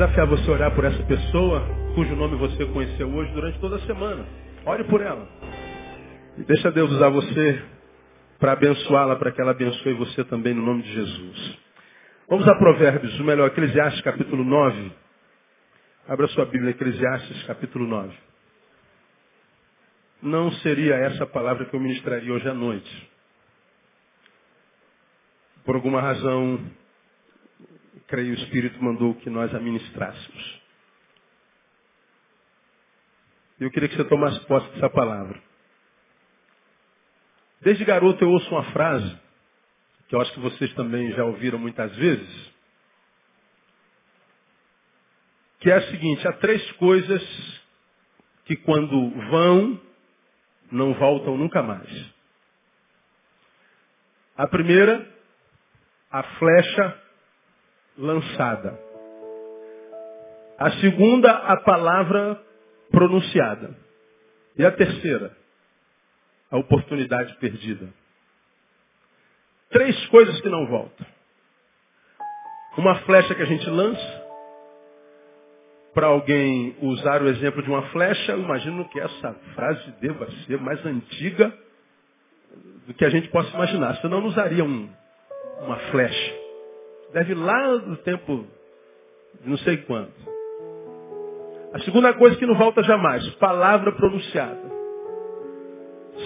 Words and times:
desafiar 0.00 0.26
você 0.26 0.48
a 0.48 0.54
orar 0.54 0.74
por 0.74 0.82
essa 0.82 1.02
pessoa 1.02 1.62
cujo 1.94 2.16
nome 2.16 2.34
você 2.36 2.64
conheceu 2.64 3.06
hoje 3.06 3.30
durante 3.32 3.58
toda 3.58 3.76
a 3.76 3.80
semana. 3.80 4.26
Ore 4.64 4.84
por 4.84 5.02
ela. 5.02 5.28
E 6.38 6.44
deixa 6.44 6.70
Deus 6.72 6.90
usar 6.90 7.10
você 7.10 7.62
para 8.38 8.52
abençoá-la, 8.52 9.16
para 9.16 9.30
que 9.30 9.42
ela 9.42 9.50
abençoe 9.50 9.92
você 9.92 10.24
também 10.24 10.54
no 10.54 10.62
nome 10.62 10.82
de 10.84 10.90
Jesus. 10.90 11.58
Vamos 12.30 12.48
a 12.48 12.54
Provérbios, 12.54 13.20
o 13.20 13.24
melhor, 13.24 13.48
Eclesiastes 13.48 14.00
capítulo 14.00 14.42
9. 14.42 14.90
Abra 16.08 16.28
sua 16.28 16.46
Bíblia, 16.46 16.70
Eclesiastes 16.70 17.42
capítulo 17.42 17.86
9. 17.86 18.16
Não 20.22 20.50
seria 20.62 20.94
essa 20.94 21.24
a 21.24 21.26
palavra 21.26 21.66
que 21.66 21.76
eu 21.76 21.80
ministraria 21.80 22.32
hoje 22.32 22.48
à 22.48 22.54
noite. 22.54 23.10
Por 25.62 25.74
alguma 25.74 26.00
razão, 26.00 26.58
creio 28.10 28.32
o 28.32 28.38
Espírito 28.38 28.82
mandou 28.82 29.14
que 29.14 29.30
nós 29.30 29.54
a 29.54 29.60
ministrássemos. 29.60 30.60
Eu 33.60 33.70
queria 33.70 33.88
que 33.88 33.96
você 33.96 34.04
tomasse 34.04 34.40
posse 34.46 34.68
dessa 34.72 34.90
palavra. 34.90 35.40
Desde 37.60 37.84
garoto 37.84 38.22
eu 38.24 38.30
ouço 38.30 38.50
uma 38.50 38.64
frase, 38.72 39.16
que 40.08 40.14
eu 40.16 40.20
acho 40.20 40.32
que 40.32 40.40
vocês 40.40 40.74
também 40.74 41.12
já 41.12 41.24
ouviram 41.24 41.58
muitas 41.58 41.94
vezes, 41.94 42.50
que 45.60 45.70
é 45.70 45.76
a 45.76 45.90
seguinte, 45.90 46.26
há 46.26 46.32
três 46.32 46.72
coisas 46.72 47.22
que 48.46 48.56
quando 48.56 49.10
vão, 49.30 49.80
não 50.72 50.94
voltam 50.94 51.36
nunca 51.36 51.62
mais. 51.62 52.10
A 54.36 54.48
primeira, 54.48 55.06
a 56.10 56.22
flecha 56.22 57.09
lançada. 58.00 58.78
A 60.58 60.70
segunda, 60.80 61.30
a 61.30 61.56
palavra 61.58 62.40
pronunciada. 62.90 63.76
E 64.56 64.64
a 64.64 64.70
terceira, 64.72 65.36
a 66.50 66.58
oportunidade 66.58 67.34
perdida. 67.36 67.88
Três 69.70 70.06
coisas 70.06 70.40
que 70.40 70.48
não 70.48 70.66
voltam. 70.66 71.06
Uma 72.76 72.96
flecha 73.00 73.34
que 73.34 73.42
a 73.42 73.46
gente 73.46 73.68
lança. 73.68 74.20
Para 75.94 76.06
alguém 76.06 76.76
usar 76.80 77.22
o 77.22 77.28
exemplo 77.28 77.62
de 77.62 77.68
uma 77.68 77.82
flecha, 77.90 78.32
eu 78.32 78.40
imagino 78.40 78.88
que 78.88 79.00
essa 79.00 79.34
frase 79.54 79.90
deva 80.00 80.30
ser 80.46 80.58
mais 80.58 80.84
antiga 80.86 81.52
do 82.86 82.94
que 82.94 83.04
a 83.04 83.10
gente 83.10 83.28
possa 83.28 83.50
imaginar. 83.54 83.96
Senão 83.96 84.20
não 84.20 84.28
usaria 84.28 84.64
um, 84.64 84.88
uma 85.62 85.76
flecha. 85.90 86.39
Deve 87.12 87.34
lá 87.34 87.76
do 87.76 87.96
tempo 87.98 88.46
não 89.44 89.56
sei 89.58 89.78
quanto. 89.78 90.12
A 91.72 91.78
segunda 91.80 92.12
coisa 92.14 92.36
que 92.36 92.46
não 92.46 92.56
volta 92.56 92.82
jamais, 92.82 93.28
palavra 93.34 93.92
pronunciada. 93.92 94.70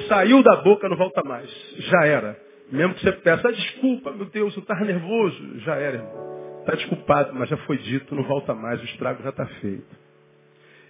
Saiu 0.09 0.43
da 0.43 0.57
boca, 0.57 0.89
não 0.89 0.97
volta 0.97 1.23
mais. 1.23 1.51
Já 1.77 2.07
era. 2.07 2.37
Mesmo 2.71 2.95
que 2.95 3.03
você 3.03 3.13
peça, 3.13 3.49
ah, 3.49 3.53
desculpa, 3.53 4.11
meu 4.13 4.27
Deus, 4.27 4.55
eu 4.57 4.63
estava 4.63 4.85
nervoso. 4.85 5.61
Já 5.61 5.77
era, 5.77 5.97
irmão. 5.97 6.61
Está 6.61 6.75
desculpado, 6.77 7.35
mas 7.35 7.49
já 7.49 7.59
foi 7.59 7.77
dito, 7.77 8.15
não 8.15 8.25
volta 8.25 8.55
mais, 8.55 8.81
o 8.81 8.85
estrago 8.85 9.23
já 9.23 9.29
está 9.29 9.47
feito. 9.47 10.05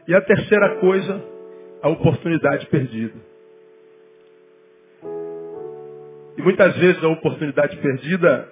E 0.07 0.15
a 0.15 0.21
terceira 0.21 0.77
coisa, 0.77 1.21
a 1.83 1.89
oportunidade 1.89 2.67
perdida. 2.67 3.19
E 6.39 6.43
muitas 6.43 6.77
vezes 6.77 7.03
a 7.03 7.09
oportunidade 7.09 7.77
perdida 7.79 8.49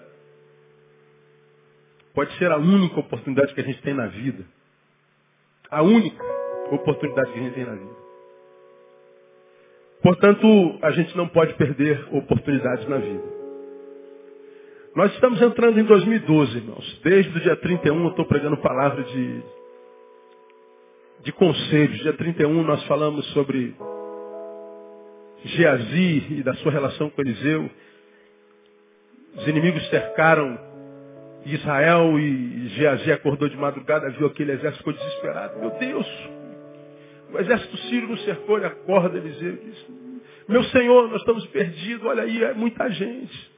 pode 2.14 2.36
ser 2.38 2.50
a 2.50 2.56
única 2.56 3.00
oportunidade 3.00 3.54
que 3.54 3.60
a 3.60 3.64
gente 3.64 3.80
tem 3.82 3.94
na 3.94 4.06
vida. 4.06 4.44
A 5.70 5.82
única 5.82 6.22
oportunidade 6.70 7.32
que 7.32 7.38
a 7.38 7.42
gente 7.42 7.54
tem 7.54 7.64
na 7.64 7.74
vida. 7.74 8.02
Portanto, 10.02 10.78
a 10.82 10.90
gente 10.90 11.16
não 11.16 11.28
pode 11.28 11.54
perder 11.54 12.08
oportunidades 12.10 12.88
na 12.88 12.98
vida. 12.98 13.42
Nós 14.94 15.12
estamos 15.14 15.40
entrando 15.40 15.78
em 15.78 15.84
2012, 15.84 16.56
irmãos. 16.56 17.00
Desde 17.02 17.38
o 17.38 17.40
dia 17.40 17.56
31 17.56 18.02
eu 18.02 18.10
estou 18.10 18.26
pregando 18.26 18.56
palavra 18.58 19.02
de, 19.04 19.42
de 21.22 21.32
conselhos. 21.32 21.98
Dia 22.00 22.12
31 22.12 22.62
nós 22.62 22.84
falamos 22.84 23.24
sobre 23.32 23.74
Geazi 25.44 26.26
e 26.30 26.42
da 26.42 26.52
sua 26.54 26.72
relação 26.72 27.08
com 27.08 27.22
Eliseu. 27.22 27.70
Os 29.36 29.48
inimigos 29.48 29.88
cercaram 29.88 30.71
Israel 31.44 32.18
e 32.18 32.68
Geazi 32.68 33.12
acordou 33.12 33.48
de 33.48 33.56
madrugada, 33.56 34.10
viu 34.10 34.26
aquele 34.26 34.52
exército, 34.52 34.78
ficou 34.78 34.92
desesperado. 34.92 35.58
Meu 35.58 35.70
Deus, 35.70 36.06
o 37.32 37.38
exército 37.38 37.76
sírio 37.88 38.08
nos 38.08 38.24
cercou, 38.24 38.58
ele 38.58 38.66
acorda, 38.66 39.18
Eliseu 39.18 39.56
diz, 39.56 39.86
meu 40.48 40.62
Senhor, 40.64 41.08
nós 41.08 41.20
estamos 41.20 41.46
perdidos, 41.46 42.04
olha 42.04 42.22
aí, 42.22 42.42
é 42.44 42.54
muita 42.54 42.88
gente. 42.90 43.52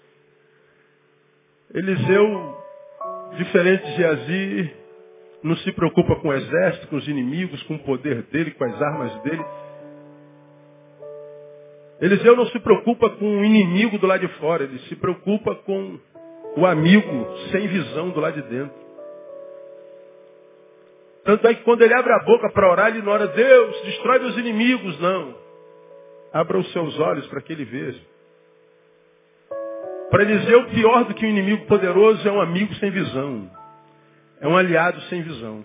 Eliseu, 1.75 2.57
diferente 3.37 3.85
de 3.85 3.97
Geazi, 3.97 4.71
não 5.43 5.57
se 5.57 5.73
preocupa 5.73 6.17
com 6.17 6.29
o 6.29 6.33
exército, 6.33 6.89
com 6.89 6.97
os 6.97 7.09
inimigos, 7.09 7.63
com 7.65 7.75
o 7.75 7.79
poder 7.81 8.23
dele, 8.25 8.53
com 8.53 8.65
as 8.65 8.81
armas 8.81 9.23
dele. 9.23 9.45
Eliseu 12.01 12.37
não 12.37 12.47
se 12.47 12.59
preocupa 12.61 13.11
com 13.11 13.41
o 13.41 13.45
inimigo 13.45 13.99
do 13.99 14.07
lado 14.07 14.27
de 14.27 14.33
fora, 14.39 14.65
ele 14.65 14.79
se 14.81 14.97
preocupa 14.97 15.55
com 15.55 15.99
o 16.57 16.67
amigo 16.67 17.37
sem 17.51 17.67
visão 17.67 18.11
do 18.11 18.21
lado 18.21 18.41
de 18.41 18.49
dentro. 18.49 18.85
Tanto 21.25 21.47
é 21.49 21.55
que 21.55 21.63
quando 21.63 21.83
ele 21.83 21.95
abre 21.95 22.13
a 22.13 22.19
boca 22.21 22.51
para 22.51 22.71
orar, 22.71 22.89
ele 22.89 23.03
não 23.03 23.13
ora, 23.13 23.27
Deus, 23.29 23.83
destrói 23.85 24.19
meus 24.19 24.37
inimigos, 24.37 25.01
não. 25.01 25.35
Abra 26.33 26.59
os 26.59 26.71
seus 26.73 26.99
olhos 26.99 27.27
para 27.29 27.41
que 27.41 27.53
ele 27.53 27.65
veja. 27.65 28.01
Para 30.11 30.23
Eliseu, 30.23 30.67
pior 30.67 31.05
do 31.05 31.15
que 31.15 31.25
um 31.25 31.31
inimigo 31.31 31.67
poderoso 31.67 32.29
é 32.29 32.31
um 32.31 32.41
amigo 32.41 32.75
sem 32.75 32.91
visão. 32.91 33.51
É 34.41 34.47
um 34.47 34.57
aliado 34.57 35.01
sem 35.03 35.23
visão. 35.23 35.65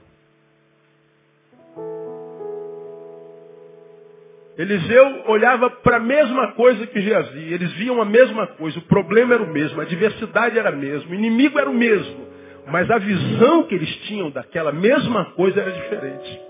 Eliseu 4.60 5.24
olhava 5.28 5.70
para 5.70 5.96
a 5.96 6.02
mesma 6.02 6.52
coisa 6.52 6.86
que 6.86 7.00
Geazi. 7.00 7.54
Eles 7.54 7.72
viam 7.76 8.02
a 8.02 8.06
mesma 8.06 8.46
coisa. 8.46 8.78
O 8.78 8.82
problema 8.82 9.36
era 9.36 9.44
o 9.44 9.48
mesmo. 9.48 9.80
A 9.80 9.86
diversidade 9.86 10.60
era 10.60 10.68
a 10.68 10.76
mesma. 10.76 11.12
O 11.12 11.16
inimigo 11.16 11.58
era 11.58 11.70
o 11.70 11.74
mesmo. 11.74 12.28
Mas 12.68 12.92
a 12.92 12.98
visão 12.98 13.64
que 13.64 13.76
eles 13.76 13.90
tinham 14.02 14.30
daquela 14.30 14.74
mesma 14.74 15.32
coisa 15.32 15.62
era 15.62 15.72
diferente. 15.72 16.42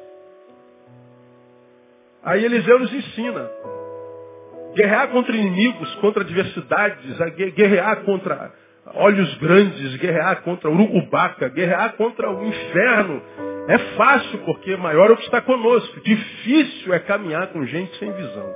Aí 2.24 2.44
Eliseu 2.44 2.80
nos 2.80 2.92
ensina. 2.92 3.48
Guerrear 4.75 5.09
contra 5.09 5.38
inimigos, 5.38 5.94
contra 5.96 6.24
adversidades, 6.24 7.16
guerrear 7.56 8.03
contra 8.06 8.52
olhos 8.96 9.36
grandes, 9.38 9.98
guerrear 9.98 10.42
contra 10.42 10.68
urucubaca, 10.68 11.48
guerrear 11.50 11.94
contra 11.94 12.31
o 12.31 12.44
inferno. 12.44 13.22
É 13.69 13.78
fácil 13.96 14.40
porque 14.46 14.75
maior 14.78 15.12
é 15.12 15.13
o 15.13 15.18
que 15.18 15.25
está 15.25 15.41
conosco. 15.41 16.02
Difícil 16.02 16.91
é 16.91 16.97
caminhar 17.02 17.50
com 17.50 17.63
gente 17.68 17.96
sem 18.00 18.12
visão. 18.12 18.52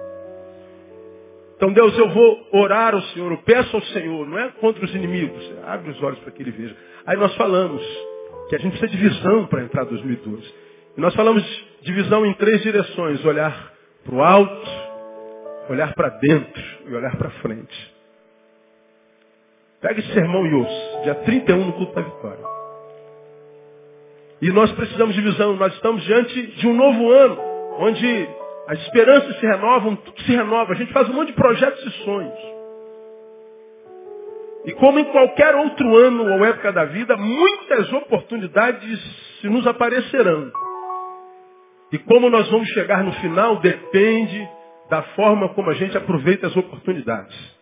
Então, 1.56 1.72
Deus, 1.72 1.96
eu 2.00 2.09
vou 2.09 2.47
orar 2.51 2.96
ao 2.96 3.01
Senhor, 3.03 3.31
eu 3.31 3.38
peço 3.38 3.75
ao 3.75 3.81
Senhor, 3.84 4.28
não 4.28 4.40
é 4.40 4.50
contra 4.59 4.84
os 4.84 4.96
inimigos, 4.96 5.53
abre 5.68 5.91
os 5.91 6.01
olhos 6.01 6.18
para 6.18 6.31
que 6.31 6.41
ele 6.41 6.50
veja. 6.50 6.75
Aí 7.06 7.16
nós 7.16 7.34
falamos 7.35 7.81
que 8.50 8.56
a 8.56 8.57
gente 8.57 8.75
precisa 8.75 8.91
de 8.91 8.97
visão 8.97 9.46
para 9.46 9.62
entrar 9.62 9.84
em 9.84 9.90
2012. 9.90 10.53
E 10.97 11.00
nós 11.00 11.13
falamos 11.13 11.44
de 11.84 11.94
visão 11.94 12.25
em 12.25 12.34
três 12.34 12.63
direções: 12.63 13.24
olhar 13.24 13.72
para 14.03 14.16
o 14.16 14.24
alto, 14.24 14.69
olhar 15.69 15.94
para 15.94 16.10
dentro 16.10 16.63
e 16.88 16.94
olhar 16.95 17.15
para 17.18 17.30
frente. 17.30 17.94
Pega 19.80 20.00
esse 20.00 20.12
sermão 20.12 20.44
e 20.48 20.54
ouça, 20.56 21.01
dia 21.04 21.15
31 21.15 21.65
no 21.65 21.74
culto 21.74 21.94
da 21.94 22.01
vitória. 22.01 22.52
E 24.44 24.51
nós 24.51 24.69
precisamos 24.74 25.16
de 25.16 25.22
visão, 25.22 25.56
nós 25.56 25.74
estamos 25.74 26.04
diante 26.04 26.48
de 26.57 26.68
um 26.68 26.74
novo 26.74 27.10
ano, 27.10 27.38
onde 27.80 28.28
as 28.68 28.78
esperanças 28.81 29.40
se 29.40 29.45
renovam, 29.45 29.95
tudo 29.95 30.22
se 30.22 30.34
renova. 30.34 30.74
A 30.74 30.75
gente 30.75 30.92
faz 30.92 31.07
um 31.07 31.13
monte 31.13 31.28
de 31.28 31.34
projetos 31.34 31.81
e 31.81 32.04
sonhos. 32.04 32.40
E 34.66 34.74
como 34.74 35.00
em 35.00 35.06
qualquer 35.06 35.56
outro 35.56 35.95
ano 35.95 36.25
ou 36.25 36.44
época 36.44 36.74
da 36.74 36.84
vida, 36.84 37.16
muitas 37.16 37.94
oportunidades 37.94 39.00
se 39.40 39.48
nos 39.48 39.66
aparecerão. 39.66 40.51
E 41.94 41.98
como 42.00 42.30
nós 42.30 42.50
vamos 42.51 42.68
chegar 42.72 43.01
no 43.01 43.13
final 43.13 43.62
depende 43.62 44.46
da 44.89 45.04
forma 45.16 45.54
como 45.54 45.69
a 45.69 45.74
gente 45.74 45.98
aproveita 45.98 46.48
as 46.48 46.57
oportunidades. 46.57 47.56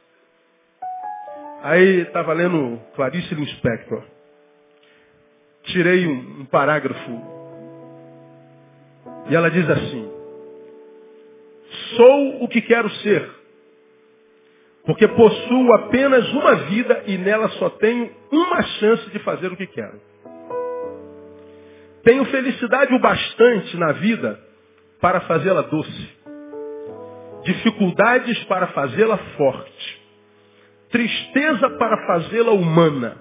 Aí 1.62 2.02
estava 2.02 2.34
lendo 2.34 2.82
Clarice 2.96 3.36
Lispector. 3.36 4.02
Tirei 5.64 6.08
um, 6.08 6.42
um 6.42 6.46
parágrafo. 6.46 7.22
E 9.30 9.36
ela 9.36 9.50
diz 9.50 9.70
assim: 9.70 10.12
Sou 11.96 12.44
o 12.44 12.48
que 12.48 12.62
quero 12.62 12.90
ser. 12.96 13.30
Porque 14.86 15.08
possuo 15.08 15.74
apenas 15.76 16.28
uma 16.34 16.56
vida 16.56 17.04
e 17.06 17.18
nela 17.18 17.50
só 17.50 17.70
tenho 17.70 18.12
uma 18.32 18.62
chance 18.64 19.10
de 19.12 19.20
fazer 19.20 19.52
o 19.52 19.56
que 19.56 19.68
quero. 19.68 20.02
Tenho 22.04 22.26
felicidade 22.26 22.94
o 22.94 23.00
bastante 23.00 23.78
na 23.78 23.92
vida 23.92 24.40
para 25.00 25.22
fazê-la 25.22 25.62
doce. 25.62 26.10
Dificuldades 27.44 28.44
para 28.46 28.68
fazê-la 28.68 29.18
forte. 29.38 30.02
Tristeza 30.90 31.70
para 31.78 32.08
fazê-la 32.08 32.52
humana. 32.52 33.18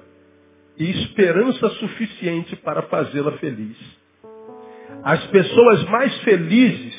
E 0.81 0.91
esperança 1.03 1.69
suficiente 1.69 2.57
para 2.57 2.81
fazê-la 2.81 3.33
feliz. 3.33 3.77
As 5.05 5.23
pessoas 5.27 5.85
mais 5.85 6.19
felizes 6.23 6.99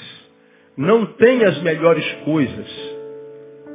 não 0.78 1.04
têm 1.14 1.44
as 1.44 1.60
melhores 1.64 2.06
coisas. 2.24 2.70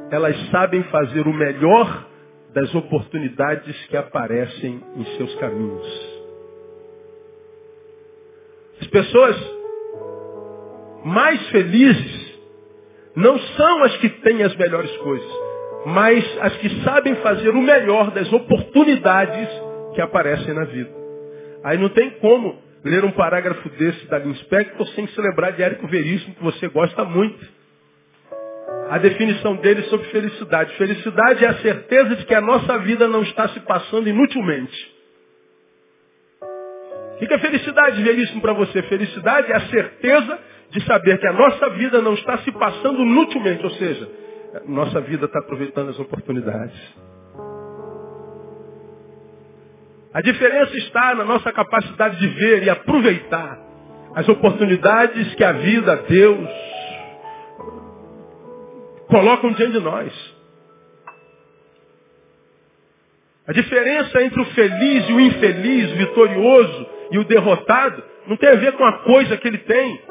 Elas 0.09 0.37
sabem 0.49 0.81
fazer 0.83 1.27
o 1.27 1.33
melhor 1.33 2.07
das 2.53 2.73
oportunidades 2.73 3.75
que 3.87 3.97
aparecem 3.97 4.81
em 4.95 5.05
seus 5.17 5.35
caminhos. 5.35 6.17
As 8.79 8.87
pessoas 8.87 9.35
mais 11.03 11.49
felizes 11.49 12.39
não 13.13 13.37
são 13.37 13.83
as 13.83 13.97
que 13.97 14.07
têm 14.07 14.41
as 14.41 14.55
melhores 14.55 14.95
coisas, 14.99 15.31
mas 15.85 16.37
as 16.43 16.55
que 16.59 16.81
sabem 16.85 17.13
fazer 17.15 17.49
o 17.49 17.61
melhor 17.61 18.11
das 18.11 18.31
oportunidades 18.31 19.66
que 19.97 20.01
aparecem 20.01 20.53
na 20.53 20.63
vida. 20.63 20.91
Aí 21.63 21.75
não 21.75 21.89
tem 21.89 22.11
como 22.19 22.61
ler 22.83 23.03
um 23.03 23.09
parágrafo 23.09 23.67
desse 23.69 24.05
da 24.05 24.19
Linspector 24.19 24.87
sem 24.89 25.07
se 25.07 25.19
lembrar 25.19 25.53
de 25.53 25.63
Érico 25.63 25.87
Veríssimo, 25.87 26.35
que 26.35 26.43
você 26.43 26.67
gosta 26.67 27.03
muito. 27.03 27.43
A 28.91 28.99
definição 28.99 29.55
dele 29.55 29.81
sobre 29.83 30.05
felicidade. 30.09 30.71
Felicidade 30.77 31.43
é 31.43 31.47
a 31.47 31.55
certeza 31.55 32.15
de 32.15 32.25
que 32.25 32.35
a 32.35 32.39
nossa 32.39 32.77
vida 32.77 33.07
não 33.07 33.23
está 33.23 33.49
se 33.49 33.59
passando 33.61 34.07
inutilmente. 34.07 34.95
O 37.15 37.17
que 37.17 37.33
é 37.33 37.39
felicidade, 37.39 38.03
Veríssimo, 38.03 38.39
para 38.39 38.53
você? 38.53 38.83
Felicidade 38.83 39.51
é 39.51 39.55
a 39.55 39.67
certeza 39.67 40.39
de 40.69 40.85
saber 40.85 41.17
que 41.17 41.27
a 41.27 41.33
nossa 41.33 41.71
vida 41.71 42.03
não 42.03 42.13
está 42.13 42.37
se 42.37 42.51
passando 42.51 43.01
inutilmente, 43.01 43.63
ou 43.63 43.71
seja, 43.71 44.07
nossa 44.67 45.01
vida 45.01 45.25
está 45.25 45.39
aproveitando 45.39 45.89
as 45.89 45.99
oportunidades. 45.99 47.16
A 50.17 50.21
diferença 50.21 50.75
está 50.77 51.13
na 51.13 51.23
nossa 51.23 51.53
capacidade 51.53 52.17
de 52.17 52.27
ver 52.27 52.63
e 52.63 52.69
aproveitar 52.71 53.59
as 54.15 54.27
oportunidades 54.27 55.35
que 55.35 55.43
a 55.43 55.51
vida, 55.51 55.95
Deus, 56.09 56.49
colocam 59.07 59.51
diante 59.51 59.73
de 59.73 59.79
nós. 59.79 60.35
A 63.45 63.53
diferença 63.53 64.23
entre 64.23 64.41
o 64.41 64.45
feliz 64.55 65.07
e 65.07 65.13
o 65.13 65.19
infeliz, 65.19 65.91
o 65.91 65.97
vitorioso 65.97 66.89
e 67.11 67.19
o 67.19 67.23
derrotado, 67.23 68.03
não 68.25 68.37
tem 68.37 68.49
a 68.49 68.55
ver 68.55 68.71
com 68.71 68.85
a 68.85 68.93
coisa 69.03 69.37
que 69.37 69.47
ele 69.47 69.59
tem, 69.59 70.01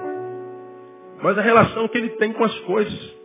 mas 1.21 1.37
a 1.37 1.43
relação 1.43 1.89
que 1.89 1.99
ele 1.99 2.11
tem 2.11 2.33
com 2.33 2.45
as 2.45 2.57
coisas. 2.61 3.17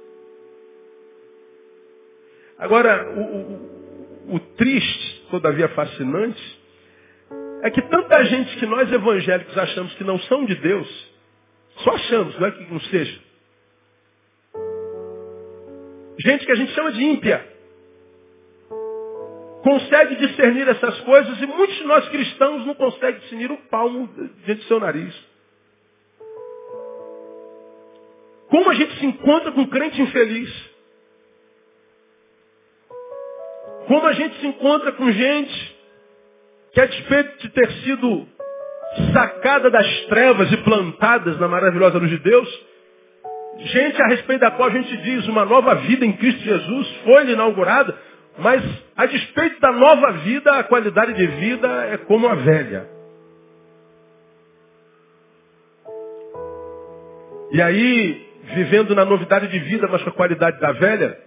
Agora, 2.57 3.07
o, 3.16 4.33
o, 4.33 4.36
o 4.38 4.39
triste, 4.57 5.28
todavia 5.30 5.69
fascinante, 5.69 6.60
é 7.63 7.69
que 7.69 7.81
tanta 7.83 8.23
gente 8.25 8.57
que 8.57 8.65
nós 8.65 8.91
evangélicos 8.91 9.57
achamos 9.57 9.93
que 9.93 10.03
não 10.03 10.19
são 10.21 10.45
de 10.45 10.55
Deus, 10.55 11.11
só 11.77 11.91
achamos, 11.91 12.37
não 12.39 12.47
é 12.47 12.51
que 12.51 12.71
não 12.71 12.79
seja. 12.81 13.19
Gente 16.19 16.45
que 16.45 16.51
a 16.51 16.55
gente 16.55 16.71
chama 16.73 16.91
de 16.91 17.03
ímpia. 17.03 17.51
Consegue 19.63 20.15
discernir 20.15 20.67
essas 20.67 20.99
coisas 21.01 21.39
e 21.39 21.45
muitos 21.45 21.75
de 21.75 21.83
nós 21.83 22.07
cristãos 22.09 22.65
não 22.65 22.73
conseguem 22.73 23.19
discernir 23.21 23.51
o 23.51 23.57
palmo 23.57 24.07
diante 24.43 24.61
do 24.61 24.67
seu 24.67 24.79
nariz. 24.79 25.13
Como 28.49 28.69
a 28.69 28.73
gente 28.73 28.99
se 28.99 29.05
encontra 29.05 29.51
com 29.51 29.61
um 29.61 29.67
crente 29.67 30.01
infeliz? 30.01 30.71
Como 33.87 34.05
a 34.05 34.13
gente 34.13 34.39
se 34.39 34.47
encontra 34.47 34.91
com 34.93 35.11
gente 35.11 35.60
que 36.73 36.81
a 36.81 36.85
despeito 36.85 37.38
de 37.39 37.50
ter 37.50 37.71
sido 37.83 38.27
sacada 39.13 39.69
das 39.69 40.06
trevas 40.06 40.51
e 40.51 40.57
plantadas 40.57 41.39
na 41.39 41.47
maravilhosa 41.47 41.97
luz 41.97 42.09
de 42.09 42.19
Deus, 42.19 42.65
gente 43.59 44.01
a 44.01 44.07
respeito 44.07 44.41
da 44.41 44.51
qual 44.51 44.69
a 44.69 44.71
gente 44.71 44.95
diz 44.97 45.27
uma 45.27 45.45
nova 45.45 45.75
vida 45.75 46.06
em 46.06 46.13
Cristo 46.13 46.41
Jesus 46.41 46.88
foi 47.03 47.31
inaugurada, 47.31 47.97
mas 48.38 48.63
a 48.95 49.06
despeito 49.06 49.59
da 49.59 49.71
nova 49.71 50.12
vida, 50.13 50.51
a 50.53 50.63
qualidade 50.63 51.13
de 51.13 51.27
vida 51.27 51.68
é 51.91 51.97
como 51.97 52.27
a 52.27 52.35
velha. 52.35 52.88
E 57.51 57.62
aí, 57.62 58.29
vivendo 58.56 58.95
na 58.95 59.03
novidade 59.03 59.47
de 59.50 59.59
vida, 59.59 59.88
mas 59.89 60.01
com 60.03 60.09
a 60.09 60.13
qualidade 60.13 60.59
da 60.62 60.71
velha, 60.71 61.18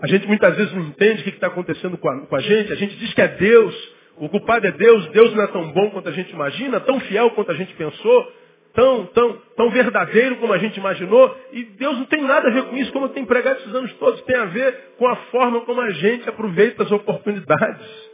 a 0.00 0.06
gente 0.06 0.26
muitas 0.26 0.56
vezes 0.56 0.72
não 0.72 0.84
entende 0.84 1.20
o 1.20 1.24
que 1.24 1.30
está 1.30 1.48
acontecendo 1.48 1.98
com 1.98 2.08
a, 2.08 2.26
com 2.26 2.34
a, 2.34 2.40
gente. 2.40 2.72
A 2.72 2.76
gente 2.76 2.96
diz 2.96 3.12
que 3.12 3.20
é 3.20 3.28
Deus, 3.28 3.91
o 4.16 4.28
culpado 4.28 4.66
é 4.66 4.72
Deus, 4.72 5.06
Deus 5.08 5.34
não 5.34 5.42
é 5.42 5.46
tão 5.48 5.72
bom 5.72 5.90
quanto 5.90 6.08
a 6.08 6.12
gente 6.12 6.32
imagina, 6.32 6.80
tão 6.80 7.00
fiel 7.00 7.30
quanto 7.30 7.50
a 7.50 7.54
gente 7.54 7.74
pensou, 7.74 8.32
tão, 8.74 9.06
tão, 9.06 9.38
tão 9.56 9.70
verdadeiro 9.70 10.36
como 10.36 10.52
a 10.52 10.58
gente 10.58 10.76
imaginou. 10.78 11.36
E 11.52 11.64
Deus 11.64 11.98
não 11.98 12.04
tem 12.06 12.22
nada 12.22 12.48
a 12.48 12.52
ver 12.52 12.64
com 12.64 12.76
isso, 12.76 12.92
como 12.92 13.06
eu 13.06 13.10
tenho 13.10 13.26
pregado 13.26 13.60
esses 13.60 13.74
anos 13.74 13.92
todos, 13.94 14.22
tem 14.22 14.36
a 14.36 14.46
ver 14.46 14.94
com 14.98 15.06
a 15.06 15.16
forma 15.16 15.60
como 15.62 15.80
a 15.80 15.90
gente 15.90 16.28
aproveita 16.28 16.82
as 16.82 16.92
oportunidades. 16.92 18.12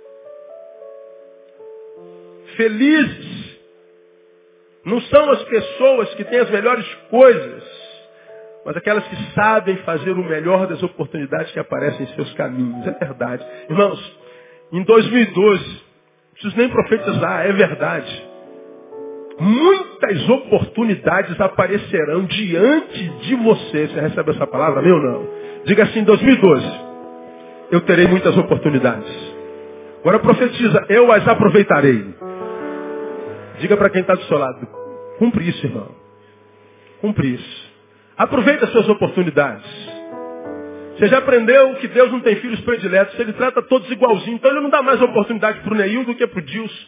Felizes 2.57 3.59
não 4.85 5.01
são 5.03 5.31
as 5.31 5.43
pessoas 5.45 6.15
que 6.15 6.25
têm 6.25 6.41
as 6.41 6.51
melhores 6.51 6.87
coisas, 7.11 7.63
mas 8.65 8.77
aquelas 8.77 9.07
que 9.07 9.17
sabem 9.35 9.77
fazer 9.79 10.13
o 10.13 10.25
melhor 10.25 10.67
das 10.67 10.83
oportunidades 10.83 11.53
que 11.53 11.59
aparecem 11.59 12.05
em 12.05 12.15
seus 12.15 12.33
caminhos. 12.35 12.87
É 12.87 12.93
verdade. 12.93 13.47
Irmãos, 13.69 14.17
em 14.73 14.83
2012, 14.83 15.65
não 15.65 15.88
preciso 16.39 16.57
nem 16.57 16.69
profetizar, 16.69 17.47
é 17.47 17.53
verdade. 17.53 18.29
Muitas 19.41 20.29
oportunidades 20.29 21.41
aparecerão 21.41 22.25
diante 22.25 23.09
de 23.21 23.35
você. 23.37 23.89
Você 23.89 24.01
recebe 24.01 24.31
essa 24.31 24.47
palavra, 24.47 24.83
meu 24.83 24.99
não? 25.01 25.29
Diga 25.65 25.85
assim, 25.85 26.03
2012, 26.05 26.67
eu 27.73 27.81
terei 27.83 28.07
muitas 28.07 28.37
oportunidades. 28.37 29.37
Agora 30.01 30.21
profetiza, 30.21 30.87
eu 30.89 31.11
as 31.13 31.27
aproveitarei. 31.27 32.15
Diga 33.59 33.77
para 33.77 33.91
quem 33.91 34.01
está 34.01 34.15
do 34.15 34.23
seu 34.25 34.39
lado, 34.39 34.67
cumpre 35.19 35.49
isso, 35.49 35.67
irmão. 35.67 35.89
Cumpre 37.01 37.35
isso. 37.35 37.69
Aproveita 38.17 38.65
as 38.65 38.73
suas 38.73 38.89
oportunidades. 38.89 39.88
Você 40.99 41.07
já 41.07 41.19
aprendeu 41.19 41.77
que 41.77 41.87
Deus 41.87 42.11
não 42.11 42.19
tem 42.19 42.35
filhos 42.37 42.61
prediletos, 42.63 43.17
ele 43.21 43.33
trata 43.33 43.63
todos 43.63 43.89
igualzinho. 43.89 44.35
Então 44.35 44.51
ele 44.51 44.61
não 44.61 44.69
dá 44.69 44.83
mais 44.83 45.01
oportunidade 45.01 45.61
para 45.61 45.73
o 45.73 45.77
Neil 45.77 46.05
do 46.05 46.15
que 46.15 46.27
para 46.27 46.41
o 46.41 46.43
Dilson. 46.43 46.87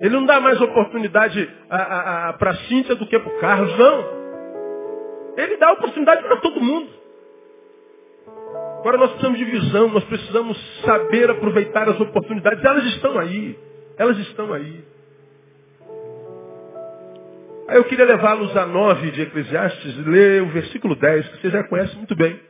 Ele 0.00 0.14
não 0.14 0.24
dá 0.24 0.38
mais 0.40 0.60
oportunidade 0.60 1.50
para 1.68 2.50
a 2.50 2.56
Cíntia 2.68 2.94
do 2.94 3.06
que 3.06 3.18
para 3.18 3.28
o 3.28 3.40
Carlos, 3.40 3.76
não. 3.76 4.20
Ele 5.36 5.56
dá 5.56 5.72
oportunidade 5.72 6.22
para 6.22 6.36
todo 6.36 6.60
mundo. 6.60 6.90
Agora 8.78 8.96
nós 8.96 9.10
precisamos 9.10 9.38
de 9.38 9.44
visão, 9.44 9.88
nós 9.88 10.04
precisamos 10.04 10.56
saber 10.84 11.28
aproveitar 11.28 11.88
as 11.88 12.00
oportunidades. 12.00 12.64
Elas 12.64 12.84
estão 12.84 13.18
aí. 13.18 13.58
Elas 13.98 14.16
estão 14.18 14.52
aí. 14.52 14.84
Aí 17.68 17.76
eu 17.76 17.84
queria 17.84 18.04
levá-los 18.04 18.56
a 18.56 18.64
9 18.64 19.10
de 19.10 19.22
Eclesiastes, 19.22 20.06
ler 20.06 20.42
o 20.42 20.46
versículo 20.46 20.94
10, 20.94 21.28
que 21.28 21.40
você 21.42 21.50
já 21.50 21.64
conhece 21.64 21.96
muito 21.96 22.14
bem. 22.16 22.40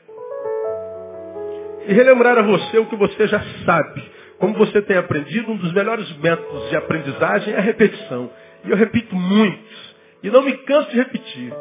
E 1.87 1.93
relembrar 1.93 2.39
a 2.39 2.43
você 2.43 2.79
o 2.79 2.87
que 2.87 2.97
você 2.97 3.27
já 3.27 3.41
sabe. 3.65 4.03
Como 4.39 4.55
você 4.55 4.81
tem 4.83 4.97
aprendido, 4.97 5.53
um 5.53 5.57
dos 5.57 5.73
melhores 5.73 6.11
métodos 6.19 6.71
de 6.71 6.77
aprendizagem 6.77 7.55
é 7.55 7.59
a 7.59 7.63
repetição. 7.63 8.31
E 8.65 8.71
eu 8.71 8.77
repito 8.77 9.15
muito. 9.15 9.91
E 10.23 10.31
não 10.31 10.43
me 10.43 10.53
canso 10.59 10.91
de 10.91 10.97
repetir. 10.97 11.53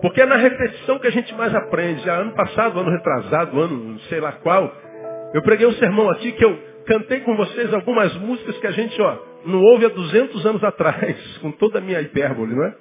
Porque 0.00 0.20
é 0.20 0.26
na 0.26 0.36
repetição 0.36 0.98
que 0.98 1.06
a 1.06 1.12
gente 1.12 1.34
mais 1.34 1.54
aprende. 1.54 2.02
Já 2.02 2.16
ano 2.16 2.34
passado, 2.34 2.80
ano 2.80 2.90
retrasado, 2.90 3.60
ano 3.60 3.98
sei 4.08 4.20
lá 4.20 4.32
qual, 4.32 4.72
eu 5.32 5.42
preguei 5.42 5.66
um 5.66 5.72
sermão 5.74 6.10
aqui 6.10 6.32
que 6.32 6.44
eu 6.44 6.58
cantei 6.86 7.20
com 7.20 7.36
vocês 7.36 7.72
algumas 7.72 8.14
músicas 8.16 8.58
que 8.58 8.66
a 8.66 8.72
gente, 8.72 9.00
ó, 9.00 9.18
não 9.46 9.60
ouve 9.60 9.86
há 9.86 9.88
200 9.88 10.44
anos 10.46 10.64
atrás, 10.64 11.16
com 11.38 11.52
toda 11.52 11.78
a 11.78 11.80
minha 11.80 12.00
hipérbole, 12.00 12.54
não 12.54 12.64
é? 12.64 12.74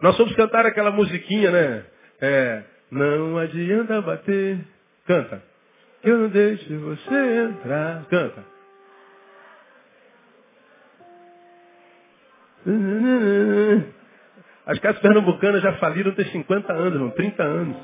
Nós 0.00 0.16
fomos 0.16 0.34
cantar 0.34 0.66
aquela 0.66 0.90
musiquinha, 0.90 1.50
né? 1.50 1.84
É, 2.20 2.62
não 2.90 3.38
adianta 3.38 4.00
bater. 4.02 4.58
Canta. 5.06 5.42
Eu 6.02 6.18
não 6.18 6.28
deixo 6.28 6.78
você 6.80 7.44
entrar. 7.44 8.04
Canta. 8.06 8.44
As 14.66 14.78
casas 14.78 15.00
pernambucanas 15.02 15.62
já 15.62 15.74
faliram 15.74 16.14
tem 16.14 16.24
50 16.26 16.72
anos, 16.72 16.94
irmão, 16.94 17.10
30 17.10 17.42
anos. 17.42 17.76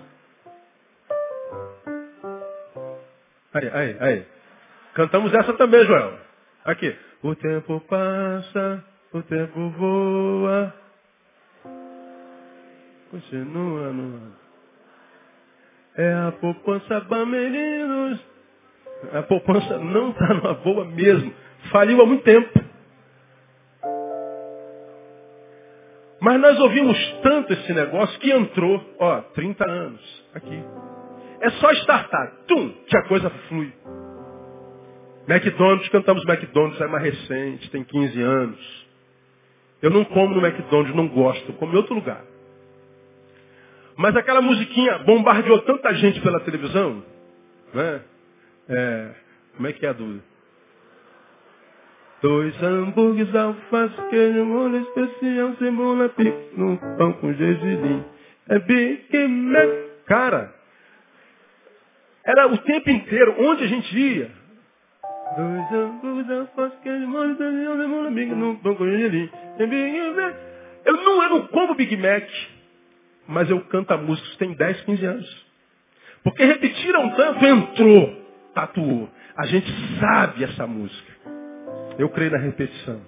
Aí, 3.53 3.69
aí, 3.69 3.97
aí. 4.01 4.27
Cantamos 4.95 5.33
essa 5.35 5.53
também, 5.55 5.85
Joel. 5.85 6.19
Aqui. 6.65 6.97
O 7.23 7.35
tempo 7.35 7.81
passa 7.81 8.83
O 9.13 9.23
tempo 9.23 9.71
voa. 9.71 10.75
Continua 13.11 13.93
no 13.93 14.33
É 16.01 16.15
a 16.15 16.33
poupança 16.33 17.01
Bamerinos. 17.01 18.19
A 19.13 19.23
poupança 19.23 19.79
não 19.79 20.13
está 20.13 20.33
numa 20.33 20.55
boa 20.55 20.87
mesmo. 20.87 21.31
Faliu 21.71 22.01
há 22.01 22.07
muito 22.07 22.25
tempo. 22.25 22.59
Mas 26.23 26.41
nós 26.41 26.59
ouvimos 26.59 26.97
tanto 27.23 27.53
esse 27.53 27.75
negócio 27.75 28.19
que 28.19 28.33
entrou, 28.33 28.83
ó, 28.99 29.21
30 29.35 29.71
anos 29.71 30.25
aqui. 30.35 30.65
É 31.43 31.51
só 31.51 31.71
startar, 31.73 32.33
tum, 32.49 32.73
que 32.87 32.97
a 32.97 33.03
coisa 33.03 33.29
flui. 33.49 33.71
McDonald's, 35.29 35.89
cantamos 35.91 36.25
McDonald's, 36.27 36.81
é 36.81 36.87
mais 36.87 37.05
recente, 37.05 37.71
tem 37.71 37.85
15 37.85 38.23
anos. 38.23 38.87
Eu 39.83 39.91
não 39.91 40.05
como 40.07 40.35
no 40.35 40.47
McDonald's, 40.47 40.97
não 40.97 41.09
gosto, 41.09 41.53
como 41.55 41.75
em 41.75 41.77
outro 41.77 41.95
lugar. 41.95 42.25
Mas 44.01 44.17
aquela 44.17 44.41
musiquinha 44.41 45.01
bombardeou 45.01 45.61
tanta 45.61 45.93
gente 45.93 46.23
pela 46.23 46.41
televisão, 46.41 47.05
né? 47.75 48.01
É, 48.67 49.11
como 49.55 49.69
é 49.69 49.75
que 49.75 49.85
é 49.85 49.91
a 49.91 49.93
dúvida? 49.93 50.25
Dois 52.23 52.63
hambúrgueres, 52.63 53.35
alface, 53.35 53.95
queijo, 54.09 54.43
molho 54.47 54.79
especial, 54.79 55.55
cebola, 55.59 56.09
pico, 56.09 56.39
no 56.57 56.79
pão 56.97 57.13
com 57.13 57.35
gergelim. 57.35 58.03
É 58.49 58.59
Big 58.61 59.29
Mac. 59.29 59.69
Cara, 60.07 60.55
era 62.25 62.47
o 62.47 62.57
tempo 62.57 62.89
inteiro, 62.89 63.35
onde 63.39 63.65
a 63.65 63.67
gente 63.67 63.99
ia. 63.99 64.31
Dois 65.37 65.73
hambúrgueres, 65.73 66.31
alface, 66.31 66.77
queijo, 66.83 67.07
molho 67.07 67.33
especial, 67.33 67.77
cebola, 67.77 68.13
pico, 68.13 68.35
no 68.35 68.57
pão 68.61 68.75
com 68.77 68.87
gergelim. 68.87 69.31
É 69.59 69.67
Big 69.67 70.17
Mac. 70.17 70.35
Eu 70.87 70.93
não, 70.95 71.23
eu 71.23 71.29
não 71.29 71.47
como 71.49 71.75
Big 71.75 71.95
Mac, 71.99 72.27
mas 73.31 73.49
eu 73.49 73.61
canto 73.67 73.93
a 73.93 73.97
música, 73.97 74.29
tem 74.39 74.53
10, 74.55 74.81
15 74.83 75.07
anos. 75.07 75.47
Porque 76.25 76.45
repetiram 76.45 77.11
tanto, 77.11 77.47
entrou, 77.47 78.17
tatuou. 78.53 79.09
A 79.37 79.47
gente 79.47 79.71
sabe 80.01 80.45
essa 80.45 80.67
música. 80.67 81.13
Eu 81.97 82.09
creio 82.09 82.33
na 82.33 82.39
repetição. 82.39 83.01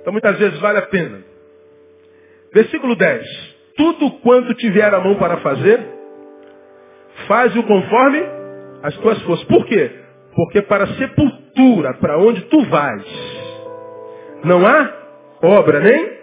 Então 0.00 0.12
muitas 0.12 0.36
vezes 0.38 0.58
vale 0.58 0.78
a 0.78 0.86
pena. 0.86 1.22
Versículo 2.52 2.96
10. 2.96 3.54
Tudo 3.76 4.10
quanto 4.18 4.54
tiver 4.54 4.92
a 4.92 5.00
mão 5.00 5.14
para 5.14 5.38
fazer, 5.38 5.80
faz-o 7.28 7.62
conforme 7.62 8.22
as 8.82 8.96
tuas 8.96 9.22
forças. 9.22 9.46
Por 9.46 9.64
quê? 9.66 9.90
Porque 10.34 10.62
para 10.62 10.84
a 10.84 10.94
sepultura, 10.96 11.94
para 11.94 12.18
onde 12.18 12.42
tu 12.42 12.60
vais, 12.64 13.04
não 14.44 14.66
há 14.66 14.92
obra, 15.42 15.78
nem 15.78 16.18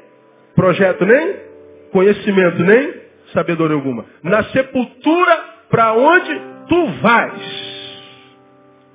projeto, 0.53 1.05
nem 1.05 1.50
conhecimento, 1.91 2.63
nem 2.63 2.93
sabedoria 3.33 3.75
alguma. 3.75 4.05
Na 4.23 4.43
sepultura, 4.45 5.39
para 5.69 5.93
onde 5.93 6.41
tu 6.67 6.87
vais. 7.01 7.71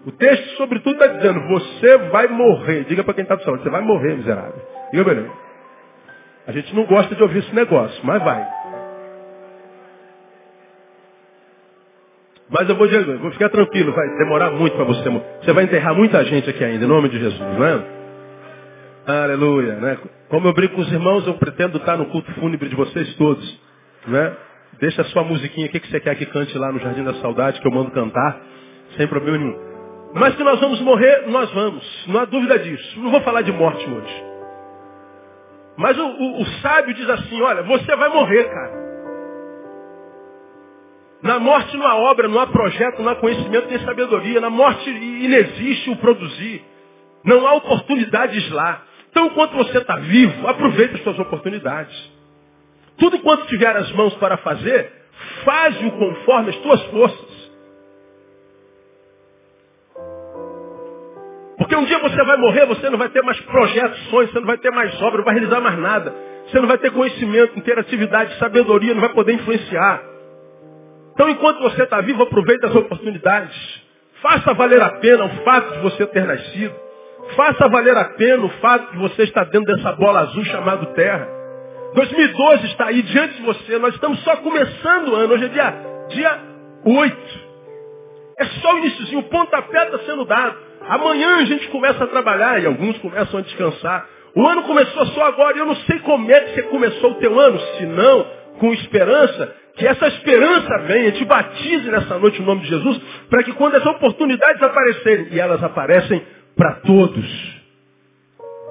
O 0.07 0.13
texto, 0.13 0.57
sobretudo, 0.57 0.93
está 0.93 1.07
dizendo, 1.07 1.41
você 1.49 1.99
vai 2.11 2.29
morrer. 2.29 2.85
Diga 2.85 3.03
para 3.03 3.15
quem 3.15 3.23
está 3.23 3.35
do 3.35 3.43
céu, 3.43 3.57
você 3.57 3.69
vai 3.69 3.83
morrer, 3.83 4.17
miserável. 4.17 4.63
Diga 4.93 5.05
para 5.05 5.15
ele. 5.15 5.31
A 6.47 6.53
gente 6.53 6.75
não 6.75 6.85
gosta 6.85 7.15
de 7.15 7.23
ouvir 7.23 7.41
esse 7.41 7.55
negócio, 7.55 8.01
mas 8.05 8.23
vai. 8.23 8.47
Mas 12.49 12.69
eu 12.69 12.77
vou 12.77 12.89
vou 13.19 13.33
ficar 13.33 13.49
tranquilo, 13.49 13.93
vai 13.93 14.09
demorar 14.19 14.53
muito 14.53 14.77
para 14.77 14.85
você. 14.85 15.11
Você 15.43 15.53
vai 15.53 15.65
enterrar 15.65 15.95
muita 15.95 16.25
gente 16.25 16.49
aqui 16.49 16.63
ainda, 16.63 16.85
em 16.85 16.89
nome 16.89 17.09
de 17.09 17.19
Jesus, 17.19 17.41
não 17.41 17.67
é? 17.67 17.96
Aleluia, 19.07 19.77
né? 19.77 19.99
Como 20.29 20.49
eu 20.49 20.53
brinco 20.53 20.75
com 20.75 20.81
os 20.81 20.93
irmãos, 20.93 21.25
eu 21.29 21.35
pretendo 21.35 21.79
estar 21.79 21.97
no 21.97 22.07
culto 22.07 22.33
fúnebre 22.35 22.69
de 22.69 22.75
vocês 22.75 23.15
todos, 23.15 23.61
né? 24.09 24.37
Deixa 24.81 25.03
a 25.03 25.05
sua 25.07 25.23
musiquinha, 25.23 25.69
o 25.69 25.71
que, 25.71 25.79
que 25.79 25.89
você 25.89 26.01
quer 26.01 26.17
que 26.17 26.27
cante 26.27 26.59
lá 26.59 26.73
no 26.73 26.81
Jardim 26.81 27.05
da 27.05 27.15
Saudade, 27.15 27.61
que 27.61 27.69
eu 27.69 27.73
mando 27.73 27.93
cantar, 27.93 28.41
sem 28.97 29.07
problema 29.07 29.39
nenhum. 29.39 29.57
Mas 30.13 30.35
que 30.35 30.43
nós 30.43 30.59
vamos 30.59 30.81
morrer, 30.81 31.29
nós 31.29 31.49
vamos. 31.53 32.05
Não 32.09 32.21
há 32.21 32.25
dúvida 32.25 32.59
disso. 32.59 33.01
Não 33.01 33.13
vou 33.13 33.21
falar 33.21 33.43
de 33.43 33.53
morte 33.53 33.89
hoje. 33.89 34.25
Mas 35.77 35.97
o, 35.97 36.05
o, 36.05 36.43
o 36.43 36.47
sábio 36.63 36.95
diz 36.95 37.09
assim, 37.09 37.41
olha, 37.43 37.63
você 37.63 37.95
vai 37.95 38.09
morrer, 38.09 38.45
cara. 38.45 38.87
Na 41.23 41.39
morte 41.39 41.77
não 41.77 41.87
há 41.87 41.97
obra, 41.97 42.27
não 42.29 42.41
há 42.41 42.47
projeto, 42.49 43.03
não 43.03 43.13
há 43.13 43.17
conhecimento, 43.17 43.69
nem 43.69 43.79
sabedoria. 43.81 44.41
Na 44.41 44.51
morte 44.51 44.91
inexiste 44.91 45.91
o 45.91 45.97
produzir. 45.97 46.65
Não 47.25 47.47
há 47.47 47.55
oportunidades 47.55 48.51
lá. 48.51 48.83
Então, 49.17 49.29
enquanto 49.29 49.57
você 49.57 49.79
está 49.79 49.97
vivo, 49.97 50.47
aproveite 50.47 50.97
as 50.97 51.03
suas 51.03 51.19
oportunidades. 51.19 52.13
Tudo 52.99 53.19
quanto 53.21 53.47
tiver 53.47 53.75
as 53.75 53.91
mãos 53.93 54.13
para 54.17 54.37
fazer, 54.37 54.93
faz-o 55.43 55.91
conforme 55.93 56.51
as 56.51 56.57
tuas 56.57 56.83
forças. 56.89 57.51
Porque 61.57 61.75
um 61.77 61.87
dia 61.87 61.99
você 61.99 62.25
vai 62.25 62.37
morrer, 62.37 62.67
você 62.67 62.91
não 62.91 62.99
vai 62.99 63.09
ter 63.09 63.23
mais 63.23 63.41
projetos, 63.41 63.99
sonhos, 64.11 64.31
você 64.33 64.39
não 64.39 64.47
vai 64.47 64.59
ter 64.59 64.71
mais 64.71 64.95
obra, 65.01 65.17
não 65.17 65.25
vai 65.25 65.35
realizar 65.35 65.61
mais 65.63 65.79
nada. 65.79 66.15
Você 66.49 66.61
não 66.61 66.69
vai 66.69 66.77
ter 66.77 66.91
conhecimento, 66.91 67.59
interatividade, 67.59 68.39
sabedoria, 68.39 68.93
não 68.93 69.01
vai 69.01 69.15
poder 69.15 69.33
influenciar. 69.33 70.03
Então, 71.15 71.31
enquanto 71.31 71.61
você 71.63 71.85
está 71.85 72.03
vivo, 72.03 72.23
aproveite 72.23 72.67
as 72.67 72.75
oportunidades. 72.75 73.83
Faça 74.21 74.53
valer 74.53 74.83
a 74.83 74.91
pena 74.99 75.25
o 75.25 75.43
fato 75.43 75.73
de 75.73 75.79
você 75.79 76.07
ter 76.07 76.27
nascido. 76.27 76.86
Faça 77.35 77.69
valer 77.69 77.97
a 77.97 78.05
pena 78.05 78.45
o 78.45 78.49
fato 78.61 78.93
de 78.93 78.99
você 78.99 79.25
estar 79.25 79.45
dentro 79.45 79.75
dessa 79.75 79.93
bola 79.93 80.21
azul 80.21 80.45
chamada 80.45 80.87
Terra. 80.87 81.29
2012 81.95 82.67
está 82.67 82.87
aí 82.87 83.03
diante 83.03 83.35
de 83.35 83.43
você. 83.43 83.79
Nós 83.79 83.95
estamos 83.95 84.23
só 84.23 84.37
começando 84.37 85.09
o 85.09 85.15
ano. 85.15 85.35
Hoje 85.35 85.47
é 85.47 85.49
dia, 85.49 85.75
dia 86.09 86.39
8. 86.85 87.17
É 88.39 88.45
só 88.45 88.75
o 88.75 88.79
iníciozinho. 88.79 89.21
O 89.21 89.25
pontapé 89.25 89.85
está 89.85 89.99
sendo 90.01 90.25
dado. 90.25 90.57
Amanhã 90.89 91.39
a 91.39 91.45
gente 91.45 91.69
começa 91.69 92.05
a 92.05 92.07
trabalhar 92.07 92.63
e 92.63 92.67
alguns 92.67 92.97
começam 92.99 93.41
a 93.41 93.43
descansar. 93.43 94.09
O 94.35 94.47
ano 94.47 94.63
começou 94.65 95.07
só 95.07 95.25
agora 95.25 95.57
e 95.57 95.61
eu 95.61 95.67
não 95.67 95.77
sei 95.77 95.99
como 96.01 96.31
é 96.31 96.41
que 96.41 96.55
você 96.55 96.63
começou 96.65 97.13
o 97.13 97.15
teu 97.15 97.41
ano, 97.41 97.59
se 97.59 97.87
não 97.87 98.27
com 98.59 98.73
esperança, 98.73 99.55
que 99.77 99.87
essa 99.87 100.07
esperança 100.09 100.79
venha, 100.87 101.13
te 101.13 101.25
batize 101.25 101.91
nessa 101.91 102.19
noite 102.19 102.41
no 102.41 102.47
nome 102.47 102.63
de 102.63 102.69
Jesus, 102.69 103.01
para 103.29 103.43
que 103.43 103.53
quando 103.53 103.77
as 103.77 103.85
oportunidades 103.85 104.63
aparecerem, 104.63 105.29
e 105.31 105.41
elas 105.41 105.63
aparecem 105.63 106.23
para 106.57 106.73
todos, 106.77 107.57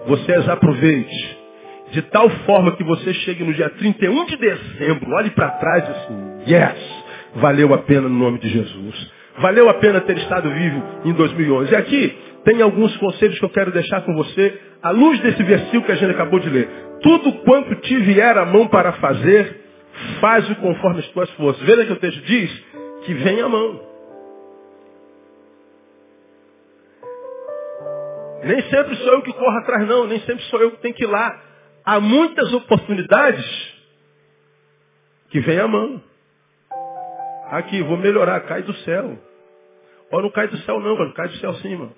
você 0.07 0.33
as 0.33 0.49
aproveite. 0.49 1.45
De 1.91 2.01
tal 2.01 2.29
forma 2.29 2.75
que 2.75 2.83
você 2.83 3.13
chegue 3.13 3.43
no 3.43 3.53
dia 3.53 3.69
31 3.69 4.25
de 4.25 4.37
dezembro, 4.37 5.11
olhe 5.13 5.29
para 5.29 5.51
trás 5.51 5.87
e 5.87 5.91
assim, 5.91 6.51
yes, 6.51 7.03
valeu 7.35 7.73
a 7.73 7.77
pena 7.77 8.09
no 8.09 8.17
nome 8.17 8.39
de 8.39 8.49
Jesus. 8.49 9.11
Valeu 9.37 9.69
a 9.69 9.75
pena 9.75 10.01
ter 10.01 10.17
estado 10.17 10.49
vivo 10.49 10.83
em 11.05 11.13
2011. 11.13 11.71
E 11.71 11.75
aqui 11.75 12.17
tem 12.43 12.61
alguns 12.61 12.95
conselhos 12.97 13.37
que 13.37 13.45
eu 13.45 13.49
quero 13.49 13.71
deixar 13.71 14.01
com 14.01 14.15
você, 14.15 14.59
à 14.81 14.89
luz 14.89 15.19
desse 15.19 15.43
versículo 15.43 15.83
que 15.83 15.91
a 15.91 15.95
gente 15.95 16.11
acabou 16.11 16.39
de 16.39 16.49
ler. 16.49 16.67
Tudo 17.01 17.33
quanto 17.43 17.75
te 17.75 17.95
vier 17.97 18.37
a 18.37 18.45
mão 18.45 18.67
para 18.67 18.93
fazer, 18.93 19.61
faz-o 20.19 20.55
conforme 20.55 20.99
as 20.99 21.07
tuas 21.09 21.29
forças. 21.31 21.61
Veja 21.63 21.85
que 21.85 21.93
o 21.93 21.97
texto 21.97 22.21
diz 22.25 22.63
que 23.05 23.13
vem 23.13 23.41
a 23.41 23.49
mão. 23.49 23.94
Nem 28.45 28.61
sempre 28.69 28.95
sou 28.97 29.13
eu 29.13 29.21
que 29.23 29.33
corro 29.33 29.57
atrás, 29.57 29.87
não. 29.87 30.05
Nem 30.05 30.19
sempre 30.19 30.43
sou 30.45 30.61
eu 30.61 30.71
que 30.71 30.77
tenho 30.77 30.93
que 30.93 31.03
ir 31.03 31.07
lá. 31.07 31.41
Há 31.83 31.99
muitas 31.99 32.53
oportunidades 32.53 33.73
que 35.31 35.39
vem 35.39 35.59
a 35.59 35.67
mão. 35.67 36.01
Aqui, 37.49 37.81
vou 37.81 37.97
melhorar, 37.97 38.39
cai 38.41 38.61
do 38.61 38.73
céu. 38.77 39.17
Ó, 40.11 40.21
não 40.21 40.29
cai 40.29 40.47
do 40.47 40.57
céu 40.59 40.79
não, 40.79 40.95
mano, 40.95 41.11
cai 41.13 41.27
do 41.27 41.37
céu 41.37 41.55
sim, 41.55 41.75
mano. 41.75 41.95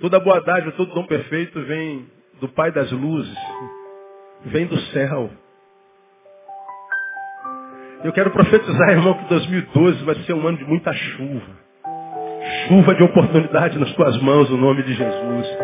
Toda 0.00 0.18
boa 0.18 0.40
dádiva, 0.40 0.72
todo 0.72 0.92
dom 0.92 1.06
perfeito 1.06 1.62
vem 1.62 2.10
do 2.40 2.48
Pai 2.48 2.72
das 2.72 2.90
luzes. 2.90 3.38
Vem 4.46 4.66
do 4.66 4.78
céu. 4.78 5.30
Eu 8.02 8.12
quero 8.12 8.32
profetizar, 8.32 8.90
irmão, 8.90 9.14
que 9.14 9.28
2012 9.28 10.04
vai 10.04 10.16
ser 10.24 10.32
um 10.32 10.46
ano 10.46 10.58
de 10.58 10.64
muita 10.64 10.92
chuva. 10.92 11.65
Chuva 12.64 12.94
de 12.94 13.02
oportunidade 13.02 13.78
nas 13.78 13.92
tuas 13.92 14.20
mãos, 14.22 14.50
no 14.50 14.56
nome 14.56 14.82
de 14.82 14.94
Jesus. 14.94 15.58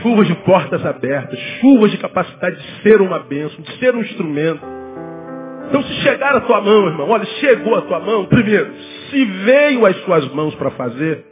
Chuva 0.00 0.24
de 0.24 0.34
portas 0.36 0.84
abertas, 0.84 1.38
chuva 1.60 1.88
de 1.88 1.98
capacidade 1.98 2.56
de 2.56 2.82
ser 2.82 3.00
uma 3.00 3.18
bênção, 3.18 3.62
de 3.62 3.78
ser 3.78 3.94
um 3.94 4.00
instrumento. 4.00 4.64
Então 5.68 5.82
se 5.82 5.94
chegar 6.02 6.36
a 6.36 6.40
tua 6.40 6.60
mão, 6.60 6.86
irmão, 6.86 7.08
olha, 7.08 7.24
chegou 7.24 7.74
a 7.74 7.82
tua 7.82 8.00
mão, 8.00 8.26
primeiro, 8.26 8.72
se 9.10 9.24
veio 9.24 9.84
às 9.86 9.96
suas 10.04 10.28
mãos 10.32 10.54
para 10.54 10.70
fazer, 10.72 11.24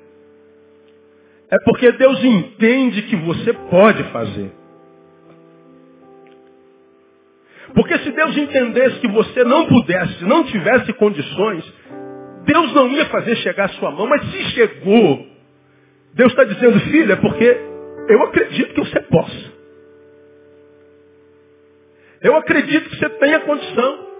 é 1.51 1.57
porque 1.65 1.93
Deus 1.93 2.23
entende 2.25 3.03
que 3.03 3.17
você 3.17 3.53
pode 3.53 4.03
fazer. 4.05 4.53
Porque 7.75 7.99
se 7.99 8.11
Deus 8.11 8.37
entendesse 8.37 9.01
que 9.01 9.09
você 9.09 9.45
não 9.45 9.67
pudesse, 9.67 10.25
não 10.25 10.45
tivesse 10.45 10.93
condições, 10.95 11.65
Deus 12.45 12.75
não 12.75 12.89
ia 12.89 13.07
fazer 13.07 13.37
chegar 13.37 13.67
a 13.67 13.69
sua 13.71 13.91
mão, 13.91 14.07
mas 14.07 14.23
se 14.31 14.43
chegou, 14.51 15.27
Deus 16.15 16.33
está 16.33 16.45
dizendo, 16.45 16.79
filho, 16.81 17.13
é 17.13 17.17
porque 17.17 17.57
eu 18.09 18.23
acredito 18.25 18.75
que 18.75 18.81
você 18.81 19.01
possa. 19.01 19.53
Eu 22.21 22.37
acredito 22.37 22.89
que 22.89 22.97
você 22.97 23.09
tenha 23.09 23.41
condição. 23.41 24.13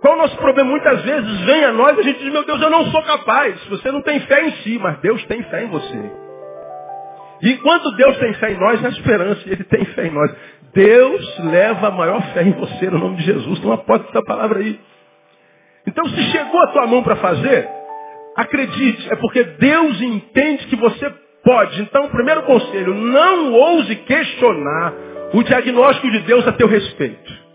Qual 0.00 0.14
o 0.14 0.18
nosso 0.18 0.36
problema? 0.36 0.70
Muitas 0.70 1.02
vezes 1.02 1.40
vem 1.42 1.64
a 1.64 1.72
nós 1.72 1.96
e 1.96 2.00
a 2.00 2.02
gente 2.02 2.18
diz, 2.18 2.32
meu 2.32 2.44
Deus, 2.44 2.60
eu 2.60 2.70
não 2.70 2.84
sou 2.90 3.02
capaz. 3.02 3.64
Você 3.68 3.90
não 3.90 4.02
tem 4.02 4.20
fé 4.20 4.46
em 4.46 4.52
si, 4.62 4.78
mas 4.78 4.98
Deus 4.98 5.24
tem 5.26 5.42
fé 5.44 5.64
em 5.64 5.68
você. 5.68 6.10
E 7.42 7.52
enquanto 7.52 7.90
Deus 7.96 8.16
tem 8.18 8.34
fé 8.34 8.52
em 8.52 8.58
nós, 8.58 8.84
há 8.84 8.88
esperança, 8.88 9.42
e 9.46 9.52
Ele 9.52 9.64
tem 9.64 9.84
fé 9.86 10.06
em 10.06 10.10
nós. 10.10 10.30
Deus 10.74 11.38
leva 11.44 11.88
a 11.88 11.90
maior 11.90 12.22
fé 12.32 12.42
em 12.42 12.52
você, 12.52 12.90
no 12.90 12.98
nome 12.98 13.16
de 13.16 13.24
Jesus. 13.24 13.58
Toma 13.60 13.78
posse 13.78 14.04
dessa 14.06 14.22
palavra 14.22 14.58
aí. 14.58 14.78
Então, 15.86 16.08
se 16.08 16.22
chegou 16.30 16.60
a 16.62 16.66
tua 16.68 16.86
mão 16.86 17.02
para 17.02 17.16
fazer, 17.16 17.68
acredite, 18.36 19.12
é 19.12 19.16
porque 19.16 19.42
Deus 19.44 20.00
entende 20.00 20.66
que 20.66 20.76
você 20.76 21.08
pode. 21.44 21.80
Então, 21.82 22.06
o 22.06 22.10
primeiro 22.10 22.42
conselho, 22.42 22.94
não 22.94 23.52
ouse 23.52 23.94
questionar 23.96 24.92
o 25.32 25.42
diagnóstico 25.42 26.10
de 26.10 26.20
Deus 26.20 26.46
a 26.46 26.52
teu 26.52 26.66
respeito. 26.66 27.46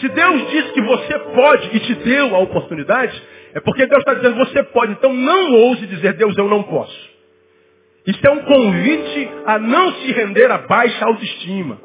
Se 0.00 0.08
Deus 0.08 0.50
disse 0.50 0.72
que 0.72 0.80
você 0.82 1.18
pode 1.18 1.76
e 1.76 1.80
te 1.80 1.94
deu 1.96 2.34
a 2.36 2.38
oportunidade, 2.38 3.20
é 3.54 3.60
porque 3.60 3.86
Deus 3.86 3.98
está 4.00 4.14
dizendo 4.14 4.36
você 4.36 4.62
pode. 4.64 4.92
Então 4.92 5.12
não 5.12 5.54
ouse 5.54 5.86
dizer 5.86 6.12
Deus 6.14 6.36
eu 6.38 6.48
não 6.48 6.62
posso. 6.62 7.08
Isso 8.06 8.26
é 8.26 8.30
um 8.30 8.42
convite 8.42 9.30
a 9.44 9.58
não 9.58 9.92
se 9.94 10.12
render 10.12 10.50
a 10.50 10.58
baixa 10.58 11.04
autoestima. 11.04 11.78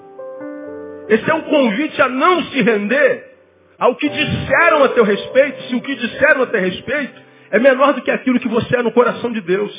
Esse 1.10 1.30
é 1.30 1.34
um 1.34 1.42
convite 1.42 2.02
a 2.02 2.08
não 2.08 2.44
se 2.44 2.62
render 2.62 3.33
ao 3.84 3.98
que 3.98 4.08
disseram 4.08 4.82
a 4.86 4.90
teu 4.90 5.04
respeito, 5.04 5.64
se 5.64 5.76
o 5.76 5.82
que 5.82 5.94
disseram 5.96 6.44
a 6.44 6.46
teu 6.46 6.62
respeito 6.62 7.22
é 7.52 7.60
menor 7.60 7.92
do 7.92 8.02
que 8.02 8.12
aquilo 8.12 8.40
que 8.40 8.48
você 8.48 8.78
é 8.78 8.82
no 8.82 8.94
coração 8.94 9.30
de 9.30 9.42
Deus. 9.42 9.74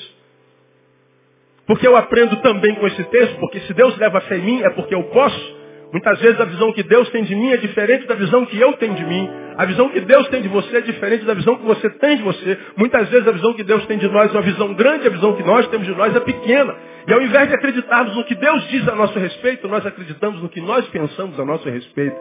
Porque 1.66 1.86
eu 1.86 1.96
aprendo 1.96 2.36
também 2.42 2.74
com 2.74 2.86
esse 2.86 3.02
texto, 3.04 3.40
porque 3.40 3.60
se 3.60 3.72
Deus 3.72 3.96
leva 3.96 4.20
fé 4.20 4.36
em 4.36 4.42
mim, 4.42 4.62
é 4.62 4.68
porque 4.68 4.94
eu 4.94 5.04
posso. 5.04 5.56
Muitas 5.90 6.20
vezes 6.20 6.38
a 6.38 6.44
visão 6.44 6.70
que 6.74 6.82
Deus 6.82 7.08
tem 7.08 7.24
de 7.24 7.34
mim 7.34 7.50
é 7.52 7.56
diferente 7.56 8.06
da 8.06 8.14
visão 8.14 8.44
que 8.44 8.60
eu 8.60 8.74
tenho 8.74 8.94
de 8.94 9.06
mim. 9.06 9.26
A 9.56 9.64
visão 9.64 9.88
que 9.88 10.00
Deus 10.00 10.28
tem 10.28 10.42
de 10.42 10.48
você 10.48 10.76
é 10.76 10.80
diferente 10.82 11.24
da 11.24 11.32
visão 11.32 11.56
que 11.56 11.64
você 11.64 11.88
tem 11.88 12.18
de 12.18 12.22
você. 12.24 12.58
Muitas 12.76 13.08
vezes 13.08 13.26
a 13.26 13.32
visão 13.32 13.54
que 13.54 13.64
Deus 13.64 13.86
tem 13.86 13.96
de 13.96 14.08
nós 14.08 14.28
é 14.28 14.36
uma 14.36 14.42
visão 14.42 14.74
grande, 14.74 15.06
a 15.06 15.10
visão 15.10 15.34
que 15.34 15.42
nós 15.42 15.66
temos 15.68 15.86
de 15.86 15.94
nós 15.94 16.14
é 16.14 16.20
pequena. 16.20 16.76
E 17.08 17.12
ao 17.14 17.22
invés 17.22 17.48
de 17.48 17.54
acreditarmos 17.54 18.14
no 18.14 18.24
que 18.24 18.34
Deus 18.34 18.68
diz 18.68 18.86
a 18.86 18.94
nosso 18.94 19.18
respeito, 19.18 19.66
nós 19.66 19.86
acreditamos 19.86 20.42
no 20.42 20.50
que 20.50 20.60
nós 20.60 20.86
pensamos 20.88 21.40
a 21.40 21.44
nosso 21.46 21.66
respeito. 21.70 22.16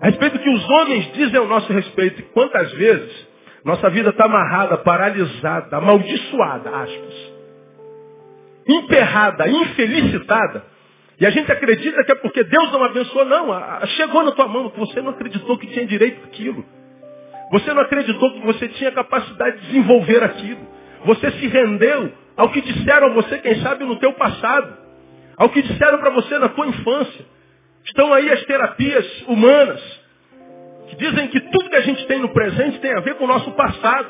A 0.00 0.06
respeito 0.06 0.38
do 0.38 0.42
que 0.42 0.50
os 0.50 0.70
homens 0.70 1.12
dizem 1.12 1.38
ao 1.38 1.46
nosso 1.46 1.72
respeito. 1.72 2.20
E 2.20 2.24
quantas 2.24 2.72
vezes 2.72 3.28
nossa 3.64 3.90
vida 3.90 4.10
está 4.10 4.24
amarrada, 4.26 4.76
paralisada, 4.78 5.76
amaldiçoada, 5.76 6.70
aspas. 6.70 7.36
Emperrada, 8.68 9.48
infelicitada 9.48 10.76
e 11.18 11.24
a 11.24 11.30
gente 11.30 11.50
acredita 11.50 12.04
que 12.04 12.12
é 12.12 12.14
porque 12.16 12.44
Deus 12.44 12.72
não 12.72 12.84
abençoou. 12.84 13.24
Não, 13.24 13.86
chegou 13.96 14.22
na 14.22 14.32
tua 14.32 14.46
mão, 14.46 14.70
você 14.76 15.00
não 15.00 15.10
acreditou 15.10 15.56
que 15.56 15.66
tinha 15.68 15.86
direito 15.86 16.22
àquilo. 16.24 16.64
Você 17.52 17.72
não 17.72 17.82
acreditou 17.82 18.32
que 18.32 18.40
você 18.40 18.68
tinha 18.68 18.92
capacidade 18.92 19.58
de 19.60 19.66
desenvolver 19.68 20.22
aquilo. 20.22 20.60
Você 21.06 21.30
se 21.32 21.46
rendeu 21.46 22.12
ao 22.36 22.50
que 22.50 22.60
disseram 22.60 23.08
a 23.08 23.10
você, 23.10 23.38
quem 23.38 23.62
sabe, 23.62 23.84
no 23.84 23.96
teu 23.96 24.12
passado. 24.12 24.76
Ao 25.38 25.48
que 25.48 25.62
disseram 25.62 25.98
para 25.98 26.10
você 26.10 26.38
na 26.38 26.48
tua 26.50 26.66
infância. 26.66 27.24
Estão 27.86 28.12
aí 28.12 28.30
as 28.32 28.44
terapias 28.44 29.22
humanas, 29.28 29.80
que 30.88 30.96
dizem 30.96 31.28
que 31.28 31.40
tudo 31.40 31.70
que 31.70 31.76
a 31.76 31.80
gente 31.80 32.04
tem 32.06 32.18
no 32.18 32.30
presente 32.30 32.80
tem 32.80 32.92
a 32.92 33.00
ver 33.00 33.14
com 33.14 33.24
o 33.24 33.28
nosso 33.28 33.50
passado. 33.52 34.08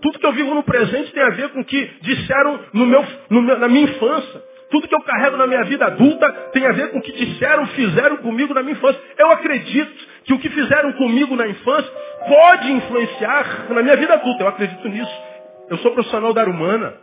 Tudo 0.00 0.18
que 0.18 0.26
eu 0.26 0.32
vivo 0.32 0.54
no 0.54 0.62
presente 0.62 1.12
tem 1.12 1.22
a 1.22 1.30
ver 1.30 1.48
com 1.50 1.60
o 1.60 1.64
que 1.64 1.90
disseram 2.02 2.60
no 2.72 2.86
meu, 2.86 3.04
no 3.30 3.42
meu, 3.42 3.58
na 3.58 3.68
minha 3.68 3.84
infância. 3.84 4.42
Tudo 4.70 4.88
que 4.88 4.94
eu 4.94 5.00
carrego 5.00 5.36
na 5.36 5.46
minha 5.46 5.64
vida 5.64 5.86
adulta 5.86 6.30
tem 6.52 6.66
a 6.66 6.72
ver 6.72 6.90
com 6.90 6.98
o 6.98 7.02
que 7.02 7.12
disseram, 7.12 7.66
fizeram 7.68 8.16
comigo 8.18 8.52
na 8.52 8.62
minha 8.62 8.74
infância. 8.74 9.00
Eu 9.16 9.30
acredito 9.30 10.06
que 10.24 10.32
o 10.32 10.38
que 10.38 10.48
fizeram 10.50 10.92
comigo 10.92 11.34
na 11.36 11.46
infância 11.48 11.90
pode 12.28 12.72
influenciar 12.72 13.66
na 13.70 13.82
minha 13.82 13.96
vida 13.96 14.14
adulta. 14.14 14.42
Eu 14.42 14.48
acredito 14.48 14.88
nisso. 14.88 15.22
Eu 15.70 15.78
sou 15.78 15.92
profissional 15.92 16.32
da 16.32 16.42
área 16.42 16.52
humana. 16.52 16.94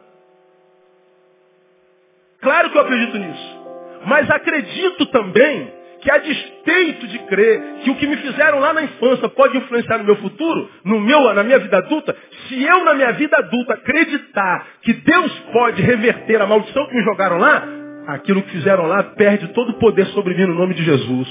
Claro 2.42 2.70
que 2.70 2.78
eu 2.78 2.82
acredito 2.82 3.18
nisso. 3.18 3.64
Mas 4.06 4.30
acredito 4.30 5.06
também 5.08 5.83
que 6.04 6.12
a 6.12 6.18
despeito 6.18 7.08
de 7.08 7.20
crer 7.20 7.80
que 7.84 7.90
o 7.90 7.96
que 7.96 8.06
me 8.06 8.18
fizeram 8.18 8.60
lá 8.60 8.74
na 8.74 8.84
infância 8.84 9.30
pode 9.30 9.58
influenciar 9.58 9.98
no 9.98 10.04
meu 10.04 10.18
futuro, 10.18 10.70
no 10.84 11.00
meu, 11.00 11.34
na 11.34 11.44
minha 11.44 11.60
vida 11.60 11.78
adulta, 11.78 12.16
se 12.48 12.62
eu 12.62 12.84
na 12.84 12.94
minha 12.94 13.14
vida 13.14 13.38
adulta 13.38 13.74
acreditar 13.74 14.68
que 14.82 14.94
Deus 14.94 15.32
pode 15.54 15.82
reverter 15.82 16.42
a 16.42 16.46
maldição 16.46 16.86
que 16.88 16.96
me 16.96 17.04
jogaram 17.04 17.38
lá, 17.38 17.66
aquilo 18.08 18.44
que 18.44 18.52
fizeram 18.52 18.86
lá 18.86 19.02
perde 19.04 19.48
todo 19.54 19.70
o 19.70 19.80
poder 19.80 20.06
sobre 20.08 20.36
mim 20.36 20.46
no 20.46 20.56
nome 20.56 20.74
de 20.74 20.84
Jesus. 20.84 21.28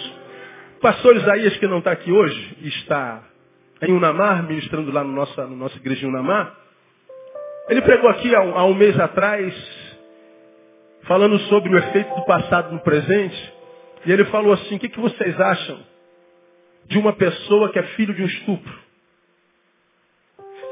O 0.78 0.80
pastor 0.80 1.16
Isaías, 1.16 1.56
que 1.58 1.66
não 1.66 1.78
está 1.78 1.92
aqui 1.92 2.10
hoje, 2.10 2.56
está 2.62 3.22
em 3.82 3.92
Unamar, 3.92 4.42
ministrando 4.42 4.90
lá 4.90 5.04
no 5.04 5.12
nossa, 5.12 5.46
no 5.46 5.54
nossa 5.54 5.76
igreja 5.76 6.08
Unamar. 6.08 6.54
Ele 7.68 7.82
pregou 7.82 8.08
aqui 8.08 8.34
há 8.34 8.40
há 8.40 8.64
um 8.64 8.74
mês 8.74 8.98
atrás, 8.98 9.54
falando 11.02 11.38
sobre 11.40 11.74
o 11.74 11.78
efeito 11.78 12.14
do 12.14 12.24
passado 12.24 12.72
no 12.72 12.80
presente. 12.80 13.51
E 14.04 14.12
ele 14.12 14.24
falou 14.26 14.52
assim, 14.52 14.76
o 14.76 14.78
que, 14.78 14.88
que 14.88 15.00
vocês 15.00 15.40
acham 15.40 15.78
de 16.86 16.98
uma 16.98 17.12
pessoa 17.12 17.70
que 17.70 17.78
é 17.78 17.82
filho 17.94 18.14
de 18.14 18.22
um 18.22 18.26
estupro? 18.26 18.80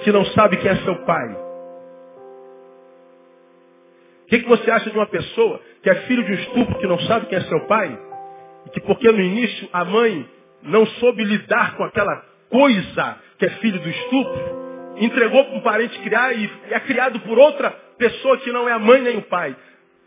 Que 0.03 0.11
não 0.11 0.25
sabe 0.27 0.57
quem 0.57 0.71
é 0.71 0.77
seu 0.77 0.97
pai? 1.05 1.33
O 4.25 4.27
que, 4.29 4.41
que 4.41 4.49
você 4.49 4.71
acha 4.71 4.91
de 4.91 4.97
uma 4.97 5.07
pessoa 5.07 5.61
que 5.83 5.91
é 5.91 5.95
filho 6.07 6.25
de 6.25 6.33
um 6.33 6.35
estupro, 6.37 6.79
que 6.79 6.87
não 6.87 6.99
sabe 7.01 7.27
quem 7.27 7.39
é 7.39 7.43
seu 7.43 7.67
pai? 7.67 7.99
E 8.67 8.71
que 8.71 8.81
porque 8.81 9.11
no 9.11 9.21
início 9.21 9.69
a 9.73 9.85
mãe 9.85 10.29
não 10.63 10.87
soube 10.87 11.25
lidar 11.25 11.77
com 11.77 11.85
aquela 11.85 12.17
coisa 12.49 13.19
que 13.39 13.47
é 13.47 13.51
filho 13.51 13.81
do 13.81 13.89
estupro, 13.89 14.95
entregou 14.97 15.45
para 15.45 15.55
um 15.55 15.61
parente 15.61 15.99
criar 16.01 16.33
e 16.33 16.51
é 16.71 16.81
criado 16.81 17.21
por 17.21 17.39
outra 17.39 17.71
pessoa 17.97 18.39
que 18.39 18.53
não 18.53 18.69
é 18.69 18.73
a 18.73 18.79
mãe 18.79 19.01
nem 19.01 19.19
o 19.19 19.23
pai. 19.23 19.57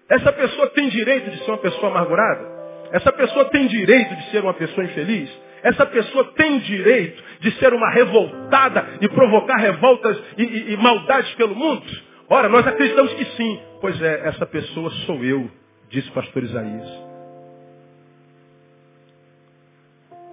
Essa 0.10 0.32
pessoa 0.32 0.70
tem 0.70 0.90
direito 0.90 1.32
de 1.32 1.44
ser 1.44 1.52
uma 1.52 1.58
pessoa 1.58 1.90
amargurada? 1.90 2.53
Essa 2.94 3.12
pessoa 3.12 3.46
tem 3.46 3.66
direito 3.66 4.16
de 4.16 4.30
ser 4.30 4.44
uma 4.44 4.54
pessoa 4.54 4.86
infeliz? 4.86 5.28
Essa 5.64 5.84
pessoa 5.84 6.26
tem 6.36 6.60
direito 6.60 7.24
de 7.40 7.50
ser 7.54 7.74
uma 7.74 7.90
revoltada 7.90 8.86
e 9.02 9.10
provocar 9.10 9.58
revoltas 9.58 10.16
e, 10.38 10.44
e, 10.44 10.74
e 10.74 10.78
maldades 10.78 11.34
pelo 11.34 11.56
mundo? 11.56 11.84
Ora, 12.30 12.48
nós 12.48 12.68
acreditamos 12.68 13.12
que 13.16 13.26
sim. 13.36 13.60
Pois 13.82 14.00
é, 14.00 14.28
essa 14.28 14.46
pessoa 14.46 14.92
sou 15.08 15.24
eu, 15.26 15.50
disse 15.90 16.08
o 16.10 16.14
pastor 16.14 16.44
Isaías. 16.44 16.88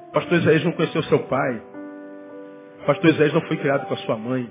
O 0.09 0.13
pastor 0.13 0.39
Isaías 0.39 0.65
não 0.65 0.73
conheceu 0.73 1.03
seu 1.05 1.21
pai. 1.21 1.63
O 2.83 2.85
pastor 2.85 3.09
Isaías 3.09 3.33
não 3.33 3.41
foi 3.43 3.57
criado 3.57 3.87
com 3.87 3.95
a 3.95 3.99
sua 3.99 4.19
mãe. 4.19 4.51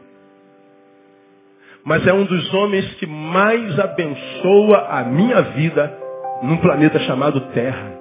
Mas 1.85 2.07
é 2.07 2.13
um 2.13 2.25
dos 2.25 2.53
homens 2.55 2.91
que 2.95 3.05
mais 3.05 3.79
abençoa 3.79 4.87
a 4.89 5.03
minha 5.03 5.41
vida 5.43 5.95
num 6.41 6.57
planeta 6.57 6.97
chamado 7.01 7.39
Terra. 7.51 7.98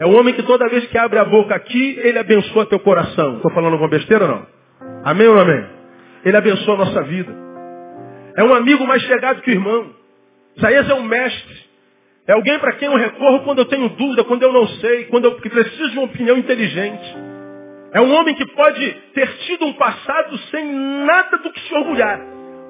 É 0.00 0.06
um 0.06 0.16
homem 0.16 0.32
que 0.34 0.42
toda 0.44 0.68
vez 0.68 0.86
que 0.86 0.96
abre 0.96 1.18
a 1.18 1.24
boca 1.24 1.54
aqui, 1.54 1.98
ele 2.02 2.18
abençoa 2.18 2.66
teu 2.66 2.78
coração. 2.78 3.36
Estou 3.36 3.50
falando 3.50 3.72
alguma 3.72 3.90
besteira 3.90 4.24
ou 4.24 4.30
não? 4.30 4.46
Amém 5.04 5.26
ou 5.26 5.34
não 5.34 5.42
amém? 5.42 5.66
Ele 6.24 6.36
abençoa 6.36 6.74
a 6.74 6.78
nossa 6.78 7.02
vida. 7.02 7.34
É 8.36 8.44
um 8.44 8.54
amigo 8.54 8.86
mais 8.86 9.02
chegado 9.02 9.42
que 9.42 9.50
o 9.50 9.54
irmão. 9.54 9.90
Isaías 10.56 10.88
é 10.88 10.94
um 10.94 11.02
mestre. 11.02 11.68
É 12.28 12.32
alguém 12.32 12.58
para 12.60 12.74
quem 12.74 12.86
eu 12.86 12.96
recorro 12.96 13.40
quando 13.40 13.58
eu 13.60 13.64
tenho 13.64 13.88
dúvida, 13.88 14.22
quando 14.22 14.42
eu 14.42 14.52
não 14.52 14.68
sei, 14.68 15.04
quando 15.06 15.24
eu 15.24 15.32
preciso 15.32 15.90
de 15.90 15.98
uma 15.98 16.06
opinião 16.06 16.36
inteligente. 16.36 17.16
É 17.92 18.00
um 18.00 18.14
homem 18.14 18.34
que 18.34 18.46
pode 18.54 18.90
ter 19.14 19.26
tido 19.46 19.64
um 19.64 19.72
passado 19.72 20.38
sem 20.50 20.72
nada 21.06 21.38
do 21.38 21.50
que 21.50 21.60
se 21.60 21.74
orgulhar. 21.74 22.20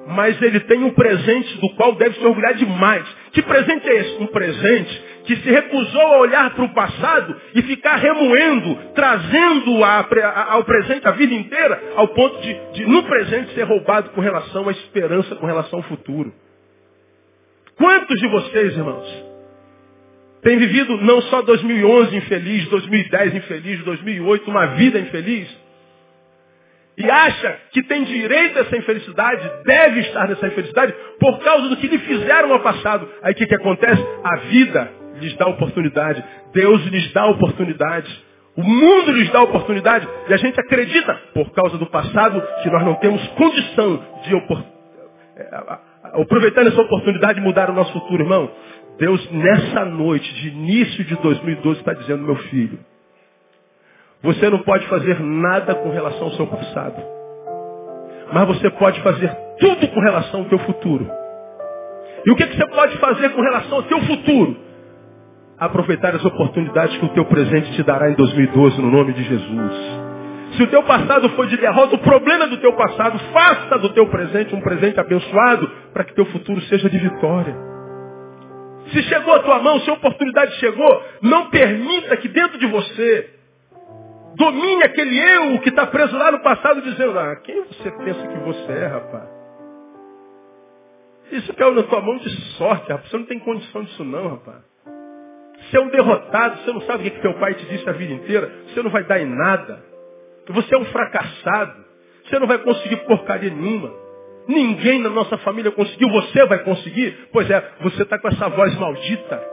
Mas 0.07 0.41
ele 0.41 0.61
tem 0.61 0.81
um 0.83 0.91
presente 0.91 1.59
do 1.59 1.75
qual 1.75 1.93
deve 1.93 2.15
se 2.15 2.25
orgulhar 2.25 2.55
demais. 2.55 3.05
Que 3.33 3.41
presente 3.43 3.87
é 3.87 3.95
esse? 3.97 4.23
Um 4.23 4.27
presente 4.27 5.03
que 5.29 5.35
se 5.35 5.51
recusou 5.51 6.01
a 6.01 6.17
olhar 6.17 6.55
para 6.55 6.65
o 6.65 6.73
passado 6.73 7.39
e 7.53 7.61
ficar 7.61 7.97
remoendo, 7.97 8.75
trazendo 8.95 9.83
a, 9.83 9.99
a, 9.99 10.53
ao 10.53 10.63
presente 10.63 11.07
a 11.07 11.11
vida 11.11 11.35
inteira, 11.35 11.79
ao 11.95 12.07
ponto 12.07 12.41
de, 12.41 12.51
de, 12.73 12.87
no 12.87 13.03
presente, 13.03 13.53
ser 13.53 13.61
roubado 13.61 14.09
com 14.09 14.21
relação 14.21 14.67
à 14.67 14.71
esperança, 14.71 15.35
com 15.35 15.45
relação 15.45 15.77
ao 15.77 15.83
futuro. 15.83 16.33
Quantos 17.75 18.19
de 18.19 18.27
vocês, 18.27 18.75
irmãos, 18.75 19.25
têm 20.41 20.57
vivido 20.57 20.97
não 20.97 21.21
só 21.21 21.43
2011 21.43 22.15
infeliz, 22.15 22.67
2010 22.67 23.35
infeliz, 23.35 23.83
2008, 23.83 24.49
uma 24.49 24.65
vida 24.77 24.99
infeliz, 24.99 25.47
e 26.97 27.07
acha 27.07 27.55
que 27.71 27.83
tem 27.83 28.03
direito 28.03 28.57
a 28.57 28.61
essa 28.61 28.75
infelicidade, 28.75 29.47
deve 29.63 29.99
estar 29.99 30.27
nessa 30.27 30.47
infelicidade, 30.47 30.91
por 31.19 31.37
causa 31.37 31.69
do 31.69 31.77
que 31.77 31.87
lhe 31.87 31.99
fizeram 31.99 32.49
no 32.49 32.59
passado. 32.61 33.07
Aí 33.21 33.33
o 33.33 33.35
que, 33.35 33.45
que 33.45 33.55
acontece? 33.55 34.03
A 34.23 34.37
vida 34.37 34.99
lhes 35.19 35.35
dá 35.35 35.47
oportunidade. 35.47 36.23
Deus 36.53 36.85
lhes 36.85 37.11
dá 37.13 37.27
oportunidade. 37.27 38.23
O 38.55 38.63
mundo 38.63 39.11
lhes 39.11 39.29
dá 39.31 39.41
oportunidade. 39.41 40.07
E 40.27 40.33
a 40.33 40.37
gente 40.37 40.59
acredita, 40.59 41.13
por 41.33 41.51
causa 41.51 41.77
do 41.77 41.85
passado, 41.85 42.41
que 42.63 42.69
nós 42.69 42.83
não 42.83 42.95
temos 42.95 43.25
condição 43.29 44.03
de 44.23 44.35
opor... 44.35 44.63
É, 45.37 45.77
aproveitando 46.21 46.67
essa 46.67 46.81
oportunidade 46.81 47.39
de 47.39 47.45
mudar 47.45 47.69
o 47.69 47.73
nosso 47.73 47.93
futuro, 47.93 48.23
irmão. 48.23 48.51
Deus, 48.97 49.31
nessa 49.31 49.85
noite 49.85 50.33
de 50.35 50.49
início 50.49 51.05
de 51.05 51.15
2012, 51.15 51.79
está 51.79 51.93
dizendo, 51.93 52.23
meu 52.23 52.35
filho, 52.35 52.79
você 54.21 54.49
não 54.49 54.59
pode 54.59 54.85
fazer 54.87 55.19
nada 55.21 55.75
com 55.75 55.89
relação 55.89 56.23
ao 56.23 56.31
seu 56.31 56.47
passado. 56.47 57.01
Mas 58.33 58.47
você 58.47 58.69
pode 58.71 59.01
fazer 59.01 59.33
tudo 59.59 59.87
com 59.87 59.99
relação 60.01 60.41
ao 60.41 60.45
teu 60.47 60.59
futuro. 60.59 61.09
E 62.25 62.31
o 62.31 62.35
que, 62.35 62.47
que 62.47 62.57
você 62.57 62.67
pode 62.67 62.97
fazer 62.97 63.29
com 63.29 63.41
relação 63.41 63.77
ao 63.77 63.83
teu 63.83 64.01
futuro? 64.01 64.68
Aproveitar 65.59 66.15
as 66.15 66.23
oportunidades 66.23 66.97
que 66.97 67.05
o 67.05 67.09
teu 67.09 67.25
presente 67.25 67.73
te 67.73 67.83
dará 67.83 68.09
em 68.09 68.15
2012, 68.15 68.81
no 68.81 68.89
nome 68.89 69.13
de 69.13 69.23
Jesus. 69.23 69.73
Se 70.55 70.63
o 70.63 70.67
teu 70.67 70.83
passado 70.83 71.29
foi 71.31 71.47
de 71.47 71.57
derrota, 71.57 71.95
o 71.95 71.99
problema 71.99 72.47
do 72.47 72.57
teu 72.57 72.73
passado, 72.73 73.19
faça 73.31 73.77
do 73.77 73.89
teu 73.89 74.07
presente 74.07 74.55
um 74.55 74.61
presente 74.61 74.99
abençoado 74.99 75.69
para 75.93 76.03
que 76.03 76.15
teu 76.15 76.25
futuro 76.25 76.61
seja 76.61 76.89
de 76.89 76.97
vitória. 76.97 77.55
Se 78.91 79.03
chegou 79.03 79.35
a 79.35 79.39
tua 79.39 79.59
mão, 79.59 79.79
se 79.81 79.89
a 79.89 79.93
oportunidade 79.93 80.55
chegou, 80.55 81.03
não 81.21 81.49
permita 81.49 82.17
que 82.17 82.27
dentro 82.27 82.57
de 82.57 82.65
você 82.65 83.29
domine 84.35 84.83
aquele 84.83 85.19
eu 85.19 85.59
que 85.59 85.69
está 85.69 85.85
preso 85.85 86.17
lá 86.17 86.31
no 86.31 86.39
passado 86.39 86.81
dizendo, 86.81 87.19
ah, 87.19 87.35
quem 87.43 87.63
você 87.65 87.91
pensa 87.91 88.27
que 88.27 88.39
você 88.39 88.71
é, 88.71 88.87
rapaz? 88.87 89.29
Isso 91.31 91.53
caiu 91.53 91.75
na 91.75 91.83
tua 91.83 92.01
mão 92.01 92.17
de 92.17 92.29
sorte, 92.57 92.89
rapaz. 92.89 93.09
Você 93.09 93.17
não 93.17 93.25
tem 93.25 93.39
condição 93.39 93.83
disso 93.83 94.03
não, 94.03 94.29
rapaz. 94.29 94.68
Você 95.69 95.77
é 95.77 95.81
um 95.81 95.89
derrotado, 95.89 96.57
você 96.57 96.71
não 96.73 96.81
sabe 96.81 97.07
o 97.07 97.11
que 97.11 97.21
teu 97.21 97.33
pai 97.35 97.53
te 97.53 97.65
disse 97.65 97.87
a 97.87 97.93
vida 97.93 98.13
inteira. 98.13 98.51
Você 98.67 98.81
não 98.81 98.89
vai 98.89 99.03
dar 99.03 99.19
em 99.19 99.25
nada. 99.25 99.83
Você 100.47 100.73
é 100.73 100.77
um 100.77 100.85
fracassado. 100.85 101.85
Você 102.25 102.39
não 102.39 102.47
vai 102.47 102.57
conseguir 102.57 102.97
porcaria 103.05 103.51
nenhuma. 103.51 103.91
Ninguém 104.47 104.99
na 104.99 105.09
nossa 105.09 105.37
família 105.39 105.71
conseguiu, 105.71 106.09
você 106.09 106.43
vai 106.47 106.59
conseguir? 106.63 107.29
Pois 107.31 107.49
é, 107.51 107.63
você 107.81 108.01
está 108.01 108.17
com 108.17 108.27
essa 108.29 108.49
voz 108.49 108.75
maldita. 108.79 109.43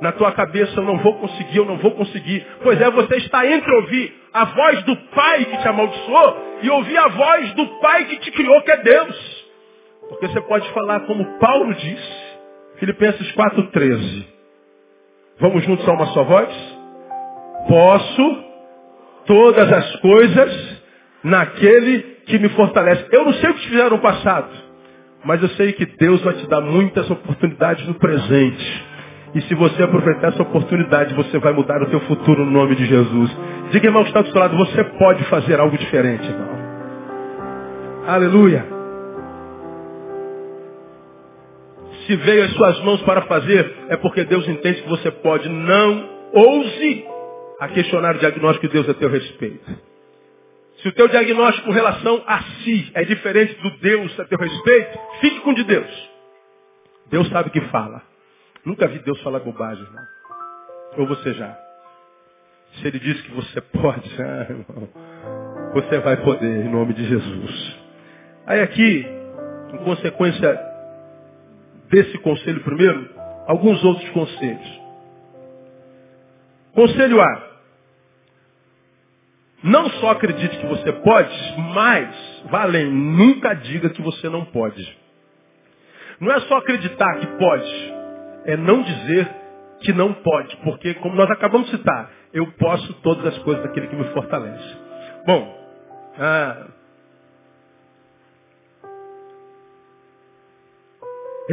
Na 0.00 0.12
tua 0.12 0.32
cabeça, 0.32 0.80
eu 0.80 0.84
não 0.84 0.96
vou 0.96 1.18
conseguir, 1.18 1.58
eu 1.58 1.66
não 1.66 1.76
vou 1.76 1.90
conseguir. 1.90 2.46
Pois 2.62 2.80
é, 2.80 2.90
você 2.90 3.16
está 3.16 3.46
entre 3.46 3.70
ouvir 3.74 4.14
a 4.32 4.46
voz 4.46 4.82
do 4.84 4.96
pai 4.96 5.44
que 5.44 5.58
te 5.58 5.68
amaldiçoou 5.68 6.58
e 6.62 6.70
ouvir 6.70 6.96
a 6.96 7.08
voz 7.08 7.52
do 7.52 7.66
pai 7.80 8.06
que 8.06 8.18
te 8.20 8.30
criou, 8.30 8.62
que 8.62 8.70
é 8.70 8.76
Deus. 8.78 9.46
Porque 10.08 10.26
você 10.28 10.40
pode 10.40 10.66
falar 10.72 11.00
como 11.00 11.38
Paulo 11.38 11.74
disse, 11.74 12.38
Filipenses 12.78 13.30
4,13. 13.32 14.29
Vamos 15.40 15.64
juntos 15.64 15.88
a 15.88 15.92
uma 15.92 16.06
só 16.06 16.22
voz? 16.22 16.48
Posso 17.66 18.44
todas 19.26 19.72
as 19.72 19.96
coisas 19.96 20.82
naquele 21.24 22.00
que 22.26 22.38
me 22.38 22.48
fortalece. 22.50 23.06
Eu 23.10 23.24
não 23.24 23.32
sei 23.34 23.50
o 23.50 23.54
que 23.54 23.60
te 23.60 23.68
fizeram 23.70 23.90
no 23.90 23.98
passado, 23.98 24.48
mas 25.24 25.42
eu 25.42 25.48
sei 25.50 25.72
que 25.72 25.86
Deus 25.86 26.20
vai 26.22 26.34
te 26.34 26.46
dar 26.48 26.60
muitas 26.60 27.10
oportunidades 27.10 27.86
no 27.86 27.94
presente. 27.94 28.90
E 29.34 29.40
se 29.42 29.54
você 29.54 29.82
aproveitar 29.82 30.28
essa 30.28 30.42
oportunidade, 30.42 31.14
você 31.14 31.38
vai 31.38 31.52
mudar 31.52 31.80
o 31.82 31.86
teu 31.86 32.00
futuro 32.00 32.44
no 32.44 32.50
nome 32.50 32.74
de 32.74 32.84
Jesus. 32.84 33.30
Diga, 33.70 33.86
irmão, 33.86 34.02
que 34.02 34.10
está 34.10 34.22
do 34.22 34.30
seu 34.30 34.40
lado, 34.40 34.56
você 34.56 34.82
pode 34.82 35.22
fazer 35.24 35.60
algo 35.60 35.78
diferente, 35.78 36.26
irmão. 36.26 36.60
Aleluia. 38.06 38.79
Se 42.10 42.16
veio 42.16 42.42
às 42.42 42.52
suas 42.54 42.80
mãos 42.80 43.00
para 43.02 43.22
fazer, 43.22 43.72
é 43.88 43.96
porque 43.96 44.24
Deus 44.24 44.48
entende 44.48 44.82
que 44.82 44.88
você 44.88 45.12
pode. 45.12 45.48
Não 45.48 46.10
ouse 46.32 47.04
a 47.60 47.68
questionar 47.68 48.16
o 48.16 48.18
diagnóstico 48.18 48.66
de 48.66 48.72
Deus 48.72 48.88
a 48.88 48.94
teu 48.94 49.08
respeito. 49.08 49.64
Se 50.78 50.88
o 50.88 50.92
teu 50.92 51.06
diagnóstico 51.06 51.68
com 51.68 51.72
relação 51.72 52.20
a 52.26 52.42
si 52.42 52.90
é 52.94 53.04
diferente 53.04 53.54
do 53.62 53.70
Deus 53.78 54.18
a 54.18 54.24
teu 54.24 54.38
respeito, 54.38 54.98
fique 55.20 55.38
com 55.38 55.50
o 55.50 55.54
de 55.54 55.62
Deus. 55.62 56.10
Deus 57.10 57.28
sabe 57.28 57.50
o 57.50 57.52
que 57.52 57.60
fala. 57.68 58.02
Nunca 58.64 58.88
vi 58.88 58.98
Deus 58.98 59.22
falar 59.22 59.38
bobagem, 59.38 59.84
irmão. 59.84 60.04
Ou 60.96 61.06
você 61.06 61.32
já? 61.34 61.56
Se 62.72 62.88
ele 62.88 62.98
diz 62.98 63.20
que 63.20 63.30
você 63.30 63.60
pode, 63.60 64.10
ah, 64.20 64.46
irmão, 64.50 64.88
você 65.74 66.00
vai 66.00 66.16
poder, 66.16 66.66
em 66.66 66.70
nome 66.70 66.92
de 66.92 67.04
Jesus. 67.04 67.76
Aí 68.48 68.62
aqui, 68.62 69.06
em 69.74 69.78
consequência 69.84 70.69
desse 71.90 72.16
conselho 72.18 72.60
primeiro, 72.62 73.10
alguns 73.46 73.82
outros 73.84 74.08
conselhos. 74.10 74.80
Conselho 76.74 77.20
A. 77.20 77.50
Não 79.62 79.90
só 79.90 80.10
acredite 80.10 80.56
que 80.56 80.66
você 80.66 80.92
pode, 80.92 81.54
mas, 81.74 82.42
vá 82.50 82.62
além, 82.62 82.90
nunca 82.90 83.54
diga 83.54 83.90
que 83.90 84.00
você 84.00 84.28
não 84.28 84.46
pode. 84.46 84.98
Não 86.18 86.32
é 86.32 86.40
só 86.40 86.58
acreditar 86.58 87.18
que 87.18 87.26
pode, 87.26 87.94
é 88.46 88.56
não 88.56 88.82
dizer 88.82 89.28
que 89.80 89.92
não 89.92 90.14
pode, 90.14 90.56
porque 90.58 90.94
como 90.94 91.14
nós 91.14 91.30
acabamos 91.30 91.70
de 91.70 91.76
citar, 91.76 92.10
eu 92.32 92.46
posso 92.52 92.92
todas 93.02 93.26
as 93.26 93.38
coisas 93.38 93.62
daquele 93.64 93.88
que 93.88 93.96
me 93.96 94.04
fortalece. 94.12 94.76
Bom, 95.26 95.58
ah, 96.18 96.66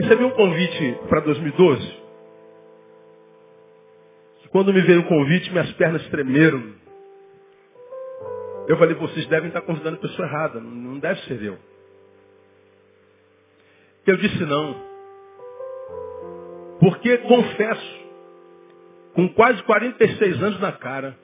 recebi 0.01 0.23
um 0.23 0.31
convite 0.31 0.99
para 1.09 1.21
2012. 1.21 1.97
Quando 4.49 4.73
me 4.73 4.81
veio 4.81 5.01
o 5.01 5.07
convite, 5.07 5.51
minhas 5.51 5.71
pernas 5.73 6.07
tremeram. 6.07 6.75
Eu 8.67 8.77
falei, 8.77 8.95
vocês 8.95 9.25
devem 9.27 9.49
estar 9.49 9.61
convidando 9.61 9.97
a 9.97 10.01
pessoa 10.01 10.27
errada, 10.27 10.59
não 10.59 10.99
deve 10.99 11.21
ser 11.21 11.41
eu. 11.43 11.57
Eu 14.05 14.17
disse 14.17 14.45
não. 14.45 14.75
Porque 16.79 17.17
confesso, 17.19 18.05
com 19.13 19.29
quase 19.29 19.61
46 19.63 20.43
anos 20.43 20.59
na 20.59 20.71
cara, 20.73 21.17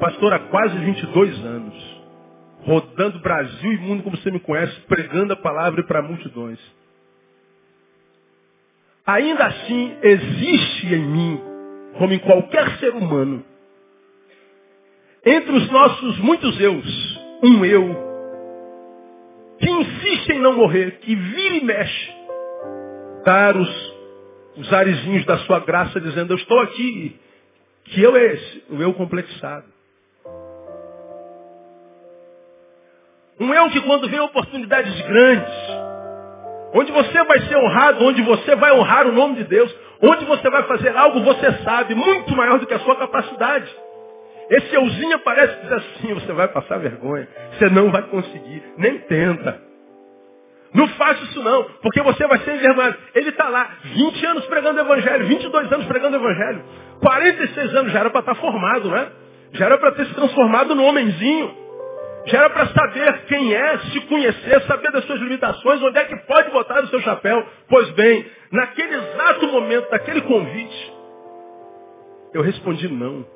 pastor 0.00 0.32
há 0.32 0.38
quase 0.48 0.78
22 0.78 1.44
anos, 1.44 1.99
rodando 2.62 3.20
Brasil 3.20 3.72
e 3.72 3.78
mundo 3.78 4.02
como 4.02 4.16
você 4.16 4.30
me 4.30 4.40
conhece, 4.40 4.78
pregando 4.82 5.32
a 5.32 5.36
palavra 5.36 5.82
para 5.84 6.02
multidões. 6.02 6.58
Ainda 9.06 9.46
assim 9.46 9.96
existe 10.02 10.94
em 10.94 11.06
mim, 11.06 11.40
como 11.98 12.12
em 12.12 12.18
qualquer 12.18 12.78
ser 12.78 12.94
humano, 12.94 13.44
entre 15.24 15.52
os 15.52 15.70
nossos 15.70 16.18
muitos 16.18 16.60
eus, 16.60 17.20
um 17.42 17.64
eu 17.64 18.10
que 19.58 19.70
insiste 19.70 20.30
em 20.30 20.40
não 20.40 20.54
morrer, 20.54 21.00
que 21.00 21.14
vira 21.14 21.56
e 21.56 21.64
mexe, 21.64 22.12
dar 23.24 23.56
os, 23.56 23.94
os 24.56 25.26
da 25.26 25.38
sua 25.40 25.60
graça, 25.60 26.00
dizendo, 26.00 26.32
eu 26.32 26.38
estou 26.38 26.58
aqui, 26.60 27.14
que 27.84 28.00
eu 28.00 28.16
é 28.16 28.24
esse, 28.32 28.64
o 28.70 28.80
eu 28.80 28.94
complexado. 28.94 29.66
Um 33.40 33.54
eu 33.54 33.70
que 33.70 33.80
quando 33.80 34.08
vê 34.08 34.20
oportunidades 34.20 35.00
grandes, 35.06 35.52
onde 36.74 36.92
você 36.92 37.24
vai 37.24 37.40
ser 37.40 37.56
honrado, 37.56 38.04
onde 38.04 38.22
você 38.22 38.54
vai 38.54 38.72
honrar 38.72 39.06
o 39.06 39.12
nome 39.12 39.36
de 39.36 39.44
Deus, 39.44 39.74
onde 40.02 40.24
você 40.26 40.48
vai 40.50 40.62
fazer 40.64 40.94
algo, 40.96 41.20
você 41.20 41.50
sabe, 41.64 41.94
muito 41.94 42.36
maior 42.36 42.58
do 42.58 42.66
que 42.66 42.74
a 42.74 42.80
sua 42.80 42.96
capacidade. 42.96 43.74
Esse 44.50 44.74
euzinho 44.74 45.14
aparece 45.14 45.56
e 45.56 45.62
diz 45.62 45.72
assim, 45.72 46.14
você 46.14 46.32
vai 46.32 46.48
passar 46.48 46.78
vergonha. 46.78 47.26
Você 47.52 47.70
não 47.70 47.90
vai 47.90 48.02
conseguir. 48.02 48.62
Nem 48.76 48.98
tenta. 48.98 49.70
Não 50.74 50.86
faça 50.88 51.24
isso 51.24 51.42
não, 51.42 51.64
porque 51.82 52.00
você 52.02 52.26
vai 52.26 52.38
ser 52.40 52.54
envergonhado. 52.56 52.96
Ele 53.14 53.30
está 53.30 53.48
lá, 53.48 53.70
20 53.84 54.26
anos 54.26 54.46
pregando 54.46 54.78
o 54.78 54.84
evangelho, 54.84 55.26
22 55.26 55.72
anos 55.72 55.86
pregando 55.86 56.16
o 56.16 56.20
evangelho. 56.20 56.64
46 57.00 57.74
anos 57.74 57.92
já 57.92 58.00
era 58.00 58.10
para 58.10 58.20
estar 58.20 58.34
tá 58.34 58.40
formado, 58.40 58.90
né? 58.90 59.08
Já 59.52 59.66
era 59.66 59.78
para 59.78 59.92
ter 59.92 60.06
se 60.06 60.14
transformado 60.14 60.74
no 60.74 60.84
homenzinho. 60.84 61.59
Já 62.26 62.38
era 62.38 62.50
para 62.50 62.66
saber 62.68 63.24
quem 63.26 63.54
é, 63.54 63.78
se 63.78 64.00
conhecer, 64.02 64.62
saber 64.62 64.92
das 64.92 65.04
suas 65.04 65.20
limitações, 65.20 65.82
onde 65.82 65.98
é 65.98 66.04
que 66.04 66.16
pode 66.26 66.50
botar 66.50 66.84
o 66.84 66.88
seu 66.88 67.00
chapéu. 67.00 67.46
Pois 67.68 67.90
bem, 67.92 68.26
naquele 68.52 68.94
exato 68.94 69.46
momento, 69.48 69.90
daquele 69.90 70.20
convite, 70.22 70.92
eu 72.34 72.42
respondi 72.42 72.88
não. 72.88 73.26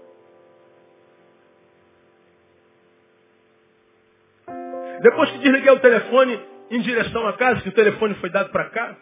Depois 5.00 5.30
que 5.30 5.38
desliguei 5.38 5.72
o 5.72 5.80
telefone 5.80 6.40
em 6.70 6.80
direção 6.80 7.26
à 7.26 7.32
casa, 7.34 7.62
que 7.62 7.68
o 7.68 7.72
telefone 7.72 8.14
foi 8.14 8.30
dado 8.30 8.50
para 8.50 8.70
cá, 8.70 8.96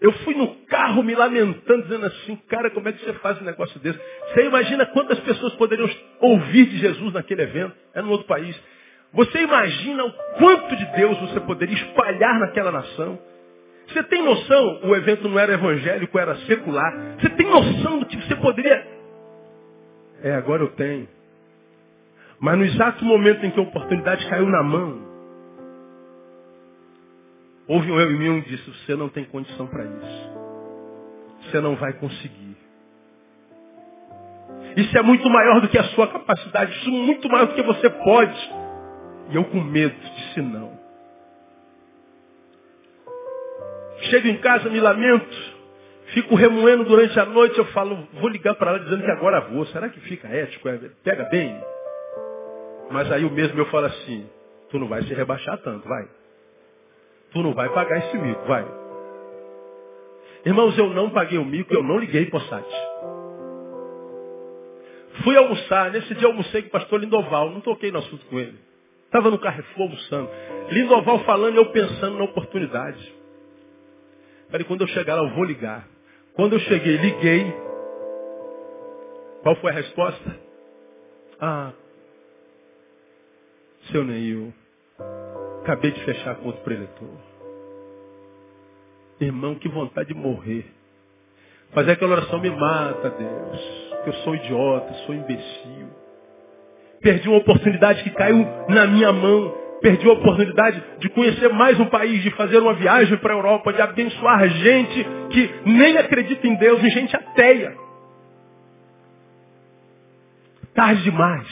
eu 0.00 0.12
fui 0.12 0.34
no 0.34 0.54
carro 0.66 1.02
me 1.02 1.14
lamentando, 1.14 1.82
dizendo 1.82 2.06
assim, 2.06 2.36
cara, 2.48 2.70
como 2.70 2.88
é 2.88 2.92
que 2.92 3.04
você 3.04 3.12
faz 3.14 3.40
um 3.40 3.44
negócio 3.44 3.78
desse? 3.80 3.98
Você 4.32 4.44
imagina 4.46 4.86
quantas 4.86 5.18
pessoas 5.20 5.54
poderiam 5.54 5.90
ouvir 6.20 6.66
de 6.66 6.78
Jesus 6.78 7.12
naquele 7.12 7.42
evento? 7.42 7.74
É 7.94 8.00
no 8.00 8.10
outro 8.10 8.26
país. 8.26 8.56
Você 9.12 9.42
imagina 9.42 10.04
o 10.04 10.12
quanto 10.38 10.76
de 10.76 10.84
Deus 10.96 11.18
você 11.20 11.40
poderia 11.40 11.74
espalhar 11.74 12.38
naquela 12.38 12.70
nação? 12.70 13.18
Você 13.88 14.02
tem 14.04 14.22
noção, 14.22 14.80
o 14.84 14.94
evento 14.94 15.28
não 15.28 15.38
era 15.38 15.54
evangélico, 15.54 16.18
era 16.18 16.36
secular. 16.40 17.16
Você 17.18 17.30
tem 17.30 17.46
noção 17.46 18.00
do 18.00 18.06
que 18.06 18.16
você 18.16 18.36
poderia. 18.36 18.86
É, 20.22 20.34
agora 20.34 20.62
eu 20.62 20.68
tenho. 20.72 21.08
Mas 22.38 22.58
no 22.58 22.64
exato 22.64 23.04
momento 23.04 23.44
em 23.44 23.50
que 23.50 23.58
a 23.58 23.62
oportunidade 23.62 24.28
caiu 24.28 24.46
na 24.46 24.62
mão, 24.62 25.08
Houve 27.68 27.92
um 27.92 28.00
eu 28.00 28.10
em 28.10 28.18
mim 28.18 28.28
um 28.30 28.40
disse, 28.40 28.64
você 28.70 28.96
não 28.96 29.10
tem 29.10 29.26
condição 29.26 29.66
para 29.66 29.84
isso. 29.84 30.30
Você 31.42 31.60
não 31.60 31.76
vai 31.76 31.92
conseguir. 31.92 32.56
Isso 34.74 34.96
é 34.96 35.02
muito 35.02 35.28
maior 35.28 35.60
do 35.60 35.68
que 35.68 35.78
a 35.78 35.84
sua 35.84 36.08
capacidade. 36.08 36.72
Isso 36.78 36.88
é 36.88 36.92
muito 36.92 37.28
maior 37.28 37.46
do 37.46 37.54
que 37.54 37.62
você 37.62 37.90
pode. 37.90 38.50
E 39.28 39.36
eu 39.36 39.44
com 39.44 39.60
medo 39.60 39.94
disse 40.16 40.40
não. 40.40 40.78
Chego 44.10 44.28
em 44.28 44.38
casa, 44.38 44.70
me 44.70 44.80
lamento. 44.80 45.58
Fico 46.14 46.34
remoendo 46.34 46.84
durante 46.84 47.18
a 47.18 47.26
noite. 47.26 47.58
Eu 47.58 47.66
falo, 47.66 48.08
vou 48.14 48.28
ligar 48.28 48.54
para 48.54 48.70
ela 48.70 48.80
dizendo 48.80 49.02
que 49.02 49.10
agora 49.10 49.40
vou. 49.40 49.66
Será 49.66 49.88
que 49.88 50.00
fica 50.00 50.28
ético? 50.28 50.68
É, 50.68 50.78
pega 51.04 51.24
bem? 51.24 51.60
Mas 52.90 53.10
aí 53.12 53.24
o 53.24 53.30
mesmo 53.30 53.58
eu 53.58 53.66
falo 53.66 53.86
assim, 53.86 54.26
tu 54.70 54.78
não 54.78 54.88
vai 54.88 55.02
se 55.02 55.12
rebaixar 55.12 55.58
tanto, 55.58 55.86
vai. 55.86 56.08
Tu 57.32 57.42
não 57.42 57.52
vai 57.52 57.68
pagar 57.68 57.98
esse 57.98 58.16
mico, 58.16 58.42
vai. 58.46 58.66
Irmãos, 60.46 60.78
eu 60.78 60.88
não 60.90 61.10
paguei 61.10 61.38
o 61.38 61.44
mico, 61.44 61.74
eu 61.74 61.82
não 61.82 61.98
liguei 61.98 62.26
para 62.26 62.38
o 62.38 62.42
site. 62.42 62.74
Fui 65.22 65.36
almoçar, 65.36 65.90
nesse 65.90 66.14
dia 66.14 66.28
almocei 66.28 66.62
com 66.62 66.68
o 66.68 66.70
pastor 66.70 67.00
Lindoval, 67.00 67.50
não 67.50 67.60
toquei 67.60 67.90
no 67.90 67.98
assunto 67.98 68.24
com 68.26 68.38
ele. 68.38 68.67
Estava 69.08 69.30
no 69.30 69.38
Carrefour 69.38 69.84
almoçando. 69.84 70.30
Lindoval 70.70 71.20
falando 71.24 71.54
e 71.54 71.58
eu 71.58 71.72
pensando 71.72 72.18
na 72.18 72.24
oportunidade. 72.24 73.14
Falei, 74.50 74.66
quando 74.66 74.82
eu 74.82 74.88
chegar 74.88 75.14
lá, 75.14 75.22
eu 75.22 75.34
vou 75.34 75.44
ligar. 75.44 75.88
Quando 76.34 76.52
eu 76.52 76.60
cheguei, 76.60 76.96
liguei. 76.98 77.54
Qual 79.42 79.56
foi 79.56 79.70
a 79.70 79.74
resposta? 79.74 80.40
Ah, 81.40 81.72
seu 83.90 84.04
Neil, 84.04 84.52
acabei 85.62 85.90
de 85.90 86.04
fechar 86.04 86.32
a 86.32 86.34
conta 86.34 86.58
para 86.58 86.74
eleitor. 86.74 87.08
Irmão, 89.20 89.54
que 89.54 89.68
vontade 89.68 90.08
de 90.08 90.14
morrer. 90.14 90.66
Fazer 91.72 91.92
aquela 91.92 92.12
oração 92.12 92.40
me 92.40 92.50
mata, 92.50 93.10
Deus. 93.10 93.88
Eu 94.06 94.12
sou 94.24 94.34
idiota, 94.34 94.92
sou 95.06 95.14
imbecil. 95.14 95.88
Perdi 97.00 97.28
uma 97.28 97.38
oportunidade 97.38 98.02
que 98.02 98.10
caiu 98.10 98.46
na 98.68 98.86
minha 98.86 99.12
mão. 99.12 99.54
Perdi 99.80 100.08
a 100.08 100.12
oportunidade 100.12 100.82
de 100.98 101.08
conhecer 101.10 101.48
mais 101.50 101.78
um 101.78 101.86
país, 101.86 102.22
de 102.22 102.30
fazer 102.32 102.58
uma 102.58 102.74
viagem 102.74 103.16
para 103.18 103.32
a 103.32 103.36
Europa, 103.36 103.72
de 103.72 103.80
abençoar 103.80 104.48
gente 104.48 105.06
que 105.30 105.54
nem 105.64 105.96
acredita 105.96 106.46
em 106.46 106.56
Deus, 106.56 106.82
e 106.82 106.90
gente 106.90 107.14
ateia. 107.14 107.76
Tarde 110.74 111.02
demais. 111.02 111.46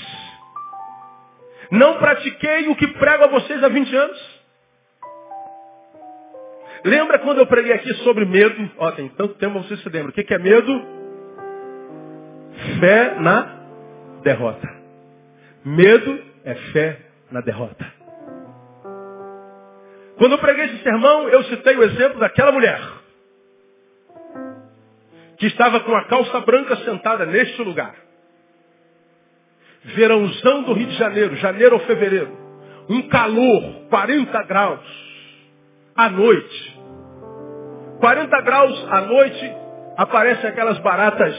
Não 1.70 1.98
pratiquei 1.98 2.68
o 2.68 2.76
que 2.76 2.86
prego 2.88 3.24
a 3.24 3.28
vocês 3.28 3.62
há 3.62 3.68
20 3.68 3.94
anos. 3.94 4.36
Lembra 6.84 7.18
quando 7.18 7.38
eu 7.38 7.46
preguei 7.46 7.72
aqui 7.72 7.92
sobre 8.04 8.24
medo? 8.24 8.70
Ó, 8.78 8.92
tem 8.92 9.08
tanto 9.08 9.34
tempo, 9.34 9.60
você 9.60 9.76
se 9.76 9.88
lembra. 9.88 10.10
O 10.10 10.12
que 10.12 10.32
é 10.32 10.38
medo? 10.38 10.86
Fé 12.78 13.16
na 13.20 13.56
derrota. 14.22 14.75
Medo 15.66 16.22
é 16.44 16.54
fé 16.72 17.00
na 17.32 17.40
derrota. 17.40 17.84
Quando 20.16 20.32
eu 20.32 20.38
preguei 20.38 20.66
esse 20.66 20.82
sermão, 20.84 21.28
eu 21.28 21.42
citei 21.42 21.76
o 21.76 21.82
exemplo 21.82 22.20
daquela 22.20 22.52
mulher 22.52 22.80
que 25.38 25.46
estava 25.46 25.80
com 25.80 25.94
a 25.94 26.04
calça 26.04 26.40
branca 26.42 26.76
sentada 26.76 27.26
neste 27.26 27.60
lugar. 27.62 27.96
Verãozão 29.96 30.62
do 30.62 30.72
Rio 30.72 30.86
de 30.86 30.96
Janeiro, 30.96 31.34
janeiro 31.34 31.74
ou 31.74 31.80
fevereiro. 31.80 32.30
Um 32.88 33.08
calor, 33.08 33.88
40 33.90 34.42
graus. 34.44 34.86
À 35.96 36.08
noite. 36.08 36.80
40 37.98 38.40
graus 38.42 38.88
à 38.88 39.00
noite, 39.00 39.52
aparecem 39.96 40.48
aquelas 40.48 40.78
baratas 40.78 41.34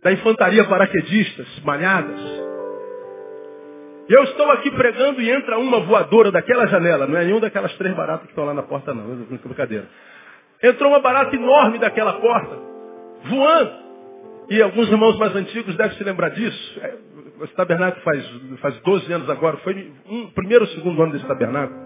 da 0.00 0.12
infantaria 0.12 0.64
paraquedistas, 0.64 1.48
malhadas. 1.64 2.20
Eu 4.08 4.22
estou 4.24 4.50
aqui 4.50 4.70
pregando 4.70 5.20
e 5.20 5.30
entra 5.30 5.58
uma 5.58 5.80
voadora 5.80 6.30
daquela 6.30 6.66
janela. 6.66 7.06
Não 7.06 7.16
é 7.16 7.24
nenhuma 7.24 7.40
daquelas 7.40 7.74
três 7.76 7.94
baratas 7.94 8.24
que 8.24 8.32
estão 8.32 8.44
lá 8.44 8.52
na 8.52 8.62
porta, 8.62 8.92
não. 8.92 9.04
Não 9.08 9.36
é 9.36 9.38
brincadeira. 9.38 9.88
Entrou 10.62 10.90
uma 10.90 11.00
barata 11.00 11.34
enorme 11.34 11.78
daquela 11.78 12.14
porta, 12.14 12.58
voando. 13.24 13.84
E 14.50 14.60
alguns 14.60 14.88
irmãos 14.88 15.18
mais 15.18 15.34
antigos 15.34 15.74
devem 15.76 15.96
se 15.96 16.04
lembrar 16.04 16.30
disso. 16.30 16.80
É, 16.82 16.94
esse 17.44 17.54
tabernáculo 17.54 18.02
faz, 18.02 18.26
faz 18.60 18.76
12 18.80 19.12
anos 19.12 19.30
agora. 19.30 19.56
Foi 19.58 19.92
um 20.06 20.26
primeiro 20.30 20.64
ou 20.64 20.70
segundo 20.70 21.02
ano 21.02 21.12
desse 21.12 21.26
tabernáculo. 21.26 21.78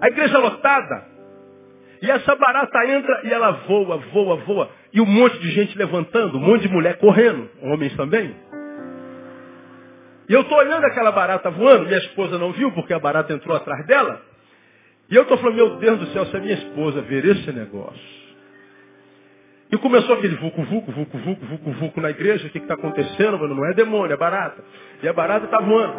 A 0.00 0.08
igreja 0.08 0.38
lotada. 0.38 1.14
E 2.00 2.10
essa 2.10 2.34
barata 2.34 2.86
entra 2.86 3.20
e 3.24 3.32
ela 3.32 3.50
voa, 3.66 3.98
voa, 4.12 4.36
voa. 4.36 4.70
E 4.92 5.00
um 5.00 5.06
monte 5.06 5.38
de 5.38 5.50
gente 5.52 5.76
levantando, 5.76 6.36
um 6.36 6.40
monte 6.40 6.62
de 6.62 6.68
mulher 6.68 6.98
correndo. 6.98 7.48
Homens 7.62 7.94
também. 7.96 8.34
E 10.28 10.32
eu 10.32 10.40
estou 10.40 10.58
olhando 10.58 10.84
aquela 10.84 11.12
barata 11.12 11.50
voando, 11.50 11.86
minha 11.86 11.98
esposa 11.98 12.38
não 12.38 12.52
viu 12.52 12.72
porque 12.72 12.94
a 12.94 12.98
barata 12.98 13.32
entrou 13.32 13.56
atrás 13.56 13.86
dela. 13.86 14.20
E 15.10 15.14
eu 15.14 15.22
estou 15.22 15.36
falando, 15.36 15.56
meu 15.56 15.76
Deus 15.76 15.98
do 15.98 16.06
céu, 16.06 16.24
se 16.26 16.36
a 16.36 16.40
minha 16.40 16.54
esposa 16.54 17.02
ver 17.02 17.24
esse 17.24 17.52
negócio. 17.52 18.24
E 19.70 19.76
começou 19.76 20.14
aquele 20.14 20.36
vucu, 20.36 20.62
vucu, 20.62 20.92
vucu, 20.92 21.18
vucu, 21.18 21.46
vucu, 21.46 21.70
vucu 21.72 22.00
na 22.00 22.10
igreja. 22.10 22.46
O 22.46 22.50
que 22.50 22.58
está 22.58 22.74
acontecendo, 22.74 23.38
mano? 23.38 23.54
Não 23.54 23.66
é 23.66 23.74
demônio, 23.74 24.14
é 24.14 24.16
barata. 24.16 24.62
E 25.02 25.08
a 25.08 25.12
barata 25.12 25.46
está 25.46 25.58
voando. 25.60 25.94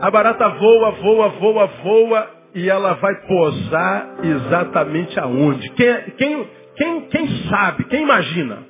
A 0.00 0.10
barata 0.10 0.48
voa, 0.48 0.90
voa, 0.92 1.28
voa, 1.28 1.66
voa. 1.66 2.30
E 2.54 2.70
ela 2.70 2.94
vai 2.94 3.14
posar 3.26 4.16
exatamente 4.22 5.20
aonde? 5.20 5.68
Quem, 5.72 5.94
quem, 6.16 6.48
quem, 6.74 7.00
quem 7.02 7.28
sabe? 7.50 7.84
Quem 7.84 8.02
imagina? 8.02 8.64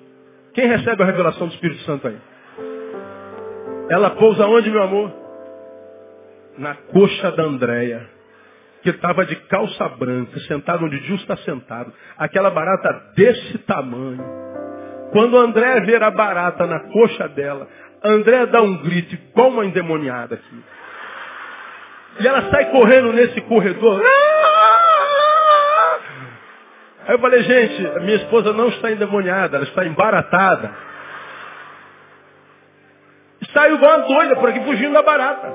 Quem 0.53 0.66
recebe 0.66 1.03
a 1.03 1.07
revelação 1.07 1.47
do 1.47 1.55
Espírito 1.55 1.81
Santo 1.83 2.09
aí? 2.09 2.16
Ela 3.90 4.11
pousa 4.11 4.46
onde, 4.46 4.70
meu 4.70 4.83
amor? 4.83 5.12
Na 6.59 6.74
coxa 6.74 7.31
da 7.33 7.44
Andréia, 7.44 8.09
que 8.83 8.90
estava 8.90 9.24
de 9.24 9.37
calça 9.46 9.88
branca, 9.90 10.38
sentada 10.40 10.85
onde 10.85 10.98
Deus 11.01 11.20
está 11.20 11.37
sentado. 11.38 11.92
Aquela 12.18 12.51
barata 12.51 13.12
desse 13.14 13.59
tamanho. 13.59 14.24
Quando 15.12 15.38
André 15.38 15.81
ver 15.81 16.03
a 16.03 16.11
barata 16.11 16.66
na 16.66 16.81
coxa 16.81 17.29
dela, 17.29 17.66
André 18.05 18.46
dá 18.46 18.61
um 18.61 18.77
grito 18.79 19.14
igual 19.14 19.48
uma 19.48 19.64
endemoniada 19.64 20.35
aqui. 20.35 20.62
E 22.20 22.27
ela 22.27 22.51
sai 22.51 22.70
correndo 22.70 23.12
nesse 23.12 23.40
corredor. 23.42 24.03
Aí 27.07 27.14
eu 27.14 27.18
falei, 27.20 27.42
gente, 27.42 28.01
minha 28.01 28.16
esposa 28.16 28.53
não 28.53 28.68
está 28.68 28.90
endemoniada, 28.90 29.57
ela 29.57 29.64
está 29.64 29.87
embaratada. 29.87 30.88
Saiu 33.68 33.76
igual 33.76 33.98
uma 33.98 34.07
doida 34.07 34.37
por 34.37 34.48
aqui, 34.48 34.61
fugindo 34.64 34.94
da 34.94 35.02
barata. 35.02 35.52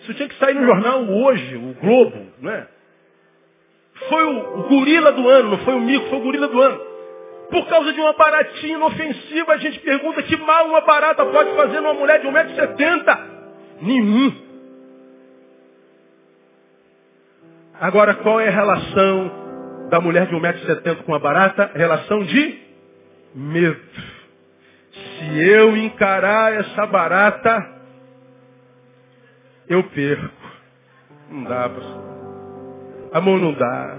Isso 0.00 0.14
tinha 0.14 0.28
que 0.28 0.38
sair 0.38 0.54
no 0.54 0.64
jornal 0.64 1.02
hoje, 1.02 1.56
o 1.56 1.74
Globo, 1.80 2.26
não 2.40 2.52
é? 2.52 2.68
Foi 4.08 4.24
o, 4.24 4.60
o 4.60 4.62
gorila 4.68 5.12
do 5.12 5.28
ano, 5.28 5.50
não 5.50 5.58
foi 5.58 5.74
o 5.74 5.80
mico, 5.80 6.08
foi 6.08 6.18
o 6.18 6.22
gorila 6.22 6.48
do 6.48 6.60
ano. 6.60 6.80
Por 7.50 7.66
causa 7.68 7.92
de 7.92 8.00
uma 8.00 8.12
baratinha 8.12 8.76
inofensiva, 8.76 9.52
a 9.52 9.56
gente 9.56 9.78
pergunta 9.80 10.22
que 10.22 10.36
mal 10.36 10.66
uma 10.66 10.82
barata 10.82 11.24
pode 11.26 11.54
fazer 11.56 11.80
numa 11.80 11.94
mulher 11.94 12.20
de 12.20 12.28
1,70m. 12.28 13.18
Nenhum. 13.82 14.32
Agora, 17.80 18.14
qual 18.14 18.40
é 18.40 18.48
a 18.48 18.52
relação 18.52 19.88
da 19.90 20.00
mulher 20.00 20.26
de 20.26 20.34
1,70m 20.34 21.02
com 21.02 21.14
a 21.14 21.18
barata? 21.18 21.70
Relação 21.74 22.22
de 22.24 22.58
medo. 23.34 23.80
Se 24.94 25.48
eu 25.48 25.76
encarar 25.76 26.52
essa 26.52 26.86
barata, 26.86 27.74
eu 29.68 29.82
perco. 29.84 30.44
Não 31.30 31.44
dá, 31.44 31.68
pastor. 31.68 32.04
Amor, 33.12 33.40
não 33.40 33.52
dá. 33.52 33.98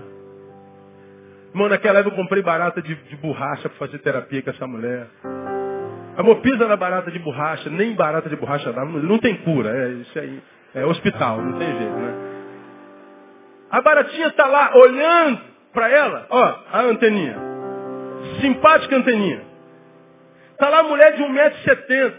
Irmão, 1.49 1.69
naquela 1.69 1.99
época 1.99 2.15
eu 2.15 2.21
comprei 2.21 2.41
barata 2.41 2.81
de, 2.81 2.95
de 2.95 3.15
borracha 3.17 3.69
para 3.69 3.77
fazer 3.77 3.99
terapia 3.99 4.41
com 4.41 4.49
essa 4.49 4.67
mulher. 4.67 5.07
Amor, 6.17 6.37
pisa 6.41 6.67
na 6.67 6.77
barata 6.77 7.11
de 7.11 7.19
borracha, 7.19 7.69
nem 7.69 7.93
barata 7.93 8.29
de 8.29 8.35
borracha 8.35 8.71
dá, 8.71 8.85
não, 8.85 8.99
não 8.99 9.19
tem 9.19 9.35
cura, 9.37 9.69
é 9.69 9.89
isso 9.93 10.19
aí. 10.19 10.41
É 10.73 10.85
hospital, 10.85 11.41
não 11.41 11.57
tem 11.57 11.67
jeito, 11.67 11.93
né? 11.93 12.13
A 13.71 13.81
baratinha 13.81 14.27
está 14.27 14.45
lá 14.47 14.75
olhando 14.75 15.41
para 15.73 15.89
ela, 15.89 16.27
ó, 16.29 16.55
a 16.71 16.81
anteninha. 16.83 17.37
Simpática 18.41 18.95
anteninha. 18.95 19.41
Está 20.55 20.69
lá 20.69 20.79
a 20.79 20.83
mulher 20.83 21.17
de 21.17 21.21
1,70m. 21.21 22.13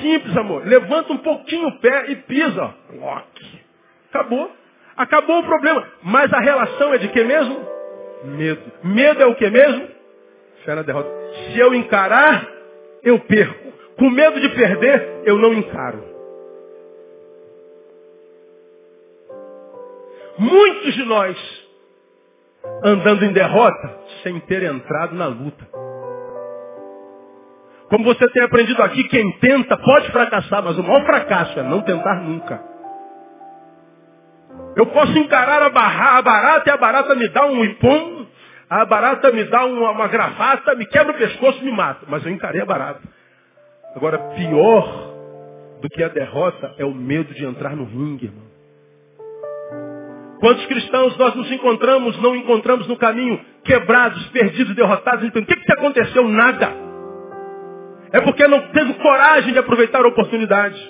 Simples, 0.00 0.34
amor. 0.34 0.66
Levanta 0.66 1.12
um 1.12 1.18
pouquinho 1.18 1.68
o 1.68 1.78
pé 1.78 2.10
e 2.10 2.16
pisa. 2.16 2.74
Lock. 2.94 3.60
Acabou. 4.08 4.50
Acabou 4.96 5.40
o 5.40 5.44
problema. 5.44 5.86
Mas 6.02 6.32
a 6.32 6.40
relação 6.40 6.94
é 6.94 6.98
de 6.98 7.08
que 7.08 7.22
mesmo? 7.22 7.60
Medo. 8.24 8.72
Medo 8.82 9.22
é 9.22 9.26
o 9.26 9.34
que 9.34 9.50
mesmo? 9.50 9.86
Fé 10.64 10.74
na 10.74 10.80
derrota. 10.80 11.10
Se 11.52 11.58
eu 11.58 11.74
encarar, 11.74 12.48
eu 13.02 13.18
perco. 13.20 13.72
Com 13.98 14.08
medo 14.08 14.40
de 14.40 14.48
perder, 14.48 15.22
eu 15.26 15.36
não 15.36 15.52
encaro. 15.52 16.02
Muitos 20.38 20.94
de 20.94 21.04
nós 21.04 21.36
andando 22.82 23.22
em 23.22 23.32
derrota 23.34 24.00
sem 24.22 24.40
ter 24.40 24.62
entrado 24.62 25.14
na 25.14 25.26
luta. 25.26 25.93
Como 27.94 28.06
você 28.06 28.26
tem 28.30 28.42
aprendido 28.42 28.82
aqui, 28.82 29.04
quem 29.04 29.30
tenta 29.38 29.76
pode 29.76 30.10
fracassar, 30.10 30.64
mas 30.64 30.76
o 30.76 30.82
maior 30.82 31.06
fracasso 31.06 31.60
é 31.60 31.62
não 31.62 31.80
tentar 31.82 32.16
nunca. 32.22 32.60
Eu 34.74 34.86
posso 34.86 35.16
encarar 35.16 35.62
a, 35.62 35.70
barra, 35.70 36.18
a 36.18 36.22
barata 36.22 36.68
e 36.68 36.72
a 36.72 36.76
barata 36.76 37.14
me 37.14 37.28
dá 37.28 37.46
um 37.46 37.64
ipom, 37.64 38.26
a 38.68 38.84
barata 38.84 39.30
me 39.30 39.44
dá 39.44 39.64
uma, 39.64 39.92
uma 39.92 40.08
gravata, 40.08 40.74
me 40.74 40.84
quebra 40.86 41.12
o 41.12 41.16
pescoço 41.16 41.64
me 41.64 41.70
mata. 41.70 42.04
Mas 42.08 42.26
eu 42.26 42.32
encarei 42.32 42.60
a 42.60 42.66
barata. 42.66 43.00
Agora, 43.94 44.18
pior 44.18 45.14
do 45.80 45.88
que 45.88 46.02
a 46.02 46.08
derrota 46.08 46.74
é 46.76 46.84
o 46.84 46.92
medo 46.92 47.32
de 47.32 47.46
entrar 47.46 47.76
no 47.76 47.84
ringue, 47.84 48.24
irmão. 48.24 48.42
Quantos 50.40 50.66
cristãos 50.66 51.16
nós 51.16 51.32
nos 51.36 51.48
encontramos, 51.52 52.20
não 52.20 52.34
encontramos 52.34 52.88
no 52.88 52.96
caminho, 52.96 53.40
quebrados, 53.62 54.26
perdidos, 54.30 54.74
derrotados, 54.74 55.24
então 55.24 55.42
o 55.42 55.46
que, 55.46 55.54
que 55.54 55.72
aconteceu? 55.72 56.26
Nada. 56.26 56.83
É 58.14 58.20
porque 58.20 58.46
não 58.46 58.60
teve 58.68 58.94
coragem 58.94 59.52
de 59.52 59.58
aproveitar 59.58 60.04
a 60.04 60.06
oportunidade. 60.06 60.80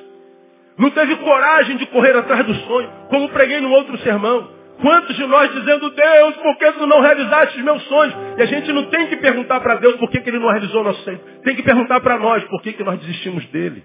Não 0.76 0.90
teve 0.90 1.16
coragem 1.16 1.78
de 1.78 1.86
correr 1.86 2.14
atrás 2.14 2.44
do 2.44 2.54
sonho, 2.54 2.90
como 3.08 3.30
preguei 3.30 3.62
no 3.62 3.70
outro 3.70 3.96
sermão. 4.00 4.46
Quantos 4.82 5.16
de 5.16 5.24
nós 5.26 5.50
dizendo, 5.54 5.88
Deus, 5.88 6.36
por 6.36 6.58
que 6.58 6.72
tu 6.72 6.86
não 6.86 7.00
realizaste 7.00 7.56
os 7.56 7.64
meus 7.64 7.82
sonhos? 7.84 8.14
E 8.36 8.42
a 8.42 8.44
gente 8.44 8.70
não 8.74 8.90
tem 8.90 9.06
que 9.06 9.16
perguntar 9.16 9.58
para 9.60 9.76
Deus 9.76 9.96
por 9.96 10.10
que, 10.10 10.20
que 10.20 10.28
ele 10.28 10.38
não 10.38 10.50
realizou 10.50 10.82
o 10.82 10.84
nosso 10.84 11.02
sonho. 11.02 11.18
Tem 11.42 11.56
que 11.56 11.62
perguntar 11.62 11.98
para 12.00 12.18
nós 12.18 12.44
por 12.44 12.60
que, 12.60 12.74
que 12.74 12.84
nós 12.84 13.00
desistimos 13.00 13.46
dele. 13.46 13.82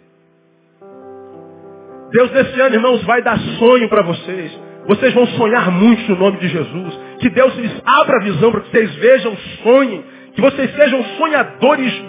Deus 2.11 2.31
nesse 2.31 2.59
ano, 2.59 2.75
irmãos, 2.75 3.01
vai 3.05 3.21
dar 3.21 3.39
sonho 3.57 3.87
para 3.87 4.01
vocês. 4.01 4.59
Vocês 4.85 5.13
vão 5.13 5.25
sonhar 5.27 5.71
muito 5.71 6.11
no 6.11 6.17
nome 6.17 6.39
de 6.39 6.49
Jesus. 6.49 6.99
Que 7.21 7.29
Deus 7.29 7.55
lhes 7.55 7.81
abra 7.85 8.17
a 8.17 8.23
visão 8.23 8.51
para 8.51 8.61
que 8.61 8.71
vocês 8.71 8.95
vejam, 8.95 9.37
sonhem. 9.63 10.03
Que 10.33 10.41
vocês 10.41 10.75
sejam 10.75 11.01
sonhadores 11.17 12.08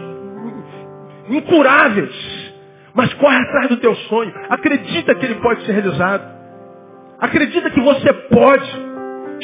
incuráveis. 1.29 2.51
Mas 2.95 3.13
corre 3.15 3.37
atrás 3.37 3.69
do 3.69 3.77
teu 3.77 3.95
sonho. 3.95 4.33
Acredita 4.49 5.15
que 5.15 5.25
ele 5.25 5.37
pode 5.37 5.65
ser 5.65 5.73
realizado. 5.73 6.41
Acredita 7.21 7.71
que 7.71 7.81
você 7.81 8.13
pode. 8.13 8.91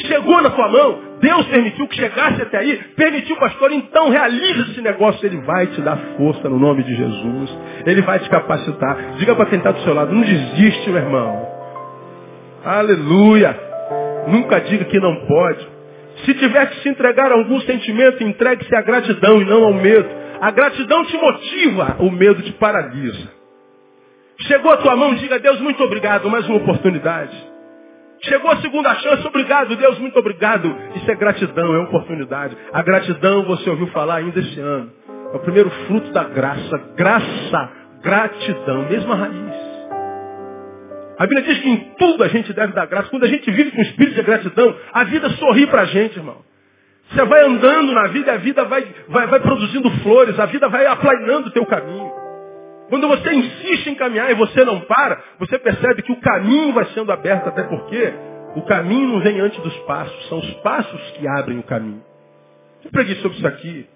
Chegou 0.05 0.41
na 0.41 0.51
tua 0.51 0.67
mão, 0.67 0.99
Deus 1.19 1.47
permitiu 1.47 1.87
que 1.87 1.95
chegasse 1.95 2.39
até 2.39 2.59
aí, 2.59 2.77
permitiu, 2.95 3.35
pastor, 3.37 3.71
então 3.71 4.09
realize 4.09 4.71
esse 4.71 4.81
negócio, 4.81 5.25
ele 5.25 5.37
vai 5.37 5.65
te 5.67 5.81
dar 5.81 5.97
força 6.17 6.47
no 6.47 6.59
nome 6.59 6.83
de 6.83 6.95
Jesus. 6.95 7.57
Ele 7.85 8.01
vai 8.03 8.19
te 8.19 8.29
capacitar. 8.29 9.15
Diga 9.17 9.35
para 9.35 9.47
quem 9.47 9.57
está 9.57 9.71
do 9.71 9.79
seu 9.79 9.95
lado, 9.95 10.13
não 10.13 10.21
desiste, 10.21 10.89
meu 10.89 11.01
irmão. 11.01 11.47
Aleluia. 12.63 13.59
Nunca 14.27 14.59
diga 14.59 14.85
que 14.85 14.99
não 14.99 15.15
pode. 15.25 15.67
Se 16.25 16.33
tiver 16.33 16.65
que 16.69 16.81
se 16.81 16.89
entregar 16.89 17.31
a 17.31 17.35
algum 17.35 17.59
sentimento, 17.61 18.23
entregue-se 18.23 18.75
à 18.75 18.81
gratidão 18.81 19.41
e 19.41 19.45
não 19.45 19.63
ao 19.63 19.73
medo. 19.73 20.09
A 20.41 20.51
gratidão 20.51 21.05
te 21.05 21.17
motiva, 21.17 21.97
o 21.99 22.11
medo 22.11 22.41
te 22.41 22.51
paralisa. 22.53 23.37
Chegou 24.41 24.71
a 24.71 24.77
tua 24.77 24.95
mão, 24.95 25.15
diga, 25.15 25.39
Deus, 25.39 25.59
muito 25.61 25.83
obrigado, 25.83 26.29
mais 26.29 26.47
uma 26.47 26.57
oportunidade. 26.57 27.35
Chegou 28.21 28.51
a 28.51 28.57
segunda 28.57 28.93
chance, 28.95 29.25
obrigado, 29.25 29.75
Deus, 29.75 29.97
muito 29.99 30.17
obrigado. 30.17 30.75
Isso 30.95 31.09
é 31.09 31.15
gratidão, 31.15 31.75
é 31.75 31.79
oportunidade. 31.79 32.57
A 32.71 32.81
gratidão 32.81 33.45
você 33.45 33.69
ouviu 33.69 33.87
falar 33.87 34.17
ainda 34.17 34.39
esse 34.39 34.59
ano. 34.59 34.91
É 35.33 35.37
o 35.37 35.39
primeiro 35.39 35.69
fruto 35.87 36.11
da 36.11 36.23
graça. 36.23 36.77
Graça, 36.95 37.71
gratidão, 38.01 38.87
mesma 38.89 39.15
raiz. 39.15 39.67
A 41.19 41.25
Bíblia 41.25 41.43
diz 41.43 41.59
que 41.59 41.69
em 41.69 41.77
tudo 41.97 42.23
a 42.23 42.27
gente 42.27 42.53
deve 42.53 42.73
dar 42.73 42.85
graça. 42.85 43.09
Quando 43.09 43.23
a 43.23 43.27
gente 43.27 43.49
vive 43.49 43.71
com 43.71 43.81
espírito 43.81 44.15
de 44.15 44.23
gratidão, 44.23 44.75
a 44.93 45.03
vida 45.03 45.29
sorri 45.31 45.65
para 45.67 45.81
a 45.81 45.85
gente, 45.85 46.17
irmão. 46.17 46.45
Você 47.09 47.23
vai 47.23 47.43
andando 47.45 47.93
na 47.93 48.07
vida, 48.07 48.33
a 48.33 48.37
vida 48.37 48.65
vai, 48.65 48.85
vai, 49.07 49.27
vai 49.27 49.39
produzindo 49.39 49.89
flores, 50.01 50.37
a 50.39 50.45
vida 50.45 50.67
vai 50.67 50.85
aplainando 50.85 51.47
o 51.47 51.51
teu 51.51 51.65
caminho. 51.65 52.11
Quando 52.89 53.07
você 53.07 53.33
insiste 53.33 53.87
em 53.87 53.95
caminhar 53.95 54.31
e 54.31 54.35
você 54.35 54.63
não 54.63 54.81
para, 54.81 55.21
você 55.39 55.57
percebe 55.59 56.01
que 56.01 56.11
o 56.11 56.19
caminho 56.21 56.73
vai 56.73 56.85
sendo 56.87 57.11
aberto, 57.11 57.47
até 57.47 57.63
porque 57.63 58.13
o 58.55 58.61
caminho 58.63 59.09
não 59.09 59.19
vem 59.19 59.39
antes 59.39 59.59
dos 59.61 59.75
passos, 59.79 60.27
são 60.29 60.39
os 60.39 60.53
passos 60.55 61.11
que 61.11 61.27
abrem 61.27 61.59
o 61.59 61.63
caminho. 61.63 62.03
Eu 62.83 62.91
preguei 62.91 63.15
sobre 63.15 63.37
isso 63.37 63.47
aqui. 63.47 63.87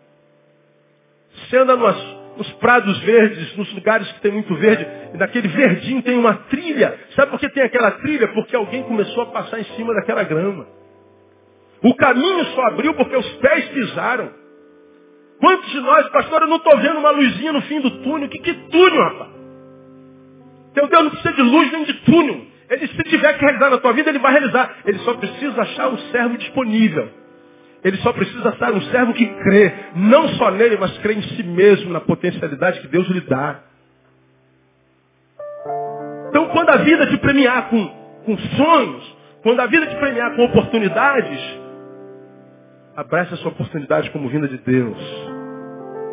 Você 1.34 1.58
anda 1.58 1.76
nos 1.76 2.52
prados 2.54 2.98
verdes, 3.00 3.56
nos 3.56 3.74
lugares 3.74 4.12
que 4.12 4.22
tem 4.22 4.32
muito 4.32 4.54
verde, 4.56 4.86
e 5.14 5.18
naquele 5.18 5.48
verdinho 5.48 6.02
tem 6.02 6.18
uma 6.18 6.34
trilha. 6.50 6.98
Sabe 7.16 7.32
por 7.32 7.40
que 7.40 7.50
tem 7.50 7.64
aquela 7.64 7.92
trilha? 7.92 8.28
Porque 8.30 8.56
alguém 8.56 8.84
começou 8.84 9.24
a 9.24 9.26
passar 9.28 9.60
em 9.60 9.66
cima 9.76 9.94
daquela 9.94 10.24
grama. 10.24 10.81
O 11.84 11.96
caminho 11.96 12.46
só 12.48 12.68
abriu 12.68 12.94
porque 12.94 13.16
os 13.16 13.28
pés 13.36 13.70
pisaram. 13.70 14.30
Quantos 15.40 15.72
de 15.72 15.80
nós, 15.80 16.08
pastor, 16.10 16.44
eu 16.44 16.48
não 16.48 16.58
estou 16.58 16.78
vendo 16.78 17.00
uma 17.00 17.10
luzinha 17.10 17.52
no 17.52 17.62
fim 17.64 17.80
do 17.82 17.90
túnel? 18.04 18.30
Que, 18.30 18.40
que 18.40 18.54
túnel, 18.54 19.04
rapaz? 19.04 19.32
Teu 20.74 20.88
Deus 20.88 21.04
não 21.04 21.10
precisa 21.10 21.34
de 21.34 21.42
luz 21.42 21.72
nem 21.72 21.84
de 21.84 21.94
túnel. 22.06 22.42
Ele, 22.70 22.88
se 22.88 23.04
tiver 23.04 23.34
que 23.34 23.42
realizar 23.44 23.70
na 23.70 23.80
tua 23.80 23.92
vida, 23.92 24.10
ele 24.10 24.20
vai 24.20 24.32
realizar. 24.32 24.78
Ele 24.86 25.00
só 25.00 25.16
precisa 25.16 25.62
achar 25.62 25.90
um 25.90 25.98
servo 26.12 26.38
disponível. 26.38 27.10
Ele 27.84 27.98
só 27.98 28.14
precisa 28.14 28.50
achar 28.50 28.72
um 28.72 28.82
servo 28.84 29.14
que 29.14 29.26
crê, 29.26 29.74
não 29.96 30.30
só 30.36 30.52
nele, 30.52 30.78
mas 30.80 30.96
crê 31.00 31.16
em 31.16 31.22
si 31.24 31.44
mesmo, 31.44 31.92
na 31.92 32.00
potencialidade 32.00 32.80
que 32.80 32.88
Deus 32.88 33.08
lhe 33.08 33.22
dá. 33.22 33.60
Então, 36.30 36.48
quando 36.50 36.70
a 36.70 36.78
vida 36.78 37.08
te 37.08 37.18
premiar 37.18 37.70
com, 37.70 37.88
com 38.26 38.38
sonhos, 38.38 39.18
quando 39.42 39.60
a 39.60 39.66
vida 39.66 39.88
te 39.88 39.96
premiar 39.96 40.36
com 40.36 40.46
oportunidades, 40.46 41.61
Abrace 43.02 43.34
essa 43.34 43.48
oportunidade 43.48 44.12
como 44.12 44.30
vinda 44.30 44.48
de 44.48 44.60
Deus. 44.60 44.98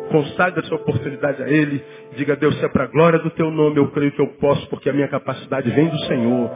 Consagre 0.09 0.65
essa 0.65 0.73
oportunidade 0.73 1.43
a 1.43 1.47
Ele. 1.47 1.85
Diga, 2.15 2.35
Deus, 2.35 2.57
se 2.57 2.65
é 2.65 2.67
para 2.67 2.85
a 2.85 2.87
glória 2.87 3.19
do 3.19 3.29
Teu 3.29 3.51
nome, 3.51 3.77
eu 3.77 3.91
creio 3.91 4.11
que 4.11 4.19
eu 4.19 4.27
posso, 4.39 4.67
porque 4.69 4.89
a 4.89 4.93
minha 4.93 5.07
capacidade 5.07 5.69
vem 5.69 5.87
do 5.87 5.99
Senhor. 6.05 6.49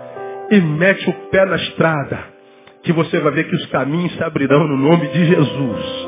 E 0.50 0.60
mete 0.60 1.08
o 1.08 1.13
pé 1.30 1.46
na 1.46 1.56
estrada, 1.56 2.19
que 2.82 2.91
você 2.91 3.19
vai 3.19 3.32
ver 3.32 3.48
que 3.48 3.56
os 3.56 3.65
caminhos 3.67 4.12
se 4.15 4.24
abrirão 4.24 4.67
no 4.67 4.76
nome 4.76 5.08
de 5.10 5.24
Jesus. 5.24 6.08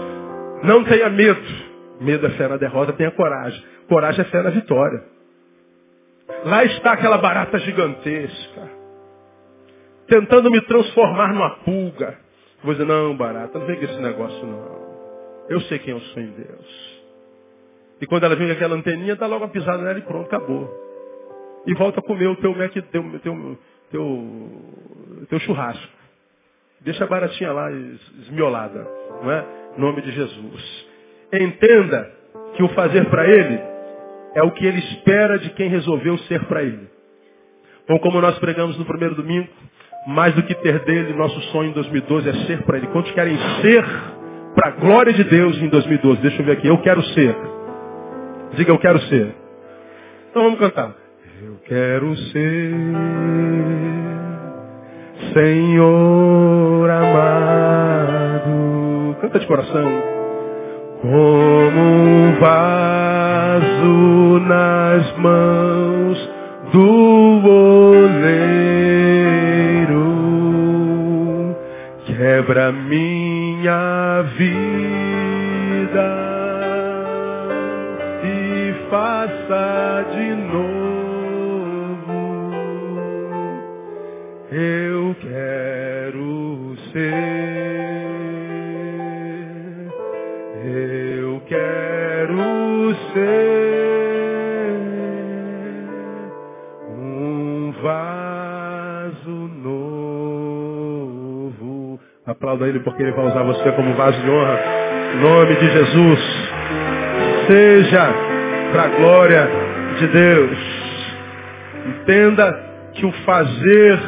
Não 0.63 0.83
tenha 0.85 1.07
medo. 1.11 1.45
Medo 2.01 2.25
é 2.25 2.31
fé 2.31 2.47
na 2.47 2.57
derrota, 2.57 2.93
tenha 2.93 3.11
coragem. 3.11 3.63
Coragem 3.87 4.21
é 4.21 4.25
fé 4.25 4.41
na 4.41 4.49
vitória. 4.49 5.03
Lá 6.45 6.65
está 6.65 6.93
aquela 6.93 7.19
barata 7.19 7.59
gigantesca, 7.59 8.71
tentando 10.07 10.49
me 10.49 10.61
transformar 10.61 11.31
numa 11.31 11.57
pulga. 11.57 12.24
Vou 12.65 12.73
dizer, 12.73 12.85
não, 12.85 13.15
barata, 13.15 13.59
não 13.59 13.67
vem 13.67 13.77
com 13.77 13.85
esse 13.85 14.01
negócio 14.01 14.45
não. 14.45 14.75
Eu 15.47 15.61
sei 15.61 15.77
quem 15.77 15.91
eu 15.93 15.99
sou 15.99 16.21
em 16.21 16.31
Deus. 16.31 16.95
E 18.01 18.07
quando 18.07 18.23
ela 18.23 18.35
vem 18.35 18.47
com 18.47 18.53
aquela 18.53 18.75
anteninha, 18.75 19.15
dá 19.15 19.27
logo 19.27 19.45
uma 19.45 19.51
pisada 19.51 19.83
nela 19.83 19.99
e 19.99 20.01
pronto, 20.01 20.25
acabou. 20.25 20.67
E 21.67 21.73
volta 21.75 21.99
a 21.99 22.03
comer 22.03 22.27
o 22.27 22.35
teu, 22.37 22.53
teu, 22.69 23.19
teu, 23.19 23.57
teu, 23.91 24.29
teu 25.29 25.39
churrasco. 25.39 25.93
Deixa 26.81 27.03
a 27.03 27.07
baratinha 27.07 27.51
lá 27.51 27.71
esmiolada. 27.71 28.87
Não 29.21 29.31
é? 29.31 29.45
Em 29.77 29.81
nome 29.81 30.01
de 30.01 30.11
Jesus. 30.11 30.87
Entenda 31.33 32.11
que 32.55 32.63
o 32.63 32.69
fazer 32.69 33.05
para 33.09 33.27
ele 33.29 33.59
é 34.35 34.43
o 34.43 34.51
que 34.51 34.65
ele 34.65 34.79
espera 34.79 35.37
de 35.37 35.51
quem 35.51 35.69
resolveu 35.69 36.17
ser 36.19 36.43
para 36.45 36.63
ele. 36.63 36.89
Bom, 37.87 37.99
como 37.99 38.19
nós 38.19 38.37
pregamos 38.39 38.77
no 38.77 38.85
primeiro 38.85 39.15
domingo, 39.15 39.47
mais 40.05 40.33
do 40.35 40.43
que 40.43 40.53
ter 40.55 40.83
dele, 40.85 41.13
nosso 41.13 41.39
sonho 41.51 41.69
em 41.69 41.73
2012 41.73 42.29
é 42.29 42.33
ser 42.45 42.63
para 42.63 42.77
ele. 42.77 42.87
Quantos 42.87 43.11
querem 43.13 43.37
ser 43.61 43.83
para 44.53 44.69
a 44.69 44.71
glória 44.71 45.13
de 45.13 45.23
Deus 45.23 45.57
em 45.57 45.67
2012? 45.67 46.21
Deixa 46.21 46.41
eu 46.41 46.45
ver 46.45 46.51
aqui. 46.53 46.67
Eu 46.67 46.77
quero 46.79 47.01
ser. 47.03 47.35
Diga, 48.53 48.71
eu 48.71 48.77
quero 48.77 48.99
ser. 49.01 49.35
Então 50.29 50.43
vamos 50.43 50.59
cantar. 50.59 50.93
Eu 51.41 51.57
quero 51.65 52.15
ser, 52.15 52.71
Senhor 55.33 56.89
amado. 56.89 58.45
Canta 59.21 59.39
de 59.39 59.47
coração. 59.47 59.91
Como 61.01 61.81
um 61.81 62.39
vaso 62.39 64.39
nas 64.47 65.17
mãos 65.17 66.29
do 66.71 67.14
vida 74.23 76.09
e 78.23 78.73
faça 78.89 80.05
de 80.11 80.35
novo. 80.35 80.65
Eu 84.51 85.15
quero 85.21 86.75
ser, 86.91 87.13
eu 90.65 91.41
quero 91.47 92.95
ser 93.13 93.44
Aplauda 102.55 102.67
ele 102.67 102.79
porque 102.79 103.03
ele 103.03 103.11
vai 103.11 103.25
usar 103.25 103.43
você 103.43 103.71
como 103.73 103.93
vaso 103.95 104.19
de 104.19 104.29
honra. 104.29 104.59
Em 105.13 105.19
nome 105.19 105.55
de 105.55 105.69
Jesus. 105.69 106.19
Seja 107.47 108.13
para 108.71 108.83
a 108.83 108.87
glória 108.87 109.47
de 109.99 110.07
Deus. 110.07 110.57
Entenda 111.85 112.63
que 112.93 113.05
o 113.05 113.11
fazer 113.11 113.99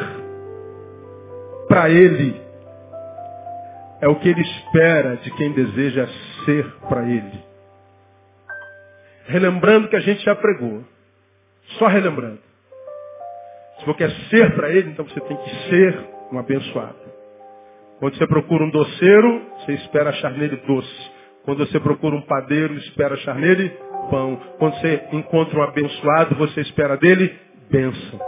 para 1.68 1.90
Ele 1.90 2.40
é 4.00 4.08
o 4.08 4.16
que 4.16 4.28
Ele 4.28 4.40
espera 4.40 5.16
de 5.16 5.30
quem 5.32 5.52
deseja 5.52 6.08
ser 6.44 6.66
para 6.88 7.02
Ele. 7.02 7.44
Relembrando 9.26 9.88
que 9.88 9.96
a 9.96 10.00
gente 10.00 10.24
já 10.24 10.34
pregou. 10.34 10.82
Só 11.78 11.86
relembrando. 11.86 12.38
Se 13.78 13.86
você 13.86 13.94
quer 13.98 14.10
ser 14.30 14.54
para 14.54 14.70
Ele, 14.70 14.90
então 14.90 15.04
você 15.04 15.20
tem 15.20 15.36
que 15.36 15.50
ser 15.68 16.00
um 16.32 16.38
abençoado. 16.38 17.07
Quando 17.98 18.16
você 18.16 18.26
procura 18.26 18.64
um 18.64 18.70
doceiro, 18.70 19.42
você 19.58 19.72
espera 19.72 20.10
achar 20.10 20.30
nele 20.32 20.56
doce. 20.66 21.10
Quando 21.44 21.66
você 21.66 21.80
procura 21.80 22.14
um 22.14 22.22
padeiro, 22.22 22.74
espera 22.74 23.14
achar 23.14 23.34
nele 23.34 23.70
pão. 24.10 24.38
Quando 24.58 24.74
você 24.74 25.02
encontra 25.12 25.58
um 25.58 25.62
abençoado, 25.62 26.34
você 26.36 26.60
espera 26.60 26.96
dele 26.96 27.34
bênção. 27.70 28.20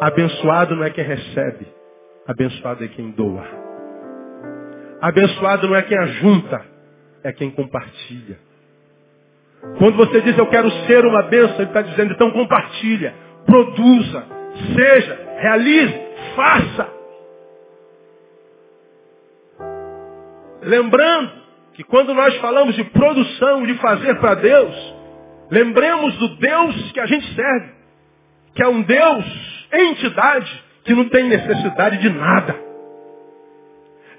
Abençoado 0.00 0.76
não 0.76 0.84
é 0.84 0.90
quem 0.90 1.04
recebe. 1.04 1.66
Abençoado 2.26 2.84
é 2.84 2.88
quem 2.88 3.10
doa. 3.10 3.44
Abençoado 5.00 5.68
não 5.68 5.76
é 5.76 5.82
quem 5.82 5.98
ajunta, 5.98 6.64
é 7.22 7.32
quem 7.32 7.50
compartilha. 7.50 8.38
Quando 9.78 9.96
você 9.96 10.20
diz 10.22 10.36
eu 10.36 10.46
quero 10.46 10.70
ser 10.86 11.04
uma 11.04 11.22
bênção, 11.24 11.56
ele 11.56 11.64
está 11.64 11.82
dizendo 11.82 12.12
então 12.12 12.30
compartilha, 12.30 13.14
produza, 13.44 14.24
seja, 14.74 15.18
realize, 15.38 15.94
faça. 16.34 16.95
Lembrando 20.66 21.30
que 21.74 21.84
quando 21.84 22.12
nós 22.12 22.34
falamos 22.38 22.74
de 22.74 22.82
produção, 22.84 23.64
de 23.64 23.74
fazer 23.74 24.16
para 24.16 24.34
Deus, 24.34 24.94
lembremos 25.48 26.16
do 26.16 26.36
Deus 26.38 26.90
que 26.90 26.98
a 26.98 27.06
gente 27.06 27.34
serve, 27.36 27.68
que 28.52 28.62
é 28.64 28.68
um 28.68 28.82
Deus, 28.82 29.68
entidade, 29.72 30.64
que 30.82 30.92
não 30.92 31.08
tem 31.08 31.22
necessidade 31.24 31.98
de 31.98 32.08
nada. 32.08 32.56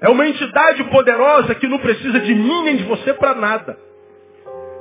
É 0.00 0.08
uma 0.08 0.26
entidade 0.26 0.84
poderosa 0.84 1.54
que 1.54 1.68
não 1.68 1.78
precisa 1.80 2.18
de 2.18 2.34
mim 2.34 2.62
nem 2.62 2.76
de 2.76 2.84
você 2.84 3.12
para 3.12 3.34
nada. 3.34 3.78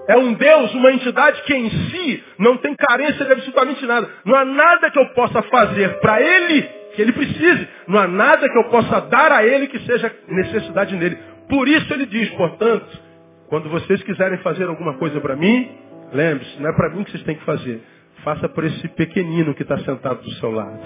É 0.08 0.16
um 0.16 0.34
Deus, 0.36 0.74
uma 0.74 0.94
entidade 0.94 1.42
que 1.42 1.54
em 1.54 1.70
si 1.70 2.24
não 2.40 2.56
tem 2.58 2.74
carência 2.76 3.26
de 3.26 3.32
absolutamente 3.34 3.86
nada. 3.86 4.10
Não 4.24 4.36
há 4.38 4.46
nada 4.46 4.90
que 4.90 4.98
eu 4.98 5.08
possa 5.10 5.42
fazer 5.42 6.00
para 6.00 6.22
Ele 6.22 6.62
que 6.96 7.02
Ele 7.02 7.12
precise. 7.12 7.68
Não 7.88 8.00
há 8.00 8.08
nada 8.08 8.48
que 8.48 8.58
eu 8.58 8.70
possa 8.70 9.02
dar 9.02 9.34
a 9.34 9.46
Ele 9.46 9.68
que 9.68 9.80
seja 9.80 10.16
necessidade 10.30 10.96
nele. 10.96 11.18
Por 11.50 11.68
isso 11.68 11.94
ele 11.94 12.06
diz, 12.06 12.30
portanto, 12.32 13.00
quando 13.48 13.70
vocês 13.70 14.02
quiserem 14.04 14.38
fazer 14.40 14.66
alguma 14.66 14.96
coisa 14.96 15.20
para 15.22 15.36
mim, 15.36 15.70
lembre-se, 16.12 16.62
não 16.62 16.70
é 16.70 16.74
para 16.74 16.90
mim 16.90 17.04
que 17.04 17.12
vocês 17.12 17.24
têm 17.24 17.36
que 17.36 17.46
fazer. 17.46 17.82
Faça 18.24 18.50
por 18.50 18.64
esse 18.66 18.88
pequenino 18.90 19.54
que 19.54 19.64
está 19.64 19.78
sentado 19.80 20.22
do 20.22 20.32
seu 20.32 20.52
lado. 20.52 20.82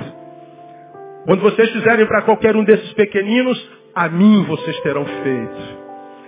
Quando 1.26 1.42
vocês 1.42 1.70
fizerem 1.72 2.06
para 2.06 2.24
qualquer 2.24 2.56
um 2.56 2.64
desses 2.64 2.94
pequeninos, 2.94 3.70
a 3.96 4.10
mim 4.10 4.44
vocês 4.44 4.80
terão 4.82 5.06
feito. 5.06 5.82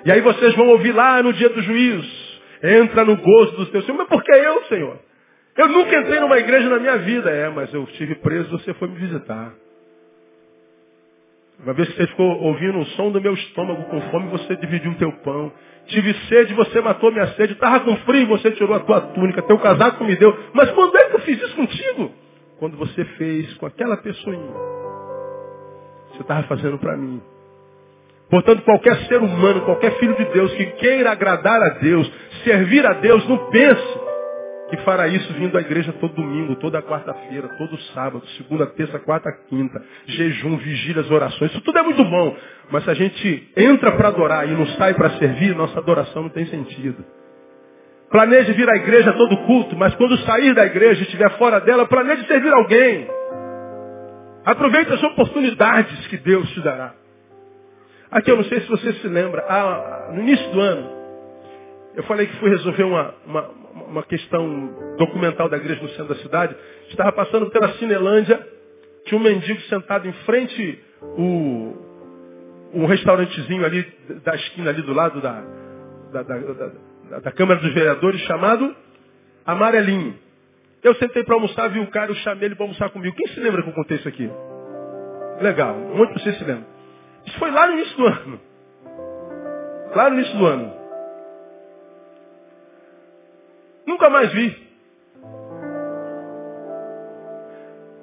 E 0.05 0.11
aí 0.11 0.21
vocês 0.21 0.55
vão 0.55 0.67
ouvir 0.69 0.91
lá 0.91 1.21
no 1.21 1.33
dia 1.33 1.49
do 1.49 1.61
juízo. 1.61 2.23
Entra 2.63 3.03
no 3.03 3.17
gozo 3.17 3.57
do 3.57 3.81
Senhor. 3.81 3.97
Mas 3.97 4.07
por 4.07 4.23
que 4.23 4.31
eu, 4.31 4.63
Senhor? 4.65 4.99
Eu 5.57 5.67
nunca 5.67 5.97
entrei 5.97 6.19
numa 6.19 6.37
igreja 6.39 6.69
na 6.69 6.79
minha 6.79 6.97
vida. 6.97 7.29
É, 7.29 7.49
mas 7.49 7.73
eu 7.73 7.83
estive 7.83 8.15
preso, 8.15 8.49
você 8.49 8.73
foi 8.75 8.87
me 8.87 8.95
visitar. 8.95 9.53
Uma 11.63 11.73
vez 11.73 11.89
que 11.89 11.95
você 11.95 12.07
ficou 12.07 12.27
ouvindo 12.41 12.77
o 12.79 12.85
som 12.87 13.09
do 13.09 13.21
meu 13.21 13.33
estômago 13.33 13.83
com 13.85 14.01
fome, 14.11 14.29
você 14.29 14.55
dividiu 14.57 14.91
o 14.91 14.95
teu 14.95 15.11
pão. 15.23 15.51
Tive 15.87 16.13
sede, 16.27 16.53
você 16.53 16.81
matou 16.81 17.11
minha 17.11 17.27
sede. 17.33 17.53
Estava 17.53 17.79
com 17.79 17.95
frio, 17.97 18.27
você 18.27 18.51
tirou 18.51 18.75
a 18.75 18.81
tua 18.81 18.99
túnica. 18.99 19.41
Teu 19.41 19.57
casaco 19.59 20.03
me 20.03 20.15
deu. 20.15 20.37
Mas 20.53 20.69
quando 20.71 20.97
é 20.97 21.05
que 21.05 21.15
eu 21.15 21.19
fiz 21.21 21.41
isso 21.41 21.55
contigo? 21.55 22.11
Quando 22.59 22.75
você 22.77 23.05
fez 23.05 23.53
com 23.55 23.65
aquela 23.65 23.95
pessoinha. 23.97 24.53
Você 26.11 26.21
estava 26.21 26.43
fazendo 26.43 26.77
para 26.77 26.97
mim. 26.97 27.21
Portanto, 28.29 28.63
qualquer 28.63 28.97
ser 29.07 29.17
humano, 29.17 29.61
qualquer 29.61 29.97
filho 29.99 30.15
de 30.15 30.25
Deus 30.25 30.53
que 30.53 30.65
queira 30.65 31.11
agradar 31.11 31.61
a 31.61 31.69
Deus, 31.79 32.11
servir 32.43 32.85
a 32.85 32.93
Deus, 32.93 33.27
não 33.27 33.37
pense 33.49 34.02
que 34.75 34.83
fará 34.83 35.07
isso 35.07 35.31
vindo 35.33 35.55
à 35.55 35.61
igreja 35.61 35.93
todo 35.93 36.15
domingo, 36.15 36.55
toda 36.55 36.81
quarta-feira, 36.81 37.47
todo 37.59 37.77
sábado, 37.93 38.25
segunda, 38.37 38.65
terça, 38.65 38.97
quarta, 38.97 39.31
quinta, 39.47 39.79
jejum, 40.07 40.57
vigílias, 40.57 41.11
orações. 41.11 41.51
Isso 41.51 41.61
tudo 41.61 41.77
é 41.77 41.83
muito 41.83 42.03
bom. 42.03 42.35
Mas 42.71 42.83
se 42.83 42.89
a 42.89 42.93
gente 42.95 43.51
entra 43.55 43.91
para 43.91 44.07
adorar 44.07 44.49
e 44.49 44.51
não 44.51 44.65
sai 44.65 44.95
para 44.95 45.11
servir, 45.19 45.55
nossa 45.55 45.77
adoração 45.77 46.23
não 46.23 46.29
tem 46.29 46.47
sentido. 46.47 47.05
Planeje 48.09 48.51
vir 48.53 48.67
à 48.67 48.75
igreja 48.75 49.13
todo 49.13 49.37
culto, 49.45 49.75
mas 49.75 49.93
quando 49.93 50.17
sair 50.19 50.55
da 50.55 50.65
igreja 50.65 51.01
e 51.01 51.03
estiver 51.03 51.29
fora 51.37 51.61
dela, 51.61 51.85
planeje 51.85 52.25
servir 52.25 52.51
alguém. 52.51 53.07
Aproveite 54.43 54.91
as 54.91 55.03
oportunidades 55.03 56.07
que 56.07 56.17
Deus 56.17 56.49
te 56.51 56.61
dará. 56.61 56.95
Aqui 58.09 58.31
eu 58.31 58.37
não 58.37 58.43
sei 58.45 58.61
se 58.61 58.67
você 58.69 58.91
se 58.93 59.07
lembra, 59.07 59.45
ah, 59.47 60.09
no 60.13 60.21
início 60.21 60.51
do 60.51 60.59
ano, 60.59 60.89
eu 61.95 62.03
falei 62.03 62.25
que 62.25 62.35
fui 62.37 62.49
resolver 62.49 62.83
uma, 62.83 63.13
uma, 63.25 63.62
uma 63.87 64.03
questão 64.03 64.95
documental 64.97 65.49
da 65.49 65.57
igreja 65.57 65.81
no 65.81 65.89
centro 65.89 66.13
da 66.13 66.15
cidade. 66.15 66.55
Estava 66.89 67.11
passando 67.11 67.49
pela 67.49 67.73
Cinelândia, 67.73 68.45
tinha 69.05 69.19
um 69.19 69.23
mendigo 69.23 69.59
sentado 69.61 70.07
em 70.07 70.13
frente 70.25 70.83
o 71.01 71.83
um 72.73 72.85
restaurantezinho 72.85 73.63
ali 73.63 73.85
da 74.23 74.35
esquina 74.35 74.71
ali 74.71 74.81
do 74.81 74.93
lado 74.93 75.21
da, 75.21 75.43
da, 76.11 76.23
da, 76.23 76.37
da, 76.37 77.19
da 77.19 77.31
Câmara 77.31 77.59
dos 77.59 77.73
Vereadores 77.73 78.19
chamado 78.21 78.75
Amarelinho. 79.45 80.15
Eu 80.81 80.95
sentei 80.95 81.23
para 81.23 81.35
almoçar, 81.35 81.69
vi 81.69 81.79
o 81.79 81.87
cara, 81.87 82.11
eu 82.11 82.15
chamei 82.15 82.45
ele 82.45 82.55
para 82.55 82.65
almoçar 82.65 82.89
comigo. 82.89 83.15
Quem 83.15 83.27
se 83.27 83.39
lembra 83.39 83.61
que 83.61 83.69
eu 83.69 83.73
contei 83.73 83.97
isso 83.97 84.07
aqui? 84.07 84.29
Legal, 85.39 85.75
um 85.75 85.97
monte 85.97 86.13
de 86.13 86.23
vocês 86.23 86.37
se 86.37 86.43
lembram. 86.43 86.65
Isso 87.25 87.39
foi 87.39 87.51
lá 87.51 87.67
no 87.67 87.73
início 87.73 87.97
do 87.97 88.05
ano. 88.05 88.41
Lá 89.95 90.09
no 90.09 90.15
início 90.17 90.37
do 90.37 90.45
ano. 90.45 90.82
Mais 94.13 94.31
vi. 94.31 94.63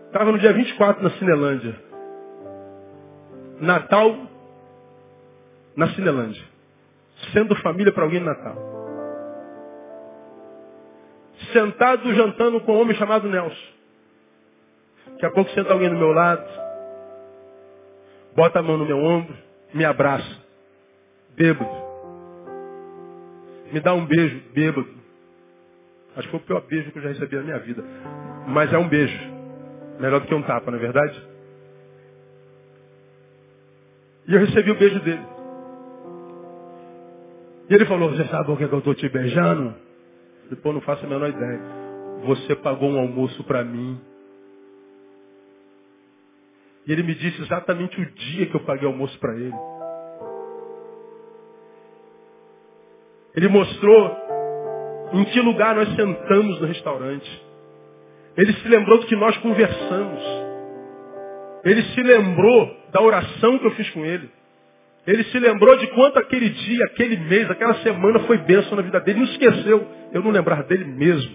Estava 0.06 0.32
no 0.32 0.38
dia 0.38 0.52
24 0.52 1.02
na 1.02 1.10
Cinelândia. 1.12 1.74
Natal 3.60 4.16
na 5.76 5.88
Cinelândia. 5.94 6.42
Sendo 7.32 7.56
família 7.56 7.92
para 7.92 8.04
alguém 8.04 8.20
no 8.20 8.26
Natal. 8.26 8.56
Sentado 11.52 12.12
jantando 12.14 12.60
com 12.60 12.72
um 12.72 12.80
homem 12.82 12.96
chamado 12.96 13.28
Nelson. 13.28 13.80
Daqui 15.12 15.26
a 15.26 15.30
pouco 15.30 15.50
senta 15.52 15.72
alguém 15.72 15.88
do 15.88 15.96
meu 15.96 16.12
lado 16.12 16.60
bota 18.34 18.60
a 18.60 18.62
mão 18.62 18.76
no 18.76 18.86
meu 18.86 18.98
ombro, 18.98 19.36
me 19.74 19.84
abraça. 19.84 20.38
Bêbado. 21.36 21.70
Me 23.72 23.80
dá 23.80 23.94
um 23.94 24.04
beijo, 24.04 24.42
bêbado. 24.52 24.99
Acho 26.16 26.28
que 26.28 26.30
foi 26.30 26.40
o 26.40 26.42
pior 26.42 26.60
beijo 26.66 26.90
que 26.90 26.98
eu 26.98 27.02
já 27.02 27.08
recebi 27.10 27.36
na 27.36 27.42
minha 27.42 27.58
vida. 27.58 27.84
Mas 28.48 28.72
é 28.72 28.78
um 28.78 28.88
beijo. 28.88 29.18
Melhor 30.00 30.20
do 30.20 30.26
que 30.26 30.34
um 30.34 30.42
tapa, 30.42 30.70
não 30.70 30.78
é 30.78 30.80
verdade? 30.80 31.28
E 34.26 34.34
eu 34.34 34.40
recebi 34.40 34.70
o 34.70 34.78
beijo 34.78 35.00
dele. 35.00 35.22
E 37.68 37.74
ele 37.74 37.86
falou, 37.86 38.10
você 38.10 38.24
sabe 38.26 38.46
por 38.46 38.58
que 38.58 38.64
eu 38.64 38.78
estou 38.78 38.94
te 38.94 39.08
beijando? 39.08 39.74
Pô, 40.62 40.72
não 40.72 40.80
faço 40.80 41.06
a 41.06 41.08
menor 41.08 41.28
ideia. 41.28 41.60
Você 42.24 42.56
pagou 42.56 42.90
um 42.90 42.98
almoço 42.98 43.44
para 43.44 43.62
mim. 43.64 44.00
E 46.86 46.92
ele 46.92 47.04
me 47.04 47.14
disse 47.14 47.40
exatamente 47.42 48.00
o 48.00 48.10
dia 48.12 48.46
que 48.46 48.56
eu 48.56 48.64
paguei 48.64 48.88
almoço 48.88 49.16
para 49.20 49.36
ele. 49.36 49.54
Ele 53.34 53.48
mostrou 53.48 54.16
em 55.12 55.24
que 55.24 55.40
lugar 55.40 55.74
nós 55.74 55.94
sentamos 55.94 56.60
no 56.60 56.66
restaurante. 56.66 57.42
Ele 58.36 58.52
se 58.52 58.68
lembrou 58.68 58.98
do 58.98 59.06
que 59.06 59.16
nós 59.16 59.36
conversamos. 59.38 60.22
Ele 61.64 61.82
se 61.82 62.02
lembrou 62.02 62.76
da 62.92 63.02
oração 63.02 63.58
que 63.58 63.66
eu 63.66 63.70
fiz 63.72 63.90
com 63.90 64.04
ele. 64.04 64.30
Ele 65.06 65.24
se 65.24 65.38
lembrou 65.38 65.76
de 65.78 65.86
quanto 65.88 66.18
aquele 66.18 66.48
dia, 66.48 66.84
aquele 66.86 67.16
mês, 67.16 67.50
aquela 67.50 67.74
semana 67.82 68.20
foi 68.20 68.38
bênção 68.38 68.76
na 68.76 68.82
vida 68.82 69.00
dele. 69.00 69.20
Não 69.20 69.26
esqueceu. 69.26 69.86
Eu 70.12 70.22
não 70.22 70.30
lembrar 70.30 70.62
dele 70.64 70.84
mesmo. 70.84 71.34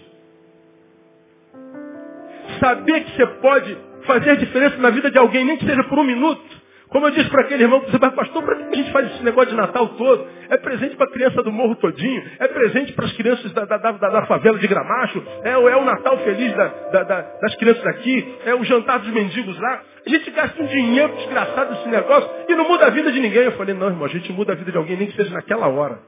Saber 2.59 3.03
que 3.03 3.15
você 3.15 3.27
pode 3.41 3.77
fazer 4.05 4.37
diferença 4.37 4.77
na 4.77 4.89
vida 4.89 5.11
de 5.11 5.17
alguém, 5.17 5.43
nem 5.43 5.57
que 5.57 5.65
seja 5.65 5.83
por 5.83 5.99
um 5.99 6.03
minuto. 6.03 6.54
Como 6.95 7.07
eu 7.07 7.11
disse 7.11 7.29
para 7.29 7.41
aquele 7.41 7.61
irmão, 7.61 7.81
você 7.81 7.97
vai, 7.97 8.09
pastor, 8.11 8.41
para 8.41 8.55
que 8.55 8.63
a 8.63 8.73
gente 8.73 8.89
faz 8.93 9.11
esse 9.11 9.21
negócio 9.21 9.49
de 9.49 9.57
Natal 9.57 9.85
todo? 9.97 10.29
É 10.49 10.55
presente 10.55 10.95
para 10.95 11.07
a 11.07 11.11
criança 11.11 11.43
do 11.43 11.51
morro 11.51 11.75
todinho, 11.75 12.23
é 12.39 12.47
presente 12.47 12.93
para 12.93 13.03
as 13.03 13.11
crianças 13.11 13.51
da, 13.51 13.65
da, 13.65 13.75
da, 13.75 13.91
da, 13.91 14.25
favela 14.27 14.57
de 14.57 14.65
Gramacho, 14.65 15.21
é, 15.43 15.49
é 15.51 15.75
o 15.75 15.83
Natal 15.83 16.17
feliz 16.19 16.53
das 16.55 17.53
crianças 17.57 17.83
daqui, 17.83 18.37
é 18.45 18.55
o 18.55 18.63
jantar 18.63 18.99
dos 18.99 19.09
mendigos 19.09 19.59
lá. 19.59 19.81
A 20.07 20.09
gente 20.09 20.31
gasta 20.31 20.63
um 20.63 20.67
dinheiro 20.67 21.13
desgraçado 21.17 21.73
nesse 21.73 21.89
negócio 21.89 22.29
e 22.47 22.55
não 22.55 22.65
muda 22.65 22.85
a 22.85 22.89
vida 22.91 23.11
de 23.11 23.19
ninguém. 23.19 23.43
Eu 23.43 23.57
falei, 23.57 23.75
não, 23.75 23.87
irmão, 23.87 24.05
a 24.05 24.09
gente 24.09 24.31
muda 24.31 24.53
a 24.53 24.55
vida 24.55 24.71
de 24.71 24.77
alguém, 24.77 24.95
nem 24.95 25.07
que 25.07 25.17
seja 25.17 25.33
naquela 25.33 25.67
hora. 25.67 25.99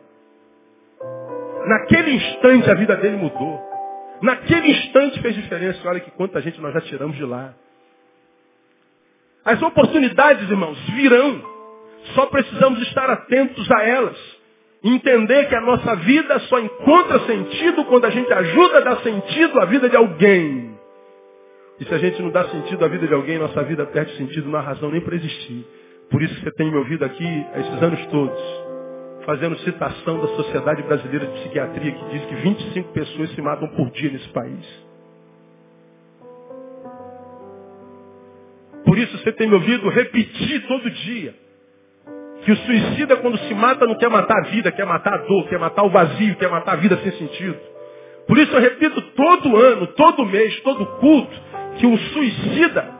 Naquele 1.66 2.12
instante 2.12 2.72
a 2.72 2.76
vida 2.76 2.96
dele 2.96 3.18
mudou. 3.18 3.60
Naquele 4.22 4.72
instante 4.72 5.22
fez 5.22 5.36
diferença. 5.36 5.86
Olha 5.86 6.00
que 6.00 6.12
quanta 6.12 6.42
gente 6.42 6.62
nós 6.62 6.74
já 6.74 6.80
tiramos 6.80 7.18
de 7.18 7.26
lá. 7.26 7.54
As 9.48 9.62
oportunidades, 9.62 10.50
irmãos, 10.50 10.78
virão. 10.90 11.42
Só 12.14 12.26
precisamos 12.26 12.82
estar 12.82 13.10
atentos 13.10 13.72
a 13.72 13.82
elas. 13.82 14.38
Entender 14.84 15.48
que 15.48 15.56
a 15.56 15.62
nossa 15.62 15.96
vida 15.96 16.38
só 16.42 16.60
encontra 16.60 17.20
sentido 17.22 17.86
quando 17.86 18.04
a 18.04 18.10
gente 18.10 18.32
ajuda 18.32 18.78
a 18.78 18.82
dar 18.82 18.98
sentido 18.98 19.62
à 19.62 19.66
vida 19.66 19.88
de 19.88 19.96
alguém. 19.96 20.78
E 21.80 21.86
se 21.86 21.94
a 21.94 21.98
gente 21.98 22.22
não 22.22 22.30
dá 22.30 22.44
sentido 22.50 22.84
à 22.84 22.90
vida 22.90 23.08
de 23.08 23.14
alguém, 23.14 23.40
nossa 23.40 23.64
vida 23.64 23.86
perde 23.86 24.18
sentido, 24.18 24.50
não 24.50 24.60
há 24.60 24.62
razão 24.62 24.92
nem 24.92 25.00
para 25.00 25.16
existir. 25.16 25.66
Por 26.12 26.22
isso 26.22 26.42
você 26.42 26.52
tem 26.52 26.70
me 26.70 26.78
ouvido 26.78 27.06
aqui 27.06 27.46
esses 27.56 27.84
anos 27.84 28.06
todos, 28.08 28.40
fazendo 29.26 29.58
citação 29.60 30.20
da 30.20 30.28
Sociedade 30.28 30.84
Brasileira 30.84 31.26
de 31.26 31.40
Psiquiatria, 31.40 31.92
que 31.94 32.06
diz 32.10 32.26
que 32.26 32.36
25 32.36 32.92
pessoas 32.92 33.32
se 33.32 33.42
matam 33.42 33.70
por 33.70 33.90
dia 33.92 34.12
nesse 34.12 34.28
país. 34.30 34.87
Por 38.86 38.98
isso 38.98 39.18
você 39.18 39.32
tem 39.32 39.48
me 39.48 39.56
ouvido 39.56 39.90
repetir 39.90 40.68
todo 40.68 40.90
dia. 40.90 41.36
Que 42.44 42.52
o 42.52 42.58
suicida, 42.58 43.18
quando 43.18 43.38
se 43.40 43.54
mata, 43.54 43.86
não 43.86 43.96
quer 43.96 44.10
matar 44.10 44.38
a 44.38 44.50
vida, 44.50 44.72
quer 44.72 44.86
matar 44.86 45.14
a 45.14 45.18
dor, 45.18 45.50
quer 45.50 45.60
matar 45.60 45.84
o 45.84 45.90
vazio, 45.90 46.36
quer 46.36 46.50
matar 46.50 46.74
a 46.74 46.78
vida 46.78 46.98
sem 46.98 47.12
sentido. 47.14 47.58
Por 48.28 48.38
isso 48.38 48.54
eu 48.54 48.62
repito 48.62 49.02
todo 49.02 49.58
ano, 49.58 49.88
todo 49.88 50.26
mês, 50.26 50.60
todo 50.62 50.86
culto, 51.00 51.42
que 51.78 51.86
o 51.86 51.98
suicida 51.98 52.98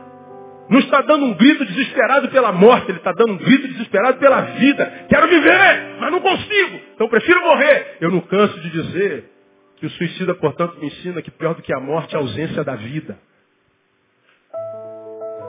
não 0.70 0.80
está 0.80 1.02
dando 1.02 1.26
um 1.26 1.34
grito 1.34 1.66
desesperado 1.66 2.30
pela 2.30 2.52
morte, 2.52 2.92
ele 2.92 2.98
está 2.98 3.14
dando 3.14 3.34
um 3.34 3.38
grito 3.38 3.68
desesperado 3.70 4.18
pela 4.20 4.42
vida. 4.42 5.06
Quero 5.10 5.28
viver, 5.28 5.98
mas 6.00 6.12
não 6.12 6.20
consigo. 6.20 6.80
Então 6.96 7.08
prefiro 7.08 7.42
morrer. 7.42 7.98
Eu 8.02 8.12
não 8.12 8.22
canso 8.22 8.60
de 8.60 8.70
dizer 8.70 9.32
que 9.78 9.86
o 9.86 9.90
suicida, 9.92 10.34
portanto, 10.36 10.78
me 10.80 10.88
ensina 10.88 11.22
que 11.22 11.32
pior 11.32 11.54
do 11.54 11.62
que 11.62 11.74
a 11.74 11.80
morte 11.80 12.16
é 12.16 12.18
a 12.18 12.22
ausência 12.22 12.64
da 12.64 12.76
vida. 12.76 13.18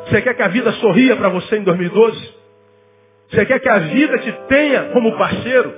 Você 0.09 0.23
quer 0.23 0.35
que 0.35 0.43
a 0.43 0.49
vida 0.49 0.73
sorria 0.73 1.17
para 1.17 1.29
você 1.29 1.57
em 1.57 1.63
2012? 1.63 2.35
Você 3.31 3.45
quer 3.45 3.59
que 3.59 3.69
a 3.69 3.79
vida 3.79 4.19
te 4.19 4.33
tenha 4.49 4.85
como 4.93 5.17
parceiro? 5.19 5.75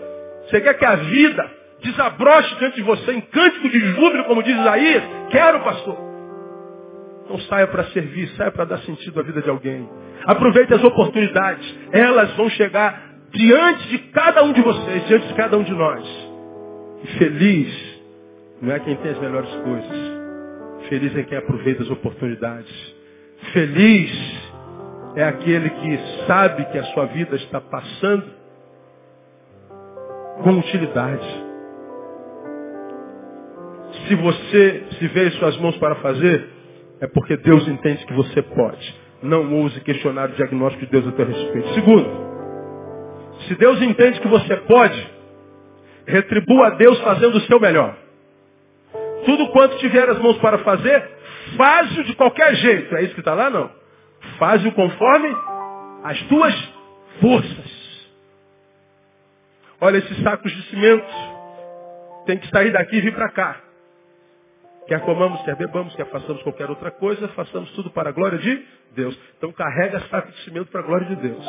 Você 0.47 0.61
quer 0.61 0.75
que 0.75 0.85
a 0.85 0.95
vida 0.97 1.51
desabroche 1.83 2.55
diante 2.57 2.77
de 2.77 2.83
você 2.83 3.13
em 3.13 3.21
cântico 3.21 3.69
de 3.69 3.81
júbilo, 3.81 4.25
como 4.25 4.43
diz 4.43 4.57
Isaías? 4.57 5.03
Quero, 5.31 5.61
pastor. 5.61 5.99
Não 7.29 7.39
saia 7.41 7.67
para 7.67 7.85
servir, 7.87 8.29
saia 8.37 8.51
para 8.51 8.65
dar 8.65 8.79
sentido 8.79 9.19
à 9.19 9.23
vida 9.23 9.43
de 9.43 9.51
alguém. 9.51 9.89
Aproveite 10.25 10.75
as 10.75 10.85
oportunidades. 10.85 11.79
Elas 11.93 12.33
vão 12.37 12.49
chegar 12.51 13.11
diante 13.33 13.89
de 13.89 13.99
cada 14.11 14.45
um 14.45 14.53
de 14.53 14.61
vocês, 14.61 15.07
diante 15.07 15.27
de 15.27 15.35
cada 15.35 15.57
um 15.57 15.63
de 15.63 15.73
nós. 15.73 16.05
E 17.03 17.07
feliz 17.19 18.01
não 18.63 18.73
é 18.73 18.79
quem 18.79 18.95
tem 18.97 19.11
as 19.11 19.19
melhores 19.19 19.51
coisas. 19.51 20.21
Feliz 20.89 21.17
é 21.17 21.23
quem 21.23 21.39
aproveita 21.39 21.83
as 21.83 21.91
oportunidades. 21.91 23.00
Feliz 23.53 24.41
é 25.17 25.25
aquele 25.25 25.71
que 25.71 25.99
sabe 26.27 26.65
que 26.67 26.79
a 26.79 26.85
sua 26.85 27.07
vida 27.07 27.37
está 27.37 27.61
passando 27.61 28.25
com 30.43 30.59
utilidade. 30.59 31.51
Se 34.07 34.15
você 34.15 34.85
se 34.99 35.09
vê 35.09 35.29
em 35.29 35.31
suas 35.33 35.57
mãos 35.59 35.77
para 35.79 35.97
fazer, 35.97 36.49
é 37.01 37.07
porque 37.09 37.37
Deus 37.39 37.67
entende 37.67 38.05
que 38.07 38.15
você 38.15 38.41
pode. 38.43 38.95
Não 39.23 39.53
ouse 39.55 39.81
questionar 39.81 40.31
o 40.31 40.33
diagnóstico 40.33 40.87
de 40.87 40.93
Deus 40.93 41.09
a 41.09 41.13
teu 41.13 41.27
respeito. 41.27 41.75
Segundo, 41.75 42.09
se 43.49 43.55
Deus 43.57 43.83
entende 43.83 44.21
que 44.21 44.29
você 44.29 44.57
pode, 44.57 45.11
retribua 46.07 46.69
a 46.69 46.71
Deus 46.71 46.99
fazendo 47.01 47.37
o 47.37 47.41
seu 47.43 47.59
melhor. 47.59 47.97
Tudo 49.25 49.49
quanto 49.49 49.77
tiver 49.79 50.09
as 50.09 50.19
mãos 50.19 50.39
para 50.39 50.59
fazer, 50.59 51.20
Faz-o 51.57 52.05
de 52.05 52.15
qualquer 52.15 52.55
jeito. 52.57 52.97
É 52.97 53.03
isso 53.03 53.15
que 53.15 53.21
está 53.21 53.35
lá? 53.35 53.51
Não. 53.51 53.71
Faz-o 54.39 54.73
conforme 54.73 55.29
as 56.05 56.21
tuas 56.23 56.55
forças. 57.21 57.81
Olha, 59.81 59.99
esses 59.99 60.23
sacos 60.23 60.53
de 60.53 60.63
cimento 60.65 61.07
tem 62.27 62.39
que 62.39 62.49
sair 62.49 62.73
daqui 62.73 62.97
e 62.97 63.01
vir 63.01 63.15
para 63.15 63.31
cá. 63.31 63.61
Quer 64.87 65.01
comamos, 65.01 65.41
quer 65.43 65.57
bebamos, 65.57 65.95
quer 65.95 66.07
façamos 66.07 66.43
qualquer 66.43 66.69
outra 66.69 66.91
coisa, 66.91 67.29
façamos 67.29 67.71
tudo 67.73 67.91
para 67.91 68.11
a 68.11 68.13
glória 68.13 68.39
de 68.39 68.67
Deus. 68.93 69.19
Então 69.39 69.53
carrega 69.53 70.01
saco 70.09 70.31
de 70.33 70.39
cimento 70.45 70.71
para 70.71 70.81
a 70.81 70.83
glória 70.83 71.07
de 71.07 71.17
Deus. 71.17 71.45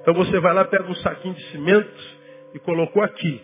Então 0.00 0.14
você 0.14 0.38
vai 0.40 0.54
lá, 0.54 0.64
pega 0.64 0.84
um 0.84 0.94
saquinho 0.96 1.34
de 1.34 1.44
cimento 1.50 2.00
e 2.54 2.58
colocou 2.60 3.02
aqui. 3.02 3.42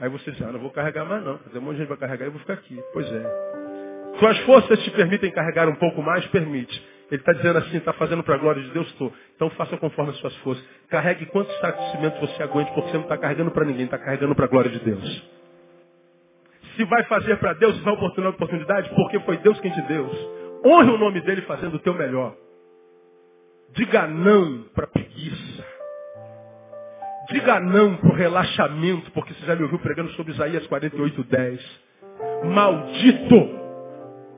Aí 0.00 0.08
você 0.08 0.30
diz, 0.30 0.42
ah, 0.42 0.52
não 0.52 0.60
vou 0.60 0.70
carregar 0.70 1.04
mais 1.04 1.24
não. 1.24 1.38
Tem 1.38 1.60
um 1.60 1.64
monte 1.64 1.74
de 1.74 1.78
gente 1.80 1.88
vai 1.88 1.98
carregar 1.98 2.24
e 2.24 2.28
eu 2.28 2.32
vou 2.32 2.40
ficar 2.40 2.54
aqui. 2.54 2.82
Pois 2.92 3.06
é. 3.12 3.59
Suas 4.20 4.38
forças 4.40 4.78
te 4.84 4.90
permitem 4.90 5.30
carregar 5.32 5.66
um 5.66 5.76
pouco 5.76 6.02
mais? 6.02 6.24
Permite. 6.26 6.78
Ele 7.10 7.20
está 7.20 7.32
dizendo 7.32 7.58
assim, 7.58 7.78
está 7.78 7.92
fazendo 7.94 8.22
para 8.22 8.34
a 8.34 8.38
glória 8.38 8.62
de 8.62 8.70
Deus? 8.70 8.86
Estou. 8.88 9.10
Então 9.34 9.48
faça 9.50 9.76
conforme 9.78 10.12
as 10.12 10.18
suas 10.18 10.36
forças. 10.36 10.62
Carregue 10.90 11.24
quantos 11.26 11.56
sacos 11.58 11.84
você 12.20 12.42
aguente, 12.42 12.70
porque 12.72 12.90
você 12.90 12.98
não 12.98 13.04
está 13.04 13.16
carregando 13.16 13.50
para 13.50 13.64
ninguém, 13.64 13.86
está 13.86 13.98
carregando 13.98 14.34
para 14.34 14.44
a 14.44 14.48
glória 14.48 14.70
de 14.70 14.78
Deus. 14.78 15.30
Se 16.76 16.84
vai 16.84 17.02
fazer 17.04 17.36
para 17.38 17.54
Deus, 17.54 17.76
se 17.76 17.82
vai 17.82 17.94
oportunar 17.94 18.30
oportunidade, 18.30 18.90
porque 18.94 19.18
foi 19.20 19.38
Deus 19.38 19.58
quem 19.60 19.72
te 19.72 19.82
deu. 19.82 20.08
Honre 20.64 20.90
o 20.90 20.98
nome 20.98 21.20
dele 21.22 21.40
fazendo 21.42 21.74
o 21.76 21.78
teu 21.78 21.94
melhor. 21.94 22.36
Diga 23.72 24.06
não 24.06 24.64
para 24.74 24.86
preguiça. 24.86 25.64
Diga 27.30 27.58
não 27.58 27.96
para 27.96 28.10
o 28.10 28.14
relaxamento, 28.14 29.10
porque 29.12 29.32
você 29.32 29.46
já 29.46 29.56
me 29.56 29.62
ouviu 29.62 29.78
pregando 29.78 30.10
sobre 30.12 30.32
Isaías 30.32 30.66
48, 30.66 31.24
10. 31.24 31.80
Maldito 32.44 33.69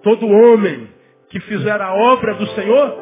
todo 0.03 0.27
homem 0.27 0.89
que 1.29 1.41
fizer 1.41 1.81
a 1.81 1.95
obra 1.95 2.35
do 2.35 2.47
Senhor 2.49 2.99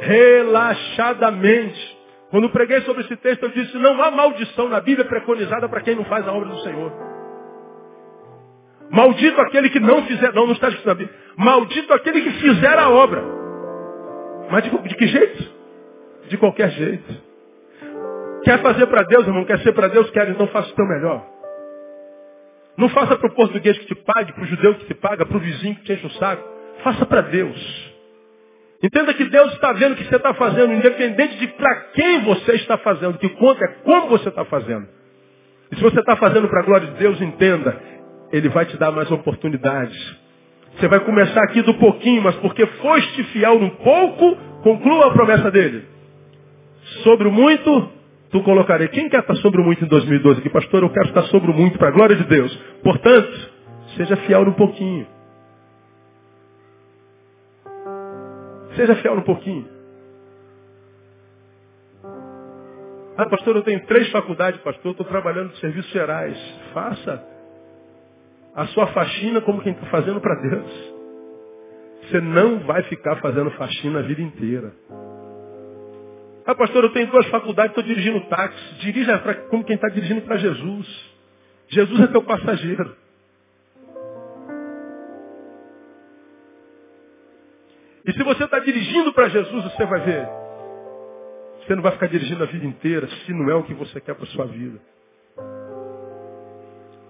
relaxadamente. 0.00 1.98
Quando 2.30 2.50
preguei 2.50 2.80
sobre 2.82 3.02
esse 3.02 3.16
texto, 3.16 3.42
eu 3.44 3.50
disse, 3.50 3.76
não 3.78 4.02
há 4.02 4.10
maldição 4.10 4.68
na 4.68 4.80
Bíblia 4.80 5.06
preconizada 5.06 5.68
para 5.68 5.80
quem 5.80 5.94
não 5.94 6.04
faz 6.04 6.26
a 6.26 6.32
obra 6.32 6.48
do 6.48 6.58
Senhor. 6.60 6.92
Maldito 8.90 9.40
aquele 9.40 9.70
que 9.70 9.80
não 9.80 10.02
fizer, 10.04 10.32
não, 10.32 10.46
não 10.46 10.54
está 10.54 10.68
escrito 10.68 10.86
na 10.86 10.94
Bíblia. 10.94 11.16
Maldito 11.36 11.92
aquele 11.92 12.22
que 12.22 12.30
fizer 12.40 12.78
a 12.78 12.88
obra. 12.90 13.22
Mas 14.50 14.64
de, 14.64 14.70
de 14.70 14.94
que 14.94 15.06
jeito? 15.06 15.52
De 16.28 16.36
qualquer 16.38 16.70
jeito. 16.70 17.28
Quer 18.44 18.60
fazer 18.62 18.86
para 18.86 19.02
Deus, 19.02 19.26
irmão? 19.26 19.44
Quer 19.44 19.58
ser 19.60 19.72
para 19.72 19.88
Deus? 19.88 20.10
Quer, 20.10 20.28
então 20.30 20.46
faça 20.48 20.70
o 20.70 20.74
teu 20.74 20.86
melhor. 20.86 21.37
Não 22.78 22.88
faça 22.90 23.18
para 23.18 23.26
o 23.26 23.34
português 23.34 23.76
que 23.76 23.86
te 23.86 23.94
pague, 23.96 24.32
para 24.32 24.44
o 24.44 24.46
judeu 24.46 24.74
que 24.76 24.86
te 24.86 24.94
paga, 24.94 25.26
para 25.26 25.36
o 25.36 25.40
vizinho 25.40 25.74
que 25.74 25.82
te 25.82 25.92
enche 25.94 26.06
o 26.06 26.10
saco. 26.12 26.48
Faça 26.84 27.04
para 27.04 27.22
Deus. 27.22 27.92
Entenda 28.80 29.12
que 29.12 29.24
Deus 29.24 29.52
está 29.54 29.72
vendo 29.72 29.94
o 29.94 29.96
que 29.96 30.04
você 30.04 30.14
está 30.14 30.32
fazendo, 30.32 30.72
independente 30.72 31.36
de 31.38 31.48
para 31.48 31.74
quem 31.92 32.20
você 32.22 32.52
está 32.52 32.78
fazendo. 32.78 33.16
O 33.16 33.18
que 33.18 33.30
conta 33.30 33.64
é 33.64 33.68
como 33.82 34.10
você 34.10 34.28
está 34.28 34.44
fazendo. 34.44 34.86
E 35.72 35.76
se 35.76 35.82
você 35.82 35.98
está 35.98 36.14
fazendo 36.14 36.48
para 36.48 36.60
a 36.60 36.62
glória 36.62 36.86
de 36.86 36.94
Deus, 36.94 37.20
entenda, 37.20 37.82
Ele 38.32 38.48
vai 38.48 38.64
te 38.64 38.76
dar 38.76 38.92
mais 38.92 39.10
oportunidades. 39.10 40.16
Você 40.76 40.86
vai 40.86 41.00
começar 41.00 41.42
aqui 41.42 41.60
do 41.62 41.74
pouquinho, 41.74 42.22
mas 42.22 42.36
porque 42.36 42.64
foste 42.64 43.24
fiel 43.24 43.58
no 43.58 43.72
pouco, 43.72 44.36
conclua 44.62 45.08
a 45.08 45.10
promessa 45.10 45.50
dele. 45.50 45.84
Sobre 47.02 47.26
o 47.26 47.32
muito, 47.32 47.90
tu 48.30 48.42
colocarei. 48.42 48.88
Quem 48.88 49.08
quer 49.08 49.20
estar 49.20 49.34
sobre 49.36 49.60
o 49.60 49.64
muito 49.64 49.84
em 49.84 49.88
2012 49.88 50.40
aqui, 50.40 50.50
pastor? 50.50 50.82
Eu 50.82 50.90
quero 50.90 51.08
estar 51.08 51.22
sobre 51.24 51.50
o 51.50 51.54
muito 51.54 51.78
para 51.78 51.88
a 51.88 51.92
glória 51.92 52.16
de 52.16 52.24
Deus. 52.24 52.54
Portanto, 52.82 53.50
seja 53.96 54.16
fiel 54.16 54.44
no 54.44 54.54
pouquinho. 54.54 55.06
Seja 58.76 58.94
fiel 58.96 59.16
no 59.16 59.22
pouquinho. 59.22 59.66
Ah, 63.16 63.26
pastor, 63.28 63.56
eu 63.56 63.62
tenho 63.62 63.84
três 63.86 64.08
faculdades, 64.12 64.60
pastor, 64.60 64.92
estou 64.92 65.04
trabalhando 65.04 65.52
em 65.52 65.56
serviços 65.56 65.90
gerais. 65.90 66.38
Faça 66.72 67.20
a 68.54 68.66
sua 68.68 68.86
faxina 68.88 69.40
como 69.40 69.60
quem 69.60 69.72
está 69.72 69.86
fazendo 69.86 70.20
para 70.20 70.40
Deus. 70.40 70.94
Você 72.02 72.20
não 72.20 72.60
vai 72.60 72.82
ficar 72.84 73.16
fazendo 73.16 73.50
faxina 73.52 73.98
a 73.98 74.02
vida 74.02 74.22
inteira. 74.22 74.72
Ah, 76.48 76.54
pastor, 76.54 76.82
eu 76.82 76.90
tenho 76.94 77.08
duas 77.08 77.26
faculdades, 77.26 77.72
estou 77.72 77.84
dirigindo 77.84 78.22
táxi. 78.22 78.74
Dirija 78.76 79.18
pra, 79.18 79.34
como 79.34 79.62
quem 79.62 79.76
está 79.76 79.86
dirigindo 79.90 80.22
para 80.22 80.38
Jesus. 80.38 81.10
Jesus 81.68 82.00
é 82.00 82.06
teu 82.06 82.22
passageiro. 82.22 82.96
E 88.06 88.12
se 88.14 88.22
você 88.22 88.44
está 88.44 88.58
dirigindo 88.60 89.12
para 89.12 89.28
Jesus, 89.28 89.64
você 89.64 89.84
vai 89.84 90.00
ver 90.00 90.26
Você 91.58 91.74
não 91.74 91.82
vai 91.82 91.92
ficar 91.92 92.06
dirigindo 92.06 92.42
a 92.42 92.46
vida 92.46 92.64
inteira 92.64 93.06
se 93.06 93.32
não 93.34 93.50
é 93.50 93.54
o 93.54 93.64
que 93.64 93.74
você 93.74 94.00
quer 94.00 94.14
para 94.14 94.24
sua 94.28 94.46
vida. 94.46 94.80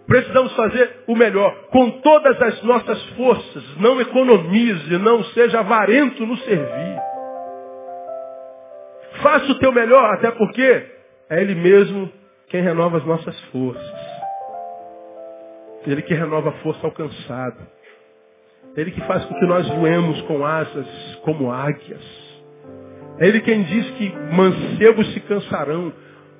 Precisamos 0.05 0.53
fazer 0.57 1.05
o 1.07 1.15
melhor, 1.15 1.69
com 1.69 2.01
todas 2.01 2.43
as 2.43 2.61
nossas 2.65 3.01
forças. 3.11 3.77
Não 3.77 4.01
economize, 4.01 4.99
não 4.99 5.23
seja 5.27 5.61
avarento 5.61 6.27
no 6.27 6.37
servir. 6.39 7.08
Faça 9.23 9.51
o 9.53 9.59
teu 9.59 9.73
melhor, 9.73 10.15
até 10.15 10.31
porque 10.31 10.87
é 11.31 11.41
Ele 11.41 11.55
mesmo 11.55 12.11
quem 12.49 12.63
renova 12.63 12.99
as 12.99 13.05
nossas 13.05 13.39
forças. 13.47 14.09
Ele 15.87 16.03
que 16.03 16.15
renova 16.15 16.51
a 16.51 16.53
força 16.61 16.87
alcançada. 16.87 17.57
Ele 18.77 18.91
que 18.91 19.01
faz 19.03 19.25
com 19.25 19.35
que 19.35 19.47
nós 19.47 19.69
voemos 19.69 20.21
com 20.23 20.45
asas 20.45 20.87
como 21.23 21.51
águias. 21.51 22.05
É 23.19 23.27
Ele 23.27 23.41
quem 23.41 23.63
diz 23.65 23.91
que 23.93 24.15
mancebos 24.33 25.13
se 25.13 25.21
cansarão, 25.21 25.93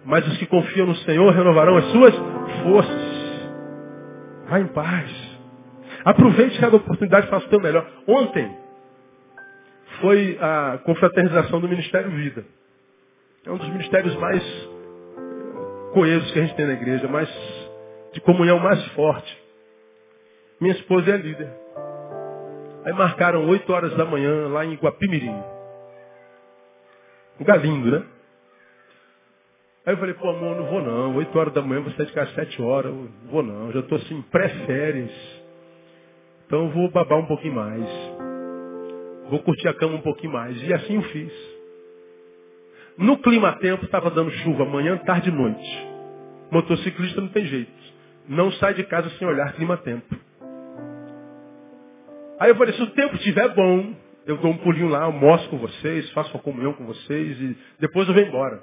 mas 0.05 0.27
os 0.27 0.39
que 0.39 0.47
confiam 0.47 0.87
no 0.87 0.95
Senhor 0.97 1.33
renovarão 1.33 1.77
as 1.77 1.85
suas 1.87 2.15
forças. 2.63 3.19
Vá 4.49 4.61
em 4.61 4.67
paz. 4.69 5.39
Aproveite 6.05 6.59
cada 6.61 6.77
oportunidade 6.77 7.27
e 7.27 7.31
faça 7.31 7.47
o 7.47 7.51
teu 7.51 7.61
melhor. 7.61 7.87
Ontem 8.07 8.57
foi 10.01 10.39
a 10.41 10.79
confraternização 10.85 11.61
do 11.61 11.69
Ministério 11.69 12.11
Vida. 12.11 12.45
É 13.49 13.51
um 13.51 13.57
dos 13.57 13.69
ministérios 13.71 14.15
mais 14.17 14.43
coesos 15.95 16.31
que 16.33 16.39
a 16.39 16.43
gente 16.43 16.55
tem 16.55 16.67
na 16.67 16.75
igreja, 16.75 17.09
mais 17.09 17.31
de 18.13 18.21
comunhão 18.21 18.59
mais 18.59 18.85
forte. 18.89 19.43
Minha 20.61 20.75
esposa 20.75 21.13
é 21.13 21.17
líder. 21.17 21.51
Aí 22.85 22.93
marcaram 22.93 23.49
8 23.49 23.73
horas 23.73 23.97
da 23.97 24.05
manhã 24.05 24.49
lá 24.49 24.67
em 24.67 24.75
Guapimirim. 24.75 25.31
Um 25.31 27.41
lugar 27.41 27.59
lindo, 27.59 27.91
né? 27.91 28.05
Aí 29.87 29.95
eu 29.95 29.99
falei, 29.99 30.13
pô, 30.13 30.29
amor, 30.29 30.55
não 30.55 30.67
vou 30.67 30.83
não. 30.83 31.17
8 31.17 31.39
horas 31.39 31.55
da 31.55 31.63
manhã, 31.63 31.81
você 31.81 32.05
de 32.05 32.13
casa 32.13 32.29
às 32.29 32.35
7 32.35 32.61
horas. 32.61 32.93
Não 32.93 33.09
vou 33.31 33.43
não. 33.43 33.73
Já 33.73 33.81
estou 33.81 33.97
assim, 33.97 34.21
pré-férias. 34.31 35.11
Então 36.47 36.67
eu 36.67 36.71
vou 36.71 36.91
babar 36.91 37.19
um 37.19 37.27
pouquinho 37.27 37.55
mais. 37.55 37.87
Vou 39.31 39.43
curtir 39.43 39.69
a 39.69 39.75
cama 39.75 39.95
um 39.95 40.03
pouquinho 40.03 40.35
mais. 40.35 40.63
E 40.63 40.75
assim 40.75 40.97
eu 40.97 41.03
fiz. 41.05 41.58
No 42.99 43.17
clima-tempo 43.19 43.85
estava 43.85 44.11
dando 44.11 44.33
chuva 44.33 44.65
manhã, 44.65 44.97
tarde 44.99 45.29
e 45.29 45.33
noite. 45.33 45.89
Motociclista 46.51 47.21
não 47.21 47.29
tem 47.29 47.47
jeito. 47.47 47.73
Não 48.29 48.51
sai 48.53 48.75
de 48.75 48.83
casa 48.83 49.09
sem 49.11 49.29
olhar 49.29 49.53
clima-tempo. 49.53 50.17
Aí 52.41 52.51
eu 52.51 52.57
falei, 52.57 52.75
se 52.75 52.83
o 52.83 52.91
tempo 52.91 53.15
estiver 53.15 53.55
bom, 53.55 53.95
eu 54.27 54.37
dou 54.39 54.51
um 54.51 54.59
pulinho 54.59 54.89
lá, 54.89 55.05
almoço 55.05 55.49
com 55.49 55.59
vocês, 55.59 56.11
faço 56.11 56.35
uma 56.35 56.43
comunhão 56.43 56.73
com 56.73 56.87
vocês 56.87 57.41
e 57.41 57.57
depois 57.79 58.09
eu 58.09 58.15
venho 58.15 58.29
embora. 58.29 58.61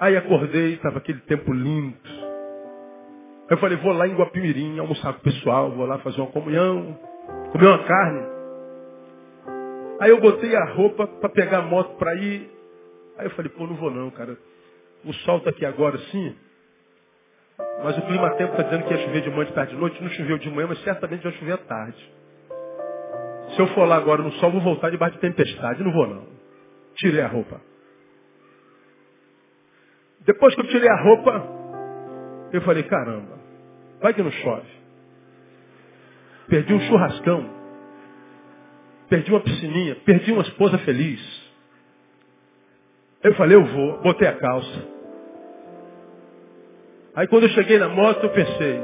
Aí 0.00 0.16
acordei, 0.16 0.74
estava 0.74 0.98
aquele 0.98 1.20
tempo 1.20 1.52
lindo. 1.52 1.94
Eu 3.50 3.58
falei, 3.58 3.76
vou 3.76 3.92
lá 3.92 4.08
em 4.08 4.14
Guapimirim 4.14 4.78
almoçar 4.78 5.12
com 5.12 5.20
o 5.20 5.22
pessoal, 5.22 5.72
vou 5.72 5.84
lá 5.84 5.98
fazer 5.98 6.22
uma 6.22 6.30
comunhão, 6.30 6.98
comer 7.52 7.66
uma 7.66 7.84
carne. 7.84 8.37
Aí 10.00 10.10
eu 10.10 10.20
botei 10.20 10.54
a 10.54 10.64
roupa 10.66 11.06
para 11.06 11.28
pegar 11.30 11.58
a 11.58 11.62
moto 11.62 11.96
para 11.96 12.14
ir. 12.16 12.50
Aí 13.18 13.26
eu 13.26 13.30
falei, 13.30 13.50
pô, 13.50 13.66
não 13.66 13.74
vou 13.74 13.90
não, 13.90 14.10
cara. 14.10 14.36
O 15.04 15.12
sol 15.12 15.38
está 15.38 15.50
aqui 15.50 15.64
agora 15.64 15.98
sim, 15.98 16.36
mas 17.82 17.96
o 17.96 18.02
clima 18.02 18.34
tempo 18.36 18.52
está 18.52 18.62
dizendo 18.64 18.84
que 18.84 18.94
ia 18.94 19.06
chover 19.06 19.22
de 19.22 19.30
manhã, 19.30 19.44
de 19.46 19.52
tarde, 19.52 19.72
de 19.72 19.80
noite. 19.80 20.02
Não 20.02 20.10
choveu 20.10 20.38
de 20.38 20.50
manhã, 20.50 20.66
mas 20.68 20.82
certamente 20.82 21.22
vai 21.22 21.32
chover 21.32 21.52
à 21.52 21.58
tarde. 21.58 22.12
Se 23.54 23.60
eu 23.60 23.66
for 23.68 23.86
lá 23.86 23.96
agora 23.96 24.22
no 24.22 24.32
sol, 24.32 24.50
vou 24.50 24.60
voltar 24.60 24.90
debaixo 24.90 25.14
de 25.14 25.20
tempestade. 25.20 25.82
Não 25.82 25.92
vou 25.92 26.06
não. 26.06 26.26
Tirei 26.96 27.20
a 27.20 27.28
roupa. 27.28 27.60
Depois 30.20 30.54
que 30.54 30.60
eu 30.60 30.68
tirei 30.68 30.88
a 30.88 31.02
roupa, 31.02 31.48
eu 32.52 32.60
falei, 32.62 32.82
caramba, 32.82 33.38
vai 34.00 34.12
que 34.12 34.22
não 34.22 34.30
chove. 34.30 34.68
Perdi 36.48 36.74
um 36.74 36.80
churrascão. 36.80 37.57
Perdi 39.08 39.30
uma 39.30 39.40
piscininha. 39.40 39.96
Perdi 39.96 40.32
uma 40.32 40.42
esposa 40.42 40.78
feliz. 40.78 41.20
Eu 43.22 43.34
falei, 43.34 43.56
eu 43.56 43.64
vou. 43.64 44.02
Botei 44.02 44.28
a 44.28 44.36
calça. 44.36 44.98
Aí 47.14 47.26
quando 47.26 47.44
eu 47.44 47.50
cheguei 47.50 47.78
na 47.78 47.88
moto, 47.88 48.22
eu 48.22 48.30
pensei, 48.30 48.80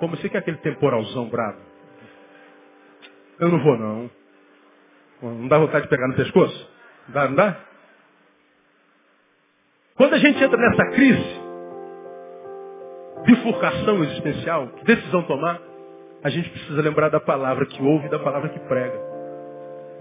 como 0.00 0.16
você 0.16 0.28
quer 0.28 0.38
aquele 0.38 0.56
temporalzão 0.58 1.28
bravo? 1.28 1.60
Eu 3.38 3.48
não 3.48 3.62
vou 3.62 3.78
não. 3.78 4.10
Não 5.22 5.48
dá 5.48 5.58
vontade 5.58 5.84
de 5.84 5.88
pegar 5.88 6.08
no 6.08 6.14
pescoço? 6.14 6.70
Dá, 7.08 7.28
não 7.28 7.36
dá? 7.36 7.56
Quando 9.94 10.14
a 10.14 10.18
gente 10.18 10.42
entra 10.42 10.56
nessa 10.56 10.84
crise, 10.90 11.40
bifurcação 13.26 14.02
existencial, 14.02 14.66
decisão 14.84 15.22
tomar, 15.22 15.60
a 16.22 16.30
gente 16.30 16.48
precisa 16.50 16.80
lembrar 16.80 17.08
da 17.08 17.20
palavra 17.20 17.66
que 17.66 17.82
ouve 17.82 18.06
e 18.06 18.10
da 18.10 18.18
palavra 18.18 18.48
que 18.48 18.58
prega. 18.60 18.98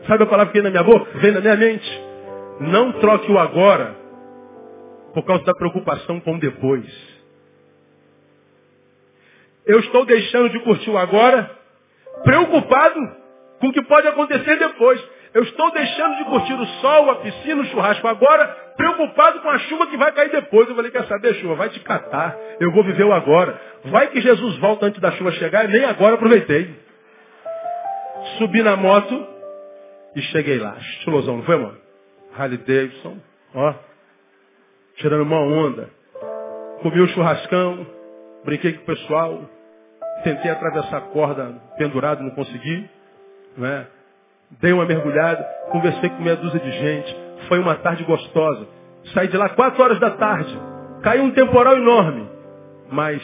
Sabe 0.07 0.23
a 0.23 0.27
palavra 0.27 0.51
que 0.51 0.61
vem 0.61 0.63
na 0.63 0.69
minha 0.69 0.83
boca? 0.83 1.17
Vem 1.19 1.31
na 1.31 1.41
minha 1.41 1.55
mente. 1.55 2.03
Não 2.59 2.93
troque 2.93 3.31
o 3.31 3.39
agora 3.39 3.95
por 5.13 5.23
causa 5.23 5.43
da 5.43 5.53
preocupação 5.53 6.19
com 6.19 6.35
o 6.35 6.39
depois. 6.39 6.85
Eu 9.65 9.79
estou 9.79 10.05
deixando 10.05 10.49
de 10.49 10.59
curtir 10.59 10.89
o 10.89 10.97
agora 10.97 11.49
preocupado 12.23 12.99
com 13.59 13.67
o 13.67 13.73
que 13.73 13.81
pode 13.83 14.07
acontecer 14.07 14.57
depois. 14.57 15.01
Eu 15.33 15.43
estou 15.43 15.71
deixando 15.71 16.17
de 16.17 16.25
curtir 16.25 16.53
o 16.53 16.65
sol, 16.65 17.09
a 17.11 17.15
piscina, 17.15 17.61
o 17.61 17.65
churrasco 17.65 18.05
agora, 18.05 18.47
preocupado 18.75 19.39
com 19.39 19.49
a 19.49 19.59
chuva 19.59 19.87
que 19.87 19.95
vai 19.95 20.11
cair 20.11 20.29
depois. 20.29 20.67
Eu 20.67 20.75
falei, 20.75 20.91
quer 20.91 21.05
saber, 21.05 21.35
chuva? 21.35 21.55
Vai 21.55 21.69
te 21.69 21.79
catar. 21.79 22.37
Eu 22.59 22.71
vou 22.73 22.83
viver 22.83 23.05
o 23.05 23.13
agora. 23.13 23.59
Vai 23.85 24.07
que 24.07 24.19
Jesus 24.19 24.57
volta 24.57 24.87
antes 24.87 24.99
da 24.99 25.11
chuva 25.13 25.31
chegar 25.33 25.65
e 25.65 25.69
nem 25.69 25.85
agora 25.85 26.15
aproveitei. 26.15 26.75
Subi 28.37 28.61
na 28.61 28.75
moto 28.75 29.27
e 30.15 30.21
cheguei 30.23 30.59
lá. 30.59 30.75
Estilosão, 30.77 31.37
não 31.37 31.43
foi, 31.43 31.55
mano? 31.55 31.77
Harley 32.37 32.57
Davidson, 32.57 33.17
ó. 33.55 33.73
Tirando 34.97 35.21
uma 35.21 35.39
onda. 35.39 35.89
Comi 36.81 36.99
o 36.99 37.07
churrascão, 37.07 37.87
brinquei 38.43 38.73
com 38.73 38.81
o 38.81 38.85
pessoal. 38.85 39.49
Tentei 40.23 40.51
atravessar 40.51 40.97
a 40.97 41.01
corda 41.01 41.55
pendurado, 41.77 42.21
não 42.21 42.31
consegui. 42.31 42.89
Não 43.57 43.65
é? 43.65 43.87
Dei 44.59 44.73
uma 44.73 44.85
mergulhada, 44.85 45.43
conversei 45.71 46.09
com 46.09 46.23
meia 46.23 46.35
dúzia 46.35 46.59
de 46.59 46.71
gente. 46.71 47.15
Foi 47.47 47.59
uma 47.59 47.75
tarde 47.75 48.03
gostosa. 48.03 48.67
Saí 49.13 49.27
de 49.27 49.37
lá 49.37 49.49
quatro 49.49 49.81
horas 49.83 49.99
da 49.99 50.11
tarde. 50.11 50.59
Caiu 51.01 51.23
um 51.23 51.31
temporal 51.31 51.75
enorme. 51.75 52.29
Mas 52.91 53.21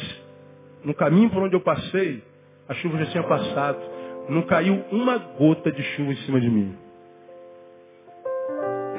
no 0.83 0.93
caminho 0.93 1.29
por 1.29 1.43
onde 1.43 1.55
eu 1.55 1.61
passei, 1.61 2.23
a 2.67 2.73
chuva 2.75 2.97
já 2.99 3.05
tinha 3.07 3.23
passado. 3.23 3.79
Não 4.29 4.41
caiu 4.43 4.83
uma 4.91 5.17
gota 5.17 5.71
de 5.71 5.83
chuva 5.83 6.11
em 6.11 6.17
cima 6.17 6.39
de 6.39 6.49
mim. 6.49 6.75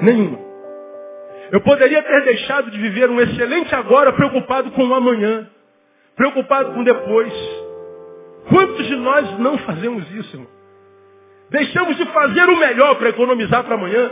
Nenhuma. 0.03 0.39
Eu 1.51 1.61
poderia 1.63 2.03
ter 2.03 2.25
deixado 2.25 2.71
de 2.71 2.79
viver 2.79 3.09
um 3.11 3.21
excelente 3.21 3.75
agora 3.75 4.13
preocupado 4.13 4.71
com 4.73 4.87
o 4.87 4.95
amanhã. 4.95 5.49
Preocupado 6.15 6.75
com 6.75 6.85
depois. 6.85 7.33
Quantos 8.49 8.87
de 8.87 8.97
nós 8.97 9.39
não 9.39 9.59
fazemos 9.59 10.11
isso, 10.13 10.37
irmão? 10.37 10.58
Deixamos 11.51 11.97
de 11.97 12.05
fazer 12.07 12.45
o 12.45 12.57
melhor 12.57 12.97
para 12.97 13.09
economizar 13.09 13.65
para 13.65 13.75
amanhã. 13.75 14.11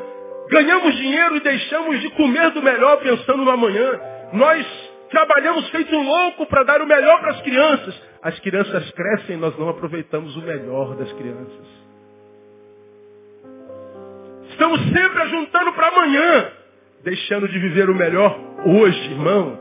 Ganhamos 0.51 0.97
dinheiro 0.97 1.37
e 1.37 1.41
deixamos 1.41 2.01
de 2.01 2.11
comer 2.11 2.51
do 2.51 2.62
melhor 2.62 2.99
pensando 2.99 3.45
no 3.45 3.51
amanhã. 3.51 4.01
Nós 4.32 4.66
trabalhamos 5.11 5.68
feito 5.70 5.95
louco 5.97 6.47
para 6.47 6.62
dar 6.64 6.80
o 6.80 6.87
melhor 6.87 7.20
para 7.20 7.32
as 7.32 7.43
crianças. 7.43 7.95
As 8.22 8.39
crianças 8.41 8.91
crescem 8.93 9.37
e 9.37 9.39
nós 9.39 9.57
não 9.59 9.68
aproveitamos 9.68 10.34
o 10.37 10.43
melhor 10.43 10.97
das 10.97 11.12
crianças. 11.12 11.87
Estamos 14.51 14.80
sempre 14.84 15.22
ajuntando 15.22 15.72
para 15.74 15.89
amanhã, 15.89 16.51
deixando 17.05 17.47
de 17.47 17.59
viver 17.59 17.91
o 17.91 17.95
melhor 17.95 18.39
hoje, 18.64 19.11
irmão. 19.11 19.59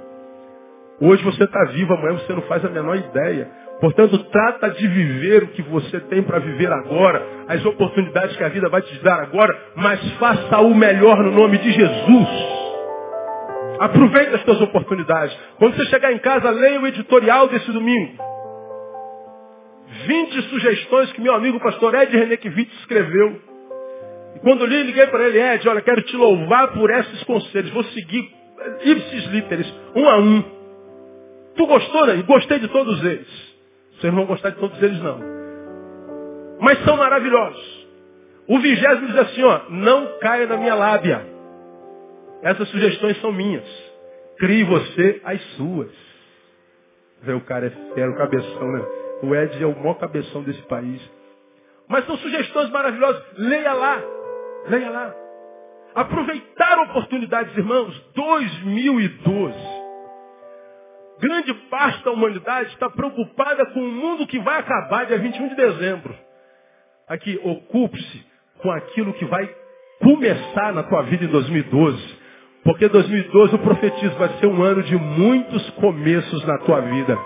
Hoje 1.01 1.21
você 1.23 1.43
está 1.43 1.65
vivo, 1.65 1.93
amanhã 1.93 2.17
você 2.19 2.33
não 2.33 2.43
faz 2.43 2.63
a 2.63 2.69
menor 2.69 2.95
ideia. 2.95 3.64
Portanto, 3.79 4.17
trata 4.31 4.69
de 4.69 4.87
viver 4.87 5.43
o 5.43 5.47
que 5.47 5.61
você 5.63 5.99
tem 6.01 6.23
para 6.23 6.39
viver 6.39 6.71
agora, 6.71 7.21
as 7.47 7.65
oportunidades 7.65 8.35
que 8.37 8.43
a 8.43 8.49
vida 8.49 8.69
vai 8.69 8.81
te 8.81 9.03
dar 9.03 9.19
agora, 9.19 9.55
mas 9.75 9.99
faça 10.13 10.59
o 10.59 10.73
melhor 10.73 11.17
no 11.17 11.31
nome 11.31 11.57
de 11.57 11.71
Jesus. 11.71 12.27
Aproveite 13.79 14.35
as 14.35 14.41
suas 14.43 14.61
oportunidades. 14.61 15.37
Quando 15.57 15.75
você 15.75 15.85
chegar 15.87 16.11
em 16.13 16.19
casa, 16.19 16.49
leia 16.49 16.79
o 16.79 16.87
editorial 16.87 17.47
desse 17.49 17.69
domingo. 17.71 18.13
20 20.07 20.41
sugestões 20.43 21.11
que 21.11 21.21
meu 21.21 21.33
amigo 21.33 21.59
pastor 21.59 21.93
Ed 21.95 22.15
Renekiewicz 22.15 22.73
escreveu. 22.79 23.41
E 24.35 24.39
quando 24.39 24.65
li, 24.65 24.83
liguei 24.83 25.07
para 25.07 25.27
ele, 25.27 25.39
Ed, 25.39 25.67
olha, 25.67 25.81
quero 25.81 26.01
te 26.01 26.15
louvar 26.15 26.69
por 26.69 26.89
esses 26.89 27.23
conselhos. 27.23 27.71
Vou 27.71 27.83
seguir 27.85 28.29
ipsis 28.83 29.25
literis, 29.25 29.73
um 29.95 30.09
a 30.09 30.17
um. 30.17 30.43
Tu 31.55 31.67
gostou, 31.67 32.05
né? 32.05 32.23
Gostei 32.25 32.59
de 32.59 32.67
todos 32.69 33.03
eles. 33.03 33.44
Vocês 33.99 34.13
não 34.13 34.21
vão 34.21 34.25
gostar 34.25 34.51
de 34.51 34.57
todos 34.57 34.81
eles, 34.81 35.01
não. 35.01 35.19
Mas 36.59 36.83
são 36.83 36.97
maravilhosos. 36.97 37.87
O 38.47 38.59
vigésimo 38.59 39.07
diz 39.07 39.17
assim, 39.17 39.43
ó, 39.43 39.61
não 39.69 40.19
caia 40.19 40.45
na 40.45 40.57
minha 40.57 40.75
lábia. 40.75 41.25
Essas 42.41 42.67
sugestões 42.69 43.19
são 43.21 43.31
minhas. 43.31 43.65
Crie 44.37 44.63
você 44.63 45.21
as 45.23 45.41
suas. 45.55 45.91
O 47.27 47.41
cara 47.41 47.67
é 47.67 47.93
fero, 47.95 48.15
cabeção, 48.15 48.71
né? 48.71 48.85
O 49.23 49.33
Ed 49.33 49.63
é 49.63 49.65
o 49.65 49.75
maior 49.75 49.95
cabeção 49.95 50.43
desse 50.43 50.61
país. 50.63 51.01
Mas 51.87 52.05
são 52.05 52.17
sugestões 52.17 52.69
maravilhosas. 52.69 53.23
Leia 53.37 53.73
lá. 53.73 54.01
Leia 54.67 54.89
lá. 54.89 55.15
Aproveitar 55.95 56.79
oportunidades, 56.83 57.57
irmãos. 57.57 57.99
2012. 58.13 59.74
Grande 61.19 61.53
parte 61.69 62.03
da 62.03 62.11
humanidade 62.11 62.69
está 62.69 62.89
preocupada 62.89 63.65
com 63.67 63.79
o 63.79 63.91
mundo 63.91 64.27
que 64.27 64.39
vai 64.39 64.59
acabar 64.59 65.05
dia 65.05 65.17
21 65.17 65.49
de 65.49 65.55
dezembro. 65.55 66.15
Aqui, 67.07 67.39
ocupe-se 67.43 68.25
com 68.61 68.71
aquilo 68.71 69.13
que 69.13 69.25
vai 69.25 69.49
começar 70.01 70.73
na 70.73 70.83
tua 70.83 71.03
vida 71.03 71.23
em 71.23 71.27
2012. 71.27 72.25
Porque 72.63 72.87
2012 72.87 73.53
eu 73.53 73.59
profetizo, 73.59 74.15
vai 74.17 74.29
ser 74.39 74.47
um 74.47 74.61
ano 74.61 74.81
de 74.83 74.95
muitos 74.95 75.69
começos 75.71 76.45
na 76.45 76.57
tua 76.59 76.81
vida. 76.81 77.17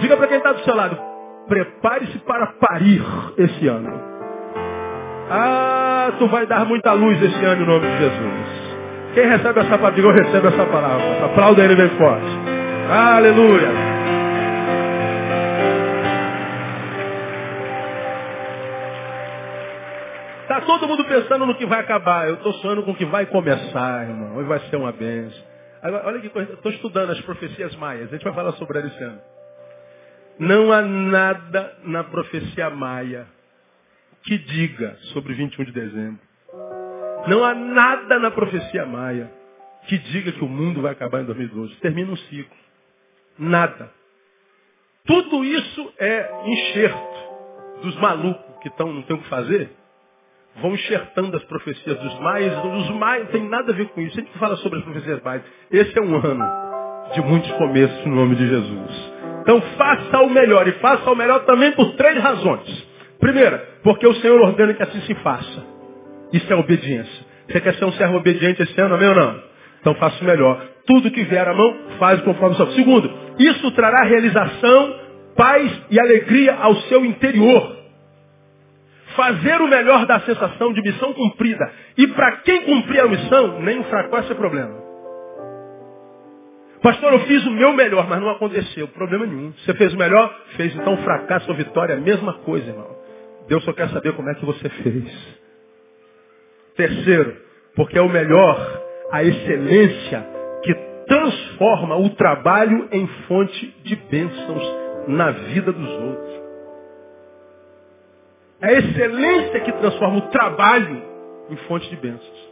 Diga 0.00 0.16
para 0.16 0.26
quem 0.26 0.38
está 0.38 0.52
do 0.52 0.64
seu 0.64 0.74
lado, 0.74 0.98
prepare-se 1.46 2.18
para 2.20 2.46
parir 2.54 3.02
esse 3.38 3.68
ano. 3.68 3.88
Ah, 5.30 6.12
tu 6.18 6.26
vai 6.26 6.44
dar 6.46 6.64
muita 6.66 6.92
luz 6.92 7.22
esse 7.22 7.44
ano 7.44 7.62
em 7.62 7.66
nome 7.66 7.86
de 7.86 7.98
Jesus. 7.98 8.70
Quem 9.14 9.26
recebe 9.28 9.60
essa 9.60 9.78
palavra, 9.78 10.12
recebe 10.12 10.48
essa 10.48 10.66
palavra. 10.66 11.24
Aplauda 11.26 11.64
ele 11.64 11.76
bem 11.76 11.88
forte. 11.90 12.49
Aleluia. 12.90 13.68
Está 20.42 20.60
todo 20.62 20.88
mundo 20.88 21.04
pensando 21.04 21.46
no 21.46 21.54
que 21.54 21.64
vai 21.66 21.78
acabar. 21.78 22.28
Eu 22.28 22.34
estou 22.34 22.52
sonhando 22.54 22.82
com 22.82 22.90
o 22.90 22.96
que 22.96 23.04
vai 23.04 23.26
começar, 23.26 24.08
irmão. 24.08 24.36
Hoje 24.36 24.48
vai 24.48 24.58
ser 24.68 24.76
uma 24.76 24.90
benção. 24.90 25.40
Agora, 25.80 26.08
olha 26.08 26.20
que 26.20 26.28
coisa. 26.30 26.52
Estou 26.52 26.72
estudando 26.72 27.10
as 27.10 27.20
profecias 27.20 27.76
maias. 27.76 28.08
A 28.08 28.12
gente 28.12 28.24
vai 28.24 28.34
falar 28.34 28.52
sobre 28.54 28.80
ela 28.80 28.88
esse 28.88 29.04
ano. 29.04 29.20
Não 30.40 30.72
há 30.72 30.82
nada 30.82 31.76
na 31.84 32.02
profecia 32.02 32.70
maia 32.70 33.28
que 34.24 34.36
diga 34.36 34.96
sobre 35.12 35.34
21 35.34 35.64
de 35.64 35.72
dezembro. 35.72 36.20
Não 37.28 37.44
há 37.44 37.54
nada 37.54 38.18
na 38.18 38.32
profecia 38.32 38.84
maia 38.84 39.30
que 39.86 39.96
diga 39.96 40.32
que 40.32 40.42
o 40.42 40.48
mundo 40.48 40.82
vai 40.82 40.90
acabar 40.90 41.20
em 41.20 41.24
2012. 41.24 41.76
Termina 41.76 42.10
um 42.10 42.16
ciclo. 42.16 42.69
Nada. 43.40 43.90
Tudo 45.06 45.44
isso 45.44 45.92
é 45.98 46.30
enxerto 46.46 47.80
dos 47.82 47.96
malucos 47.96 48.58
que 48.62 48.68
estão, 48.68 48.92
não 48.92 49.02
tem 49.02 49.16
o 49.16 49.22
que 49.22 49.28
fazer 49.28 49.70
vão 50.56 50.74
enxertando 50.74 51.36
as 51.36 51.44
profecias 51.44 51.98
dos 51.98 52.18
maias. 52.20 52.52
Os 52.64 52.90
maias 52.90 53.24
não 53.24 53.32
tem 53.32 53.48
nada 53.48 53.72
a 53.72 53.74
ver 53.74 53.88
com 53.88 54.00
isso. 54.00 54.18
A 54.18 54.22
gente 54.22 54.38
fala 54.38 54.56
sobre 54.56 54.78
as 54.78 54.84
profecias 54.84 55.22
maias. 55.22 55.42
Esse 55.70 55.98
é 55.98 56.02
um 56.02 56.16
ano 56.16 56.44
de 57.14 57.20
muitos 57.22 57.50
começos 57.52 58.04
no 58.06 58.14
nome 58.14 58.36
de 58.36 58.48
Jesus. 58.48 59.12
Então 59.42 59.60
faça 59.76 60.18
o 60.20 60.30
melhor. 60.30 60.66
E 60.68 60.72
faça 60.72 61.10
o 61.10 61.14
melhor 61.14 61.44
também 61.44 61.72
por 61.72 61.94
três 61.94 62.18
razões. 62.18 62.88
Primeira, 63.18 63.58
porque 63.82 64.06
o 64.06 64.14
Senhor 64.14 64.40
ordena 64.40 64.74
que 64.74 64.82
assim 64.82 65.00
se 65.02 65.14
faça. 65.16 65.64
Isso 66.32 66.52
é 66.52 66.56
obediência. 66.56 67.30
Você 67.48 67.60
quer 67.60 67.74
ser 67.74 67.84
um 67.84 67.92
servo 67.92 68.16
obediente 68.16 68.62
esse 68.62 68.80
ano, 68.80 68.94
amém 68.94 69.08
ou 69.08 69.14
não? 69.14 69.49
Então 69.80 69.94
faça 69.94 70.22
o 70.22 70.26
melhor. 70.26 70.62
Tudo 70.86 71.10
que 71.10 71.24
vier 71.24 71.46
à 71.46 71.54
mão, 71.54 71.76
faz 71.98 72.20
conforme 72.22 72.54
o 72.54 72.56
seu. 72.56 72.66
Segundo, 72.72 73.10
isso 73.38 73.70
trará 73.72 74.04
realização, 74.04 74.94
paz 75.36 75.82
e 75.90 76.00
alegria 76.00 76.54
ao 76.54 76.74
seu 76.82 77.04
interior 77.04 77.80
fazer 79.16 79.60
o 79.60 79.68
melhor 79.68 80.06
da 80.06 80.20
sensação 80.20 80.72
de 80.72 80.80
missão 80.82 81.12
cumprida. 81.12 81.70
E 81.96 82.06
para 82.08 82.38
quem 82.38 82.62
cumprir 82.62 83.00
a 83.00 83.08
missão, 83.08 83.60
nem 83.60 83.80
o 83.80 83.84
fracasso 83.84 84.32
é 84.32 84.34
problema. 84.34 84.80
Pastor, 86.82 87.12
eu 87.12 87.20
fiz 87.20 87.44
o 87.46 87.50
meu 87.50 87.74
melhor, 87.74 88.08
mas 88.08 88.20
não 88.20 88.30
aconteceu. 88.30 88.88
Problema 88.88 89.26
nenhum. 89.26 89.52
Você 89.52 89.74
fez 89.74 89.92
o 89.92 89.98
melhor? 89.98 90.34
Fez. 90.56 90.74
Então 90.74 90.96
fracasso 90.98 91.50
ou 91.50 91.56
vitória 91.56 91.92
é 91.92 91.96
a 91.96 92.00
mesma 92.00 92.34
coisa, 92.38 92.66
irmão. 92.66 92.96
Deus 93.48 93.62
só 93.64 93.72
quer 93.72 93.90
saber 93.90 94.14
como 94.14 94.30
é 94.30 94.34
que 94.34 94.44
você 94.46 94.68
fez. 94.68 95.40
Terceiro, 96.76 97.36
porque 97.76 97.98
é 97.98 98.00
o 98.00 98.08
melhor, 98.08 98.82
a 99.12 99.24
excelência 99.24 100.26
que 100.62 100.74
transforma 101.06 101.96
o 101.96 102.10
trabalho 102.10 102.88
em 102.92 103.06
fonte 103.26 103.74
de 103.82 103.96
bênçãos 103.96 104.62
na 105.08 105.30
vida 105.30 105.72
dos 105.72 105.90
outros. 105.90 106.40
É 108.60 108.68
a 108.68 108.72
excelência 108.72 109.60
que 109.60 109.72
transforma 109.72 110.18
o 110.18 110.28
trabalho 110.28 111.02
em 111.50 111.56
fonte 111.68 111.88
de 111.88 111.96
bênçãos. 111.96 112.50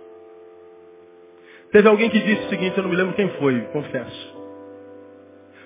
Teve 1.70 1.86
alguém 1.86 2.08
que 2.08 2.18
disse 2.18 2.46
o 2.46 2.48
seguinte, 2.48 2.76
eu 2.76 2.82
não 2.82 2.90
me 2.90 2.96
lembro 2.96 3.14
quem 3.14 3.28
foi, 3.38 3.60
confesso. 3.72 4.38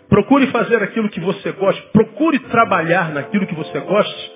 Procure 0.09 0.49
fazer 0.49 0.83
aquilo 0.83 1.09
que 1.09 1.21
você 1.21 1.53
gosta, 1.53 1.81
procure 1.93 2.39
trabalhar 2.41 3.13
naquilo 3.13 3.47
que 3.47 3.55
você 3.55 3.81
gosta, 3.81 4.31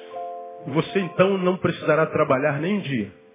e 0.67 0.71
você 0.71 1.01
então 1.01 1.37
não 1.37 1.57
precisará 1.57 2.07
trabalhar 2.07 2.61
nem 2.61 2.79
um 2.79 2.81
dia. 2.81 3.26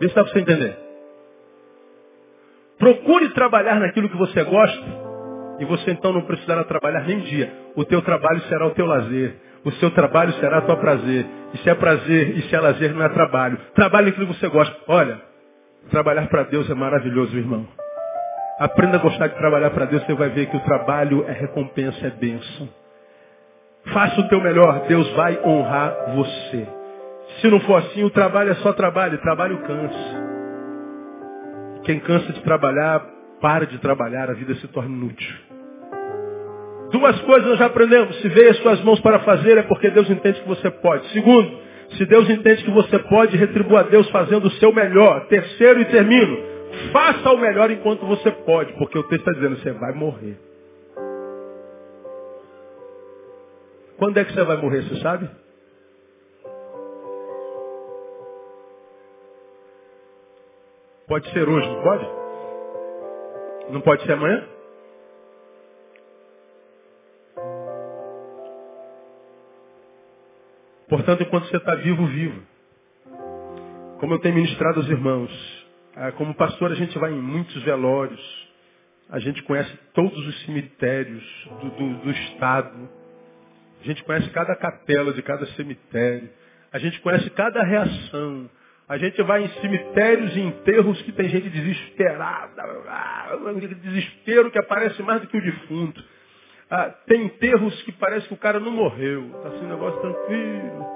Vê 0.00 0.08
se 0.08 0.14
dá 0.14 0.24
para 0.24 0.32
você 0.32 0.40
entender. 0.40 0.76
Procure 2.78 3.28
trabalhar 3.30 3.78
naquilo 3.78 4.08
que 4.08 4.16
você 4.16 4.42
gosta, 4.42 4.86
e 5.58 5.64
você 5.66 5.90
então 5.90 6.12
não 6.12 6.22
precisará 6.22 6.64
trabalhar 6.64 7.02
nem 7.02 7.20
dia. 7.20 7.52
O 7.76 7.84
teu 7.84 8.00
trabalho 8.00 8.40
será 8.42 8.66
o 8.66 8.70
teu 8.70 8.86
lazer. 8.86 9.36
O 9.62 9.70
seu 9.72 9.90
trabalho 9.90 10.32
será 10.34 10.62
teu 10.62 10.76
prazer. 10.78 11.26
E 11.52 11.58
se 11.58 11.68
é 11.68 11.74
prazer 11.74 12.38
e 12.38 12.42
se 12.42 12.56
é 12.56 12.60
lazer, 12.60 12.94
não 12.94 13.04
é 13.04 13.08
trabalho. 13.10 13.58
Trabalhe 13.74 14.08
aquilo 14.08 14.26
que 14.26 14.38
você 14.38 14.48
gosta. 14.48 14.74
Olha, 14.88 15.20
trabalhar 15.90 16.26
para 16.28 16.44
Deus 16.44 16.68
é 16.70 16.74
maravilhoso, 16.74 17.36
irmão. 17.36 17.68
Aprenda 18.58 18.96
a 18.96 19.00
gostar 19.00 19.26
de 19.28 19.36
trabalhar 19.36 19.70
para 19.70 19.84
Deus, 19.84 20.02
você 20.04 20.14
vai 20.14 20.30
ver 20.30 20.46
que 20.46 20.56
o 20.56 20.60
trabalho 20.60 21.24
é 21.28 21.32
recompensa, 21.32 22.06
é 22.06 22.10
bênção. 22.10 22.68
Faça 23.92 24.20
o 24.20 24.28
teu 24.28 24.40
melhor, 24.40 24.86
Deus 24.86 25.10
vai 25.12 25.38
honrar 25.44 26.14
você. 26.14 26.79
Se 27.40 27.48
não 27.48 27.60
for 27.60 27.76
assim, 27.76 28.04
o 28.04 28.10
trabalho 28.10 28.50
é 28.50 28.54
só 28.56 28.72
trabalho, 28.72 29.18
trabalho 29.18 29.58
cansa. 29.58 30.30
Quem 31.84 31.98
cansa 32.00 32.32
de 32.32 32.42
trabalhar, 32.42 33.06
para 33.40 33.66
de 33.66 33.78
trabalhar, 33.78 34.30
a 34.30 34.34
vida 34.34 34.54
se 34.56 34.68
torna 34.68 34.94
inútil. 34.94 35.34
Duas 36.90 37.18
coisas 37.22 37.48
nós 37.48 37.58
já 37.58 37.66
aprendemos. 37.66 38.14
Se 38.20 38.28
veio 38.28 38.50
as 38.50 38.58
suas 38.58 38.82
mãos 38.82 39.00
para 39.00 39.20
fazer, 39.20 39.56
é 39.56 39.62
porque 39.62 39.90
Deus 39.90 40.10
entende 40.10 40.40
que 40.40 40.48
você 40.48 40.70
pode. 40.70 41.08
Segundo, 41.12 41.58
se 41.96 42.04
Deus 42.04 42.28
entende 42.28 42.64
que 42.64 42.70
você 42.70 42.98
pode, 42.98 43.36
retribua 43.36 43.80
a 43.80 43.84
Deus 43.84 44.08
fazendo 44.10 44.46
o 44.46 44.50
seu 44.52 44.72
melhor. 44.72 45.26
Terceiro 45.26 45.80
e 45.80 45.84
termino, 45.86 46.36
faça 46.92 47.30
o 47.30 47.38
melhor 47.38 47.70
enquanto 47.70 48.04
você 48.06 48.30
pode, 48.30 48.72
porque 48.74 48.98
o 48.98 49.02
texto 49.04 49.28
está 49.28 49.32
dizendo, 49.32 49.56
você 49.56 49.72
vai 49.72 49.92
morrer. 49.92 50.36
Quando 53.96 54.16
é 54.18 54.24
que 54.24 54.32
você 54.32 54.42
vai 54.44 54.56
morrer, 54.56 54.82
você 54.82 55.00
sabe? 55.00 55.28
Pode 61.10 61.28
ser 61.32 61.48
hoje, 61.48 61.68
não 61.68 61.82
pode? 61.82 62.06
Não 63.72 63.80
pode 63.80 64.04
ser 64.04 64.12
amanhã? 64.12 64.46
Portanto, 70.88 71.24
enquanto 71.24 71.48
você 71.48 71.56
está 71.56 71.74
vivo, 71.74 72.06
vivo. 72.06 72.40
Como 73.98 74.14
eu 74.14 74.20
tenho 74.20 74.36
ministrado 74.36 74.78
aos 74.78 74.88
irmãos, 74.88 75.66
ah, 75.96 76.12
como 76.12 76.32
pastor 76.32 76.70
a 76.70 76.76
gente 76.76 76.96
vai 76.96 77.10
em 77.10 77.20
muitos 77.20 77.60
velórios, 77.64 78.48
a 79.08 79.18
gente 79.18 79.42
conhece 79.42 79.76
todos 79.92 80.16
os 80.16 80.42
cemitérios 80.44 81.24
do, 81.60 81.70
do, 81.70 81.94
do 82.04 82.10
estado, 82.12 82.88
a 83.80 83.84
gente 83.84 84.04
conhece 84.04 84.30
cada 84.30 84.54
capela 84.54 85.12
de 85.12 85.22
cada 85.22 85.44
cemitério, 85.56 86.30
a 86.72 86.78
gente 86.78 87.00
conhece 87.00 87.28
cada 87.30 87.64
reação, 87.64 88.48
a 88.90 88.98
gente 88.98 89.22
vai 89.22 89.44
em 89.44 89.48
cemitérios 89.60 90.36
e 90.36 90.40
enterros 90.40 91.00
que 91.02 91.12
tem 91.12 91.28
gente 91.28 91.48
desesperada, 91.48 92.60
desespero 93.84 94.50
que 94.50 94.58
aparece 94.58 95.00
mais 95.00 95.20
do 95.20 95.28
que 95.28 95.36
o 95.36 95.40
defunto. 95.40 96.02
Ah, 96.68 96.90
tem 97.06 97.26
enterros 97.26 97.80
que 97.84 97.92
parece 97.92 98.26
que 98.26 98.34
o 98.34 98.36
cara 98.36 98.58
não 98.58 98.72
morreu. 98.72 99.26
Está 99.26 99.48
assim 99.50 99.64
um 99.64 99.68
negócio 99.68 100.00
tranquilo. 100.00 100.86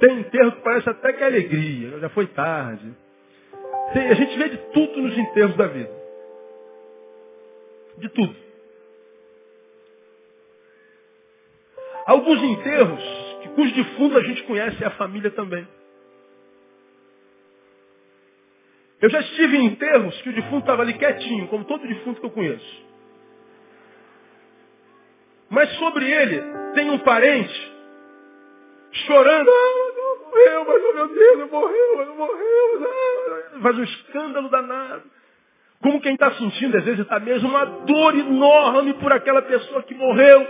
Tem 0.00 0.18
enterro 0.18 0.50
que 0.50 0.62
parece 0.62 0.90
até 0.90 1.12
que 1.12 1.22
é 1.22 1.26
alegria. 1.26 2.00
Já 2.00 2.08
foi 2.08 2.26
tarde. 2.26 2.92
Tem, 3.92 4.08
a 4.08 4.14
gente 4.14 4.36
vê 4.36 4.48
de 4.48 4.56
tudo 4.72 5.00
nos 5.00 5.16
enterros 5.16 5.56
da 5.56 5.68
vida. 5.68 5.92
De 7.98 8.08
tudo. 8.08 8.34
Alguns 12.04 12.42
enterros, 12.42 13.04
cujo 13.54 13.74
defunto 13.76 14.18
a 14.18 14.22
gente 14.24 14.42
conhece, 14.42 14.82
é 14.82 14.88
a 14.88 14.90
família 14.90 15.30
também. 15.30 15.77
Eu 19.00 19.10
já 19.10 19.20
estive 19.20 19.56
em 19.56 19.66
enterros 19.66 20.20
que 20.22 20.28
o 20.28 20.32
defunto 20.32 20.58
estava 20.58 20.82
ali 20.82 20.94
quietinho, 20.94 21.46
como 21.48 21.64
todo 21.64 21.86
defunto 21.86 22.20
que 22.20 22.26
eu 22.26 22.30
conheço. 22.30 22.86
Mas 25.50 25.70
sobre 25.78 26.10
ele 26.10 26.42
tem 26.74 26.90
um 26.90 26.98
parente 26.98 27.72
chorando. 28.92 29.50
morreu, 30.24 30.64
mas 30.66 30.82
oh, 30.84 30.94
meu 30.94 31.08
Deus, 31.08 31.50
morreu, 31.50 32.14
morreu. 32.16 33.62
Faz 33.62 33.78
um 33.78 33.84
escândalo 33.84 34.48
danado. 34.48 35.02
Como 35.80 36.00
quem 36.00 36.14
está 36.14 36.32
sentindo, 36.32 36.76
às 36.76 36.84
vezes 36.84 37.00
está 37.00 37.20
mesmo 37.20 37.48
uma 37.48 37.64
dor 37.64 38.16
enorme 38.16 38.94
por 38.94 39.12
aquela 39.12 39.42
pessoa 39.42 39.82
que 39.84 39.94
morreu. 39.94 40.46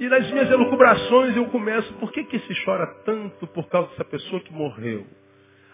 E 0.00 0.08
nas 0.08 0.28
minhas 0.30 0.50
elucubrações 0.50 1.36
eu 1.36 1.46
começo, 1.46 1.92
por 1.94 2.10
que, 2.10 2.24
que 2.24 2.38
se 2.40 2.64
chora 2.64 2.86
tanto 3.04 3.46
por 3.48 3.68
causa 3.68 3.88
dessa 3.90 4.04
pessoa 4.04 4.40
que 4.40 4.52
morreu? 4.52 5.06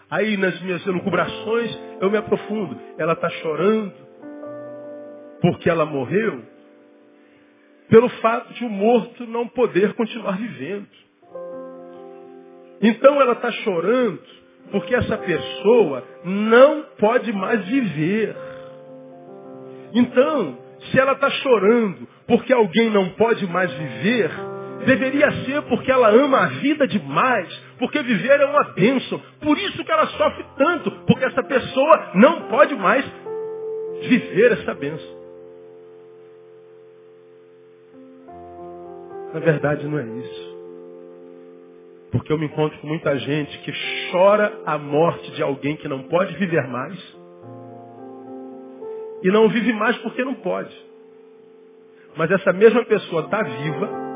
Aí 0.09 0.37
nas 0.37 0.59
minhas 0.61 0.85
elucubrações 0.87 1.79
eu 2.01 2.09
me 2.09 2.17
aprofundo. 2.17 2.79
Ela 2.97 3.13
está 3.13 3.29
chorando 3.29 3.93
porque 5.41 5.69
ela 5.69 5.85
morreu 5.85 6.41
pelo 7.89 8.09
fato 8.21 8.53
de 8.53 8.65
o 8.65 8.69
morto 8.69 9.25
não 9.25 9.47
poder 9.47 9.93
continuar 9.93 10.37
vivendo. 10.37 10.87
Então 12.81 13.19
ela 13.21 13.33
está 13.33 13.51
chorando 13.51 14.21
porque 14.71 14.95
essa 14.95 15.17
pessoa 15.17 16.03
não 16.23 16.83
pode 16.97 17.33
mais 17.33 17.65
viver. 17.67 18.35
Então, 19.93 20.57
se 20.91 20.99
ela 20.99 21.13
está 21.13 21.29
chorando 21.29 22.07
porque 22.27 22.53
alguém 22.53 22.89
não 22.91 23.09
pode 23.09 23.45
mais 23.47 23.71
viver, 23.73 24.31
deveria 24.85 25.31
ser 25.45 25.61
porque 25.63 25.91
ela 25.91 26.09
ama 26.09 26.39
a 26.39 26.47
vida 26.47 26.87
demais, 26.87 27.47
porque 27.77 28.01
viver 28.01 28.39
é 28.39 28.45
uma 28.45 28.63
bênção. 28.73 29.21
Por 29.41 29.57
isso 29.57 29.83
que 29.83 29.91
ela 29.91 30.07
sofre 30.07 30.45
tanto, 30.57 30.91
porque 31.05 31.25
essa 31.25 31.43
pessoa 31.43 32.11
não 32.15 32.47
pode 32.49 32.75
mais 32.75 33.05
viver 34.01 34.53
essa 34.53 34.73
bênção. 34.73 35.19
Na 39.33 39.39
verdade, 39.39 39.85
não 39.87 39.99
é 39.99 40.03
isso. 40.03 40.49
Porque 42.11 42.33
eu 42.33 42.39
me 42.39 42.47
encontro 42.47 42.79
com 42.79 42.87
muita 42.87 43.15
gente 43.19 43.57
que 43.59 43.71
chora 44.11 44.51
a 44.65 44.77
morte 44.77 45.31
de 45.31 45.43
alguém 45.43 45.75
que 45.75 45.87
não 45.87 46.03
pode 46.03 46.35
viver 46.37 46.67
mais. 46.67 47.17
E 49.21 49.29
não 49.29 49.47
vive 49.49 49.71
mais 49.73 49.95
porque 49.97 50.23
não 50.23 50.33
pode. 50.35 50.75
Mas 52.15 52.31
essa 52.31 52.51
mesma 52.51 52.83
pessoa 52.85 53.23
está 53.23 53.43
viva, 53.43 54.08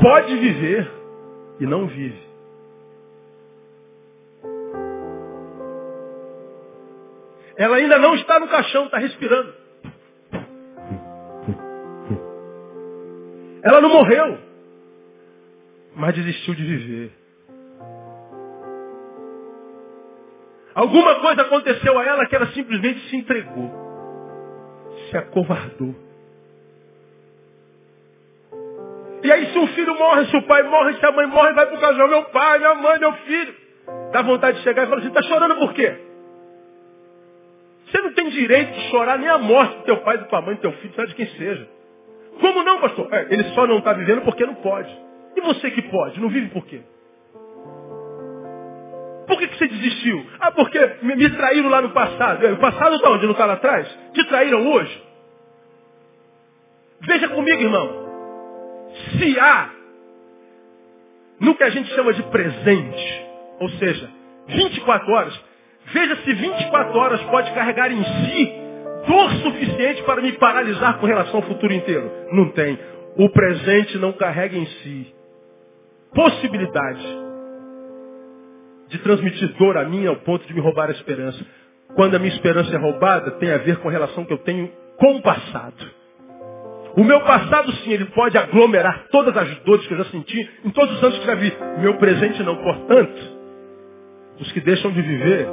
pode 0.00 0.36
viver 0.36 0.90
e 1.60 1.66
não 1.66 1.86
vive. 1.86 2.26
Ela 7.56 7.76
ainda 7.76 7.98
não 7.98 8.14
está 8.14 8.38
no 8.38 8.48
caixão, 8.48 8.84
está 8.84 8.98
respirando. 8.98 9.54
Ela 13.62 13.80
não 13.80 13.88
morreu, 13.88 14.38
mas 15.94 16.14
desistiu 16.14 16.54
de 16.54 16.64
viver. 16.64 17.12
Alguma 20.74 21.20
coisa 21.20 21.42
aconteceu 21.42 21.98
a 21.98 22.04
ela 22.04 22.26
que 22.26 22.36
ela 22.36 22.46
simplesmente 22.48 23.00
se 23.08 23.16
entregou, 23.16 23.72
se 25.10 25.16
acovardou. 25.16 26.05
E 29.22 29.32
aí 29.32 29.52
se 29.52 29.58
um 29.58 29.66
filho 29.68 29.96
morre, 29.98 30.26
se 30.26 30.36
o 30.36 30.42
pai 30.42 30.62
morre, 30.64 30.94
se 30.94 31.06
a 31.06 31.12
mãe 31.12 31.26
morre, 31.26 31.52
vai 31.52 31.66
para 31.66 31.76
o 31.76 31.80
casal, 31.80 32.08
meu 32.08 32.24
pai, 32.24 32.58
minha 32.58 32.74
mãe, 32.74 32.98
meu 32.98 33.12
filho. 33.12 33.54
Dá 34.12 34.22
vontade 34.22 34.58
de 34.58 34.64
chegar 34.64 34.84
e 34.84 34.86
falar 34.86 34.98
assim, 34.98 35.08
está 35.08 35.22
chorando 35.22 35.56
por 35.56 35.72
quê? 35.72 35.96
Você 37.86 37.98
não 38.02 38.12
tem 38.12 38.28
direito 38.30 38.72
de 38.72 38.90
chorar 38.90 39.18
nem 39.18 39.28
a 39.28 39.38
morte 39.38 39.78
do 39.78 39.84
teu 39.84 39.98
pai, 39.98 40.18
da 40.18 40.24
tua 40.24 40.40
mãe, 40.40 40.56
do 40.56 40.60
teu 40.60 40.72
filho, 40.72 40.94
seja 40.94 41.06
de 41.08 41.14
quem 41.14 41.26
seja. 41.26 41.68
Como 42.40 42.62
não, 42.62 42.80
pastor? 42.80 43.08
É, 43.12 43.26
ele 43.30 43.44
só 43.54 43.66
não 43.66 43.78
está 43.78 43.92
vivendo 43.92 44.22
porque 44.22 44.44
não 44.44 44.56
pode. 44.56 44.92
E 45.36 45.40
você 45.40 45.70
que 45.70 45.82
pode, 45.82 46.20
não 46.20 46.28
vive 46.28 46.48
por 46.48 46.66
quê? 46.66 46.80
Por 49.26 49.38
que, 49.38 49.48
que 49.48 49.58
você 49.58 49.66
desistiu? 49.68 50.24
Ah, 50.38 50.52
porque 50.52 50.78
me, 51.02 51.16
me 51.16 51.30
traíram 51.30 51.68
lá 51.68 51.82
no 51.82 51.90
passado. 51.90 52.46
É, 52.46 52.52
o 52.52 52.58
passado 52.58 52.94
está 52.96 53.10
onde? 53.10 53.24
Não 53.24 53.32
está 53.32 53.46
lá 53.46 53.54
atrás? 53.54 53.88
Te 54.12 54.24
traíram 54.24 54.66
hoje? 54.70 55.02
Veja 57.00 57.28
comigo, 57.28 57.62
irmão. 57.62 58.05
Se 59.18 59.40
há 59.40 59.70
no 61.40 61.54
que 61.54 61.64
a 61.64 61.70
gente 61.70 61.88
chama 61.94 62.12
de 62.12 62.22
presente, 62.24 63.26
ou 63.60 63.68
seja, 63.70 64.08
24 64.48 65.12
horas, 65.12 65.40
veja 65.92 66.16
se 66.16 66.32
24 66.32 66.98
horas 66.98 67.22
pode 67.24 67.52
carregar 67.52 67.92
em 67.92 68.02
si 68.02 68.52
dor 69.06 69.30
suficiente 69.42 70.02
para 70.02 70.20
me 70.20 70.32
paralisar 70.32 70.98
com 70.98 71.06
relação 71.06 71.36
ao 71.36 71.42
futuro 71.42 71.72
inteiro? 71.72 72.10
Não 72.32 72.50
tem. 72.50 72.78
O 73.16 73.28
presente 73.30 73.98
não 73.98 74.12
carrega 74.12 74.56
em 74.56 74.66
si 74.66 75.14
possibilidade 76.14 77.06
de 78.88 78.98
transmitir 78.98 79.52
dor 79.58 79.76
a 79.76 79.84
mim 79.84 80.06
ao 80.06 80.16
ponto 80.16 80.46
de 80.46 80.54
me 80.54 80.60
roubar 80.60 80.88
a 80.88 80.92
esperança. 80.92 81.44
Quando 81.94 82.14
a 82.14 82.18
minha 82.18 82.32
esperança 82.32 82.74
é 82.74 82.78
roubada, 82.78 83.32
tem 83.32 83.52
a 83.52 83.58
ver 83.58 83.76
com 83.78 83.88
a 83.88 83.92
relação 83.92 84.24
que 84.24 84.32
eu 84.32 84.38
tenho 84.38 84.70
com 84.96 85.16
o 85.16 85.22
passado. 85.22 85.90
O 86.96 87.04
meu 87.04 87.20
passado, 87.20 87.70
sim, 87.76 87.92
ele 87.92 88.06
pode 88.06 88.38
aglomerar 88.38 89.08
todas 89.10 89.36
as 89.36 89.58
dores 89.60 89.86
que 89.86 89.92
eu 89.92 89.98
já 89.98 90.04
senti 90.06 90.50
em 90.64 90.70
todos 90.70 90.96
os 90.96 91.04
anos 91.04 91.18
que 91.18 91.26
já 91.26 91.34
vi. 91.34 91.52
Meu 91.80 91.98
presente 91.98 92.42
não. 92.42 92.56
Portanto, 92.56 93.36
os 94.40 94.50
que 94.52 94.60
deixam 94.60 94.90
de 94.92 95.02
viver 95.02 95.46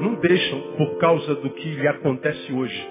não 0.00 0.14
deixam 0.20 0.60
por 0.76 0.98
causa 0.98 1.34
do 1.34 1.50
que 1.50 1.68
lhe 1.68 1.88
acontece 1.88 2.52
hoje. 2.52 2.88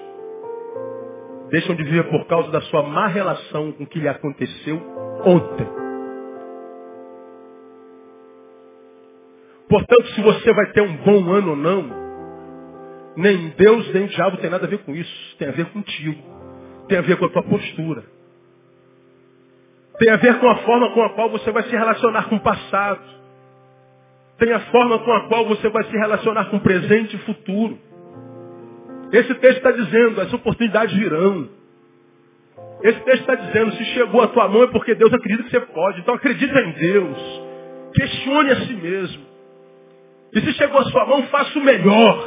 Deixam 1.50 1.74
de 1.74 1.82
viver 1.84 2.04
por 2.10 2.26
causa 2.26 2.50
da 2.50 2.60
sua 2.62 2.82
má 2.82 3.06
relação 3.06 3.72
com 3.72 3.84
o 3.84 3.86
que 3.86 4.00
lhe 4.00 4.08
aconteceu 4.08 4.76
ontem. 5.24 5.66
Portanto, 9.68 10.06
se 10.08 10.20
você 10.20 10.52
vai 10.52 10.72
ter 10.72 10.82
um 10.82 10.96
bom 10.98 11.32
ano 11.32 11.50
ou 11.50 11.56
não, 11.56 12.02
nem 13.16 13.48
Deus 13.56 13.92
nem 13.94 14.04
o 14.04 14.08
diabo 14.08 14.36
tem 14.36 14.50
nada 14.50 14.66
a 14.66 14.68
ver 14.68 14.78
com 14.84 14.94
isso. 14.94 15.36
Tem 15.38 15.48
a 15.48 15.52
ver 15.52 15.66
contigo. 15.66 16.41
Tem 16.92 16.98
a 16.98 17.02
ver 17.02 17.16
com 17.16 17.24
a 17.24 17.30
tua 17.30 17.42
postura. 17.42 18.04
Tem 19.98 20.10
a 20.10 20.16
ver 20.16 20.38
com 20.38 20.48
a 20.48 20.56
forma 20.56 20.90
com 20.90 21.02
a 21.02 21.10
qual 21.14 21.30
você 21.30 21.50
vai 21.50 21.62
se 21.62 21.70
relacionar 21.70 22.28
com 22.28 22.36
o 22.36 22.40
passado 22.40 23.22
tem 24.42 24.52
a 24.52 24.58
forma 24.58 24.98
com 24.98 25.12
a 25.12 25.28
qual 25.28 25.46
você 25.46 25.68
vai 25.68 25.84
se 25.84 25.96
relacionar 25.96 26.46
com 26.46 26.56
o 26.56 26.60
presente 26.60 27.14
e 27.14 27.18
futuro. 27.20 27.78
Esse 29.12 29.32
texto 29.36 29.58
está 29.58 29.70
dizendo, 29.70 30.20
as 30.20 30.32
oportunidades 30.32 30.96
virão. 30.96 31.48
Esse 32.82 32.98
texto 33.02 33.20
está 33.20 33.36
dizendo, 33.36 33.70
se 33.72 33.84
chegou 33.84 34.20
a 34.20 34.26
tua 34.26 34.48
mão 34.48 34.64
é 34.64 34.66
porque 34.66 34.96
Deus 34.96 35.14
acredita 35.14 35.44
que 35.44 35.50
você 35.50 35.60
pode. 35.60 36.00
Então 36.00 36.14
acredita 36.14 36.60
em 36.60 36.72
Deus. 36.72 37.42
Questione 37.94 38.50
a 38.50 38.56
si 38.66 38.74
mesmo. 38.74 39.22
E 40.34 40.40
se 40.40 40.52
chegou 40.54 40.80
a 40.80 40.84
sua 40.86 41.06
mão, 41.06 41.22
faça 41.28 41.56
o 41.56 41.62
melhor. 41.62 42.24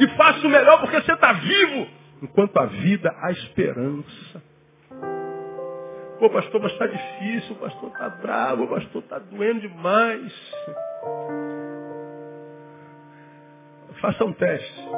E 0.00 0.08
faça 0.16 0.44
o 0.44 0.50
melhor 0.50 0.80
porque 0.80 1.00
você 1.00 1.12
está 1.12 1.34
vivo. 1.34 1.86
Enquanto 2.22 2.58
a 2.58 2.66
vida, 2.66 3.14
há 3.20 3.30
esperança. 3.30 4.42
Pô, 6.18 6.28
pastor, 6.30 6.60
mas 6.60 6.72
está 6.72 6.86
difícil, 6.86 7.54
o 7.54 7.58
pastor 7.60 7.90
está 7.90 8.08
bravo, 8.08 8.64
o 8.64 8.68
pastor 8.68 9.02
está 9.02 9.18
doendo 9.20 9.60
demais. 9.60 10.32
Faça 14.00 14.24
um 14.24 14.32
teste. 14.32 14.88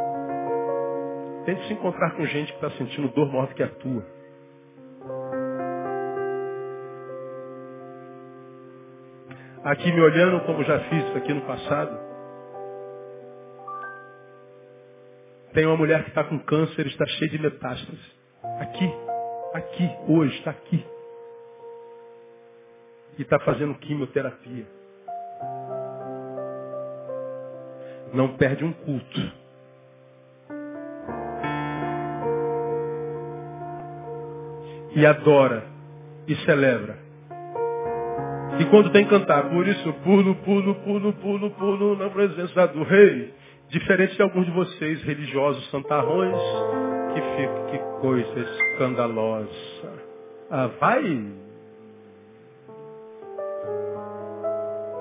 Tente 1.44 1.66
se 1.66 1.72
encontrar 1.74 2.12
com 2.12 2.24
gente 2.24 2.52
que 2.52 2.64
está 2.64 2.70
sentindo 2.78 3.08
dor 3.08 3.28
maior 3.28 3.48
do 3.48 3.54
que 3.54 3.62
a 3.62 3.68
tua. 3.68 4.04
Aqui 9.64 9.92
me 9.92 10.00
olhando, 10.00 10.40
como 10.46 10.64
já 10.64 10.78
fiz 10.80 11.04
isso 11.04 11.18
aqui 11.18 11.34
no 11.34 11.42
passado, 11.42 12.09
tem 15.53 15.66
uma 15.66 15.76
mulher 15.76 16.05
que 16.05 16.11
está 16.11 16.24
com 16.24 16.38
câncer, 16.38 16.86
está 16.86 17.07
cheia 17.07 17.30
de 17.30 17.38
metástases. 17.38 18.20
Aqui, 18.61 18.90
aqui, 19.55 19.90
hoje, 20.09 20.36
está 20.38 20.51
aqui. 20.51 20.84
E 23.18 23.22
está 23.22 23.38
fazendo 23.40 23.74
quimioterapia. 23.74 24.80
não 28.12 28.36
perde 28.36 28.64
um 28.64 28.72
culto. 28.72 29.32
E 34.94 35.07
adora 35.07 35.64
e 36.26 36.34
celebra. 36.44 36.98
E 38.59 38.64
quando 38.66 38.90
tem 38.90 39.05
que 39.05 39.11
cantar, 39.11 39.48
por 39.48 39.66
isso 39.66 39.92
pulo, 40.05 40.34
pulo, 40.36 40.74
pulo, 40.76 41.12
pulo, 41.14 41.51
pulo 41.53 41.96
na 41.96 42.11
presença 42.11 42.66
do 42.68 42.82
rei. 42.82 43.32
Diferente 43.70 44.16
de 44.16 44.22
alguns 44.22 44.46
de 44.46 44.50
vocês, 44.50 45.00
religiosos 45.04 45.70
santarrões, 45.70 46.36
que 47.14 47.20
fica, 47.20 47.66
que 47.70 47.78
coisa 48.00 48.40
escandalosa. 48.40 49.48
Ah, 50.50 50.66
vai. 50.80 51.24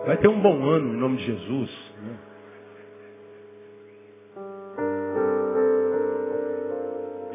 Vai 0.05 0.17
ter 0.17 0.27
um 0.27 0.39
bom 0.39 0.63
ano 0.65 0.93
em 0.93 0.97
nome 0.97 1.17
de 1.17 1.25
Jesus. 1.25 1.93
Né? 2.03 2.17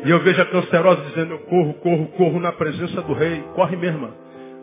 E 0.05 0.11
eu 0.11 0.20
vejo 0.20 0.41
a 0.41 0.47
cancerosa 0.47 1.03
dizendo, 1.03 1.32
eu 1.32 1.39
corro, 1.41 1.74
corro, 1.74 2.07
corro 2.16 2.39
na 2.39 2.53
presença 2.53 3.03
do 3.03 3.12
rei. 3.12 3.43
Corre, 3.57 3.74
irmã. 3.74 4.12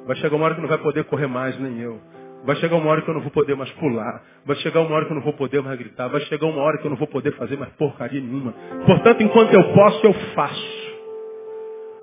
Vai 0.05 0.15
chegar 0.15 0.37
uma 0.37 0.45
hora 0.45 0.55
que 0.55 0.61
não 0.61 0.69
vai 0.69 0.77
poder 0.77 1.03
correr 1.03 1.27
mais, 1.27 1.59
nem 1.59 1.79
eu. 1.81 1.99
Vai 2.43 2.55
chegar 2.55 2.75
uma 2.75 2.89
hora 2.89 3.01
que 3.01 3.09
eu 3.09 3.13
não 3.13 3.21
vou 3.21 3.31
poder 3.31 3.55
mais 3.55 3.69
pular. 3.71 4.23
Vai 4.45 4.55
chegar 4.57 4.81
uma 4.81 4.95
hora 4.95 5.05
que 5.05 5.11
eu 5.11 5.15
não 5.15 5.23
vou 5.23 5.33
poder 5.33 5.61
mais 5.61 5.77
gritar. 5.77 6.07
Vai 6.07 6.21
chegar 6.21 6.47
uma 6.47 6.61
hora 6.61 6.77
que 6.79 6.85
eu 6.85 6.89
não 6.89 6.97
vou 6.97 7.07
poder 7.07 7.31
fazer 7.33 7.57
mais 7.57 7.71
porcaria 7.73 8.19
nenhuma. 8.19 8.53
Portanto, 8.85 9.21
enquanto 9.21 9.53
eu 9.53 9.63
posso, 9.73 10.05
eu 10.05 10.13
faço. 10.33 10.81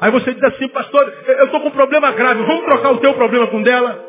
Aí 0.01 0.13
você 0.13 0.33
diz 0.33 0.43
assim, 0.45 0.69
pastor, 0.69 1.13
eu 1.27 1.47
estou 1.47 1.61
com 1.61 1.69
um 1.69 1.73
problema 1.73 2.13
grave. 2.13 2.43
Vamos 2.45 2.65
trocar 2.65 2.93
o 2.93 2.99
teu 2.99 3.15
problema 3.15 3.49
com 3.49 3.63
dela? 3.63 4.05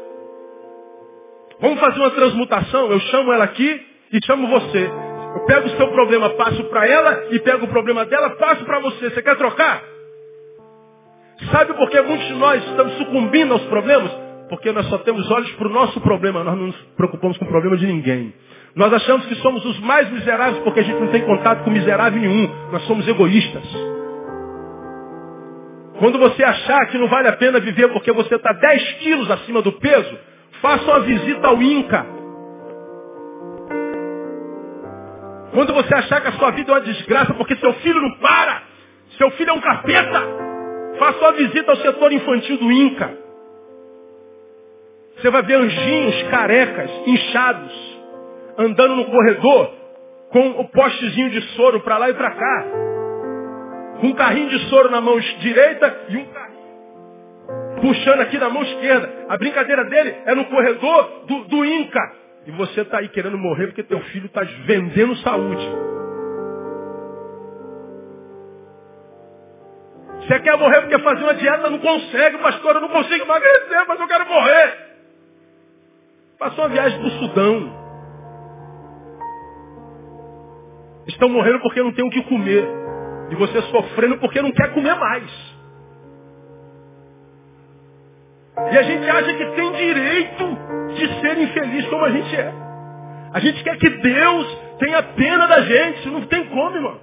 Vamos 1.59 1.79
fazer 1.79 1.99
uma 1.99 2.11
transmutação? 2.11 2.91
Eu 2.91 2.99
chamo 2.99 3.33
ela 3.33 3.45
aqui 3.45 3.85
e 4.13 4.25
chamo 4.25 4.47
você. 4.47 4.85
Eu 5.35 5.45
pego 5.45 5.67
o 5.67 5.77
seu 5.77 5.87
problema, 5.89 6.29
passo 6.31 6.63
para 6.65 6.87
ela 6.87 7.27
e 7.31 7.39
pego 7.39 7.65
o 7.65 7.69
problema 7.69 8.05
dela, 8.05 8.29
passo 8.31 8.63
para 8.65 8.79
você. 8.79 9.09
Você 9.09 9.21
quer 9.21 9.35
trocar? 9.35 9.83
Sabe 11.51 11.73
por 11.73 11.89
que 11.89 12.01
muitos 12.01 12.27
de 12.27 12.33
nós 12.35 12.63
estamos 12.65 12.93
sucumbindo 12.97 13.53
aos 13.53 13.63
problemas? 13.63 14.28
Porque 14.49 14.71
nós 14.71 14.87
só 14.87 14.97
temos 14.99 15.29
olhos 15.29 15.51
para 15.53 15.67
o 15.67 15.71
nosso 15.71 16.01
problema, 16.01 16.43
nós 16.43 16.57
não 16.57 16.67
nos 16.67 16.75
preocupamos 16.97 17.37
com 17.37 17.45
o 17.45 17.47
problema 17.47 17.77
de 17.77 17.85
ninguém. 17.85 18.33
Nós 18.75 18.91
achamos 18.91 19.25
que 19.25 19.35
somos 19.35 19.63
os 19.65 19.79
mais 19.79 20.09
miseráveis 20.11 20.63
porque 20.63 20.79
a 20.79 20.83
gente 20.83 20.99
não 20.99 21.07
tem 21.07 21.21
contato 21.21 21.63
com 21.63 21.69
miserável 21.69 22.19
nenhum. 22.19 22.49
Nós 22.71 22.83
somos 22.83 23.07
egoístas. 23.07 23.63
Quando 25.99 26.17
você 26.17 26.43
achar 26.43 26.85
que 26.87 26.97
não 26.97 27.07
vale 27.07 27.27
a 27.27 27.33
pena 27.33 27.59
viver 27.59 27.89
porque 27.89 28.11
você 28.11 28.35
está 28.35 28.53
10 28.53 28.93
quilos 28.93 29.29
acima 29.29 29.61
do 29.61 29.73
peso, 29.73 30.17
faça 30.61 30.83
uma 30.85 31.01
visita 31.01 31.47
ao 31.47 31.61
INCA. 31.61 32.05
Quando 35.51 35.73
você 35.73 35.93
achar 35.93 36.21
que 36.21 36.27
a 36.27 36.33
sua 36.33 36.51
vida 36.51 36.71
é 36.71 36.75
uma 36.75 36.81
desgraça 36.81 37.33
porque 37.33 37.55
seu 37.57 37.73
filho 37.73 37.99
não 38.01 38.11
para, 38.19 38.63
seu 39.17 39.29
filho 39.31 39.49
é 39.49 39.53
um 39.53 39.59
capeta, 39.59 40.23
faça 40.97 41.19
uma 41.19 41.31
visita 41.33 41.71
ao 41.71 41.77
setor 41.77 42.13
infantil 42.13 42.57
do 42.57 42.71
INCA. 42.71 43.28
Você 45.19 45.29
vai 45.29 45.41
ver 45.43 45.55
anjinhos 45.55 46.23
carecas, 46.29 46.89
inchados, 47.05 47.99
andando 48.57 48.95
no 48.95 49.05
corredor 49.05 49.73
com 50.29 50.49
o 50.61 50.69
postezinho 50.69 51.29
de 51.29 51.41
soro 51.55 51.81
para 51.81 51.97
lá 51.97 52.09
e 52.09 52.13
para 52.13 52.31
cá. 52.31 52.65
Com 53.99 54.07
um 54.07 54.13
carrinho 54.13 54.49
de 54.49 54.59
soro 54.69 54.89
na 54.89 55.01
mão 55.01 55.19
direita 55.19 56.05
e 56.09 56.17
um 56.17 56.25
carrinho 56.25 56.49
puxando 57.81 58.21
aqui 58.21 58.37
na 58.37 58.49
mão 58.49 58.61
esquerda. 58.63 59.09
A 59.29 59.37
brincadeira 59.37 59.85
dele 59.85 60.15
é 60.25 60.35
no 60.35 60.45
corredor 60.45 61.25
do, 61.25 61.43
do 61.45 61.65
Inca. 61.65 62.13
E 62.45 62.51
você 62.51 62.81
está 62.81 62.99
aí 62.99 63.09
querendo 63.09 63.37
morrer 63.37 63.67
porque 63.67 63.83
teu 63.83 63.99
filho 63.99 64.27
está 64.27 64.41
vendendo 64.65 65.15
saúde. 65.17 65.67
Você 70.21 70.39
quer 70.41 70.57
morrer 70.57 70.81
porque 70.81 70.99
fazer 70.99 71.23
uma 71.23 71.33
dieta 71.33 71.69
não 71.69 71.79
consegue, 71.79 72.37
pastor, 72.37 72.75
eu 72.75 72.81
não 72.81 72.89
consigo 72.89 73.23
emagrecer, 73.23 73.85
mas 73.87 73.99
eu 73.99 74.07
quero 74.07 74.27
morrer. 74.27 74.88
Passou 76.39 76.63
a 76.63 76.67
viagem 76.69 76.97
para 76.99 77.07
o 77.07 77.19
Sudão. 77.19 77.79
Estão 81.05 81.27
morrendo 81.27 81.59
porque 81.59 81.83
não 81.83 81.91
tem 81.91 82.05
o 82.05 82.09
que 82.09 82.23
comer. 82.23 82.65
E 83.29 83.35
você 83.35 83.61
sofrendo 83.63 84.17
porque 84.19 84.41
não 84.41 84.51
quer 84.53 84.73
comer 84.73 84.95
mais. 84.95 85.29
E 88.71 88.77
a 88.77 88.81
gente 88.83 89.09
acha 89.09 89.33
que 89.33 89.45
tem 89.51 89.71
direito 89.73 90.45
de 90.95 91.19
ser 91.19 91.37
infeliz 91.39 91.89
como 91.89 92.05
a 92.05 92.11
gente 92.11 92.33
é. 92.33 92.53
A 93.33 93.39
gente 93.41 93.61
quer 93.61 93.77
que 93.77 93.89
Deus 93.89 94.57
tenha 94.79 95.03
pena 95.03 95.45
da 95.45 95.61
gente. 95.61 96.09
Não 96.09 96.25
tem 96.25 96.45
como, 96.47 96.75
irmão. 96.75 97.01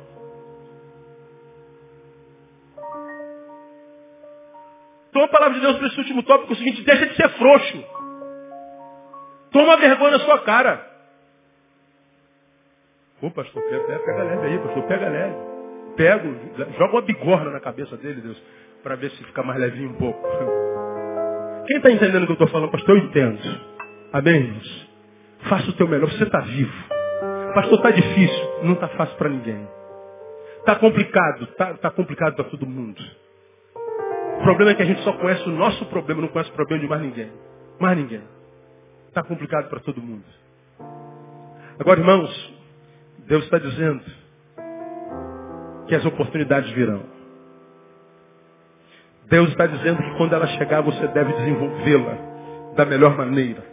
Então 5.10 5.24
a 5.24 5.28
palavra 5.28 5.54
de 5.54 5.60
Deus 5.60 5.76
para 5.76 5.88
esse 5.88 5.98
último 5.98 6.22
tópico 6.22 6.52
é 6.52 6.54
o 6.54 6.58
seguinte, 6.58 6.82
deixa 6.82 7.06
de 7.06 7.16
ser 7.16 7.28
frouxo. 7.30 8.05
Toma 9.52 9.76
vergonha 9.76 10.12
na 10.12 10.20
sua 10.20 10.38
cara. 10.40 10.84
Ô 13.22 13.30
pastor, 13.30 13.62
pega, 13.62 13.98
pega 14.00 14.22
leve 14.22 14.46
aí, 14.46 14.58
pastor, 14.58 14.82
pega 14.84 15.08
leve. 15.08 15.34
Pego, 15.96 16.34
joga 16.78 16.92
uma 16.92 17.02
bigorna 17.02 17.50
na 17.50 17.60
cabeça 17.60 17.96
dele, 17.96 18.20
Deus, 18.20 18.42
para 18.82 18.96
ver 18.96 19.10
se 19.12 19.24
fica 19.24 19.42
mais 19.42 19.58
levinho 19.58 19.90
um 19.90 19.94
pouco. 19.94 20.20
Quem 21.66 21.78
está 21.78 21.90
entendendo 21.90 22.22
o 22.22 22.26
que 22.26 22.32
eu 22.32 22.34
estou 22.34 22.48
falando, 22.48 22.70
pastor? 22.70 22.96
Eu 22.96 23.04
entendo. 23.04 23.40
Amém, 24.12 24.36
irmãos? 24.36 24.88
Faça 25.48 25.70
o 25.70 25.72
teu 25.74 25.88
melhor, 25.88 26.10
você 26.10 26.24
está 26.24 26.40
vivo. 26.40 26.72
Pastor, 27.54 27.78
está 27.78 27.90
difícil. 27.90 28.62
Não 28.64 28.74
está 28.74 28.88
fácil 28.88 29.16
para 29.16 29.30
ninguém. 29.30 29.66
Está 30.58 30.76
complicado, 30.76 31.44
está 31.44 31.74
tá 31.74 31.90
complicado 31.90 32.34
para 32.34 32.44
todo 32.44 32.66
mundo. 32.66 33.02
O 34.40 34.42
problema 34.42 34.72
é 34.72 34.74
que 34.74 34.82
a 34.82 34.86
gente 34.86 35.00
só 35.02 35.12
conhece 35.14 35.48
o 35.48 35.52
nosso 35.52 35.86
problema, 35.86 36.20
não 36.20 36.28
conhece 36.28 36.50
o 36.50 36.54
problema 36.54 36.82
de 36.82 36.88
mais 36.88 37.02
ninguém. 37.02 37.32
Mais 37.80 37.96
ninguém. 37.96 38.35
Está 39.16 39.26
complicado 39.26 39.70
para 39.70 39.80
todo 39.80 39.98
mundo. 39.98 40.26
Agora, 41.80 42.00
irmãos, 42.00 42.54
Deus 43.26 43.44
está 43.44 43.58
dizendo 43.58 44.04
que 45.88 45.94
as 45.94 46.04
oportunidades 46.04 46.70
virão. 46.72 47.02
Deus 49.30 49.48
está 49.48 49.66
dizendo 49.66 50.02
que 50.02 50.18
quando 50.18 50.34
ela 50.34 50.46
chegar, 50.48 50.82
você 50.82 51.08
deve 51.08 51.32
desenvolvê-la 51.32 52.74
da 52.76 52.84
melhor 52.84 53.16
maneira. 53.16 53.64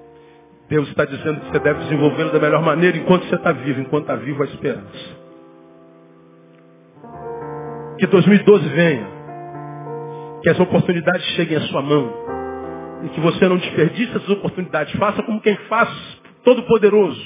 Deus 0.70 0.88
está 0.88 1.04
dizendo 1.04 1.42
que 1.42 1.52
você 1.52 1.60
deve 1.60 1.80
desenvolvê-la 1.84 2.32
da 2.32 2.40
melhor 2.40 2.62
maneira 2.62 2.96
enquanto 2.96 3.26
você 3.28 3.36
está 3.36 3.52
vivo, 3.52 3.82
enquanto 3.82 4.04
está 4.04 4.16
vivo 4.16 4.44
a 4.44 4.46
esperança. 4.46 5.18
Que 8.00 8.08
2012 8.08 8.70
venha. 8.70 9.08
Que 10.42 10.52
as 10.52 10.60
oportunidades 10.62 11.26
cheguem 11.36 11.58
à 11.58 11.62
sua 11.64 11.82
mão 11.82 12.43
e 13.04 13.10
que 13.10 13.20
você 13.20 13.48
não 13.48 13.58
desperdice 13.58 14.16
essas 14.16 14.30
oportunidades. 14.30 14.94
Faça 14.98 15.22
como 15.24 15.42
quem 15.42 15.56
faz, 15.68 15.90
todo 16.44 16.64
poderoso, 16.64 17.22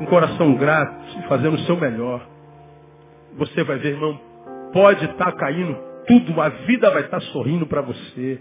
um 0.00 0.06
coração 0.06 0.54
grato 0.54 1.18
e 1.18 1.28
fazendo 1.28 1.54
o 1.54 1.60
seu 1.60 1.76
melhor. 1.76 2.26
Você 3.36 3.62
vai 3.62 3.78
ver, 3.78 3.90
irmão, 3.90 4.20
pode 4.72 5.04
estar 5.04 5.32
tá 5.32 5.32
caindo 5.32 5.76
tudo, 6.06 6.40
a 6.40 6.48
vida 6.48 6.90
vai 6.90 7.02
estar 7.02 7.20
tá 7.20 7.26
sorrindo 7.26 7.66
para 7.66 7.82
você. 7.82 8.40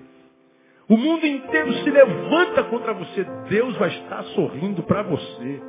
O 0.89 0.97
mundo 0.97 1.25
inteiro 1.25 1.73
se 1.73 1.89
levanta 1.89 2.63
contra 2.63 2.93
você, 2.93 3.25
Deus 3.49 3.75
vai 3.77 3.89
estar 3.89 4.23
sorrindo 4.23 4.81
para 4.83 5.03
você. 5.03 5.61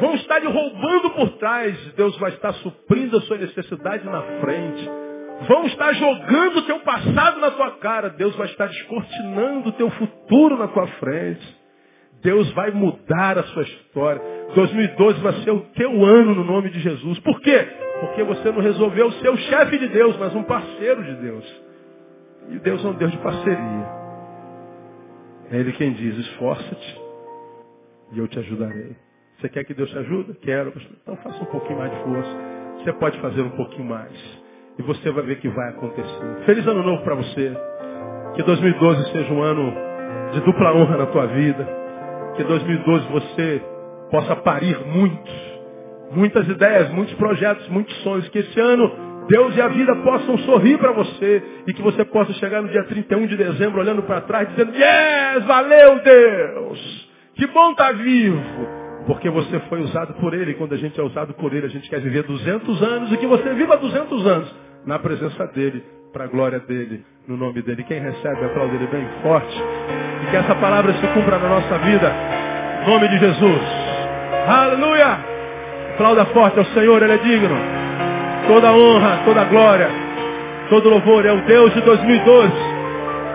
Vão 0.00 0.14
estar 0.14 0.38
lhe 0.38 0.46
roubando 0.46 1.10
por 1.10 1.30
trás, 1.38 1.76
Deus 1.94 2.16
vai 2.18 2.30
estar 2.30 2.52
suprindo 2.54 3.16
a 3.16 3.20
sua 3.22 3.38
necessidade 3.38 4.04
na 4.04 4.22
frente. 4.40 5.03
Vão 5.48 5.66
estar 5.66 5.92
jogando 5.94 6.58
o 6.58 6.62
teu 6.62 6.80
passado 6.80 7.40
na 7.40 7.50
tua 7.50 7.72
cara. 7.78 8.10
Deus 8.10 8.34
vai 8.36 8.46
estar 8.46 8.66
descortinando 8.66 9.68
o 9.68 9.72
teu 9.72 9.90
futuro 9.90 10.56
na 10.56 10.68
tua 10.68 10.86
frente. 10.98 11.64
Deus 12.22 12.50
vai 12.52 12.70
mudar 12.70 13.38
a 13.38 13.42
sua 13.42 13.62
história. 13.62 14.22
2012 14.54 15.20
vai 15.20 15.32
ser 15.42 15.50
o 15.50 15.60
teu 15.74 16.04
ano 16.04 16.34
no 16.34 16.44
nome 16.44 16.70
de 16.70 16.80
Jesus. 16.80 17.18
Por 17.20 17.40
quê? 17.40 17.68
Porque 18.00 18.22
você 18.22 18.50
não 18.50 18.60
resolveu 18.60 19.10
ser 19.12 19.28
o 19.28 19.36
chefe 19.36 19.78
de 19.78 19.88
Deus, 19.88 20.16
mas 20.16 20.34
um 20.34 20.42
parceiro 20.44 21.04
de 21.04 21.14
Deus. 21.16 21.62
E 22.48 22.58
Deus 22.60 22.84
é 22.84 22.88
um 22.88 22.94
Deus 22.94 23.10
de 23.10 23.18
parceria. 23.18 24.04
É 25.50 25.58
Ele 25.58 25.72
quem 25.72 25.92
diz, 25.92 26.16
esforça-te 26.16 27.00
e 28.12 28.18
eu 28.18 28.28
te 28.28 28.38
ajudarei. 28.38 28.96
Você 29.38 29.48
quer 29.48 29.64
que 29.64 29.74
Deus 29.74 29.90
te 29.90 29.98
ajude? 29.98 30.34
Quero. 30.34 30.72
Então 31.02 31.16
faça 31.16 31.42
um 31.42 31.46
pouquinho 31.46 31.78
mais 31.78 31.90
de 31.90 32.02
força. 32.04 32.30
Você 32.78 32.92
pode 32.94 33.20
fazer 33.20 33.42
um 33.42 33.50
pouquinho 33.50 33.84
mais. 33.84 34.43
E 34.78 34.82
você 34.82 35.10
vai 35.10 35.24
ver 35.24 35.36
que 35.36 35.48
vai 35.48 35.70
acontecer. 35.70 36.44
Feliz 36.44 36.66
ano 36.66 36.82
novo 36.82 37.02
para 37.04 37.14
você. 37.14 37.56
Que 38.34 38.42
2012 38.42 39.12
seja 39.12 39.32
um 39.32 39.42
ano 39.42 39.72
de 40.32 40.40
dupla 40.40 40.74
honra 40.74 40.96
na 40.96 41.06
tua 41.06 41.26
vida. 41.26 41.68
Que 42.36 42.42
2012 42.42 43.08
você 43.08 43.62
possa 44.10 44.36
parir 44.36 44.76
muitos. 44.86 45.54
Muitas 46.10 46.48
ideias, 46.48 46.90
muitos 46.90 47.14
projetos, 47.14 47.68
muitos 47.68 47.96
sonhos. 48.02 48.28
Que 48.28 48.40
esse 48.40 48.58
ano 48.58 48.90
Deus 49.28 49.56
e 49.56 49.60
a 49.60 49.68
vida 49.68 49.94
possam 49.96 50.36
sorrir 50.38 50.78
para 50.78 50.92
você. 50.92 51.42
E 51.66 51.72
que 51.72 51.82
você 51.82 52.04
possa 52.04 52.32
chegar 52.34 52.60
no 52.60 52.68
dia 52.68 52.84
31 52.84 53.26
de 53.26 53.36
dezembro 53.36 53.80
olhando 53.80 54.02
para 54.02 54.22
trás 54.22 54.48
dizendo, 54.50 54.72
Yes, 54.74 55.44
valeu 55.44 56.00
Deus! 56.02 57.08
Que 57.34 57.46
bom 57.46 57.70
estar 57.70 57.92
tá 57.92 57.92
vivo! 57.92 58.83
Porque 59.06 59.28
você 59.28 59.60
foi 59.68 59.82
usado 59.82 60.14
por 60.14 60.34
Ele. 60.34 60.54
Quando 60.54 60.74
a 60.74 60.78
gente 60.78 60.98
é 60.98 61.02
usado 61.02 61.34
por 61.34 61.52
Ele, 61.52 61.66
a 61.66 61.70
gente 61.70 61.88
quer 61.88 62.00
viver 62.00 62.22
200 62.22 62.82
anos 62.82 63.12
e 63.12 63.16
que 63.16 63.26
você 63.26 63.52
viva 63.54 63.76
200 63.76 64.26
anos 64.26 64.54
na 64.86 64.98
presença 64.98 65.46
dele, 65.48 65.82
para 66.12 66.24
a 66.24 66.26
glória 66.28 66.60
dele, 66.60 67.04
no 67.26 67.36
nome 67.36 67.60
dele. 67.62 67.82
Quem 67.84 68.00
recebe, 68.00 68.44
aplaude 68.44 68.76
ele 68.76 68.86
bem 68.86 69.06
forte. 69.22 69.62
E 70.22 70.30
que 70.30 70.36
essa 70.36 70.54
palavra 70.54 70.92
se 70.94 71.06
cumpra 71.08 71.38
na 71.38 71.48
nossa 71.48 71.78
vida, 71.78 72.12
em 72.82 72.88
nome 72.88 73.08
de 73.08 73.18
Jesus. 73.18 73.62
Aleluia! 74.46 75.18
Aplauda 75.94 76.24
forte 76.26 76.58
ao 76.58 76.64
Senhor, 76.66 77.02
ele 77.02 77.12
é 77.14 77.18
digno. 77.18 77.56
Toda 78.46 78.72
honra, 78.72 79.22
toda 79.24 79.44
glória, 79.44 79.88
todo 80.68 80.88
louvor 80.88 81.24
é 81.26 81.32
o 81.32 81.40
Deus 81.42 81.72
de 81.74 81.80
2012. 81.80 82.52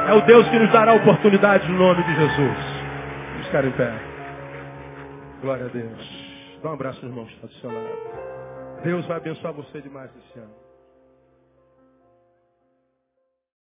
É 0.08 0.14
o 0.14 0.22
Deus 0.22 0.48
que 0.50 0.58
nos 0.58 0.72
dará 0.72 0.94
oportunidade 0.94 1.70
no 1.70 1.78
nome 1.78 2.02
de 2.04 2.16
Jesus. 2.16 2.58
Vamos 3.34 3.46
ficar 3.46 3.66
em 3.66 3.72
pé. 3.72 4.09
Glória 5.42 5.66
a 5.66 5.70
Deus. 5.70 6.60
Dá 6.62 6.70
um 6.70 6.74
abraço, 6.74 7.06
irmão, 7.06 7.26
está 7.26 7.48
do 7.48 7.54
seu 7.54 7.72
lado. 7.72 7.88
Deus 8.84 9.06
vai 9.06 9.18
abençoar 9.18 9.54
você 9.54 9.82
demais 9.82 10.12
esse 10.18 10.40
ano. 10.40 10.54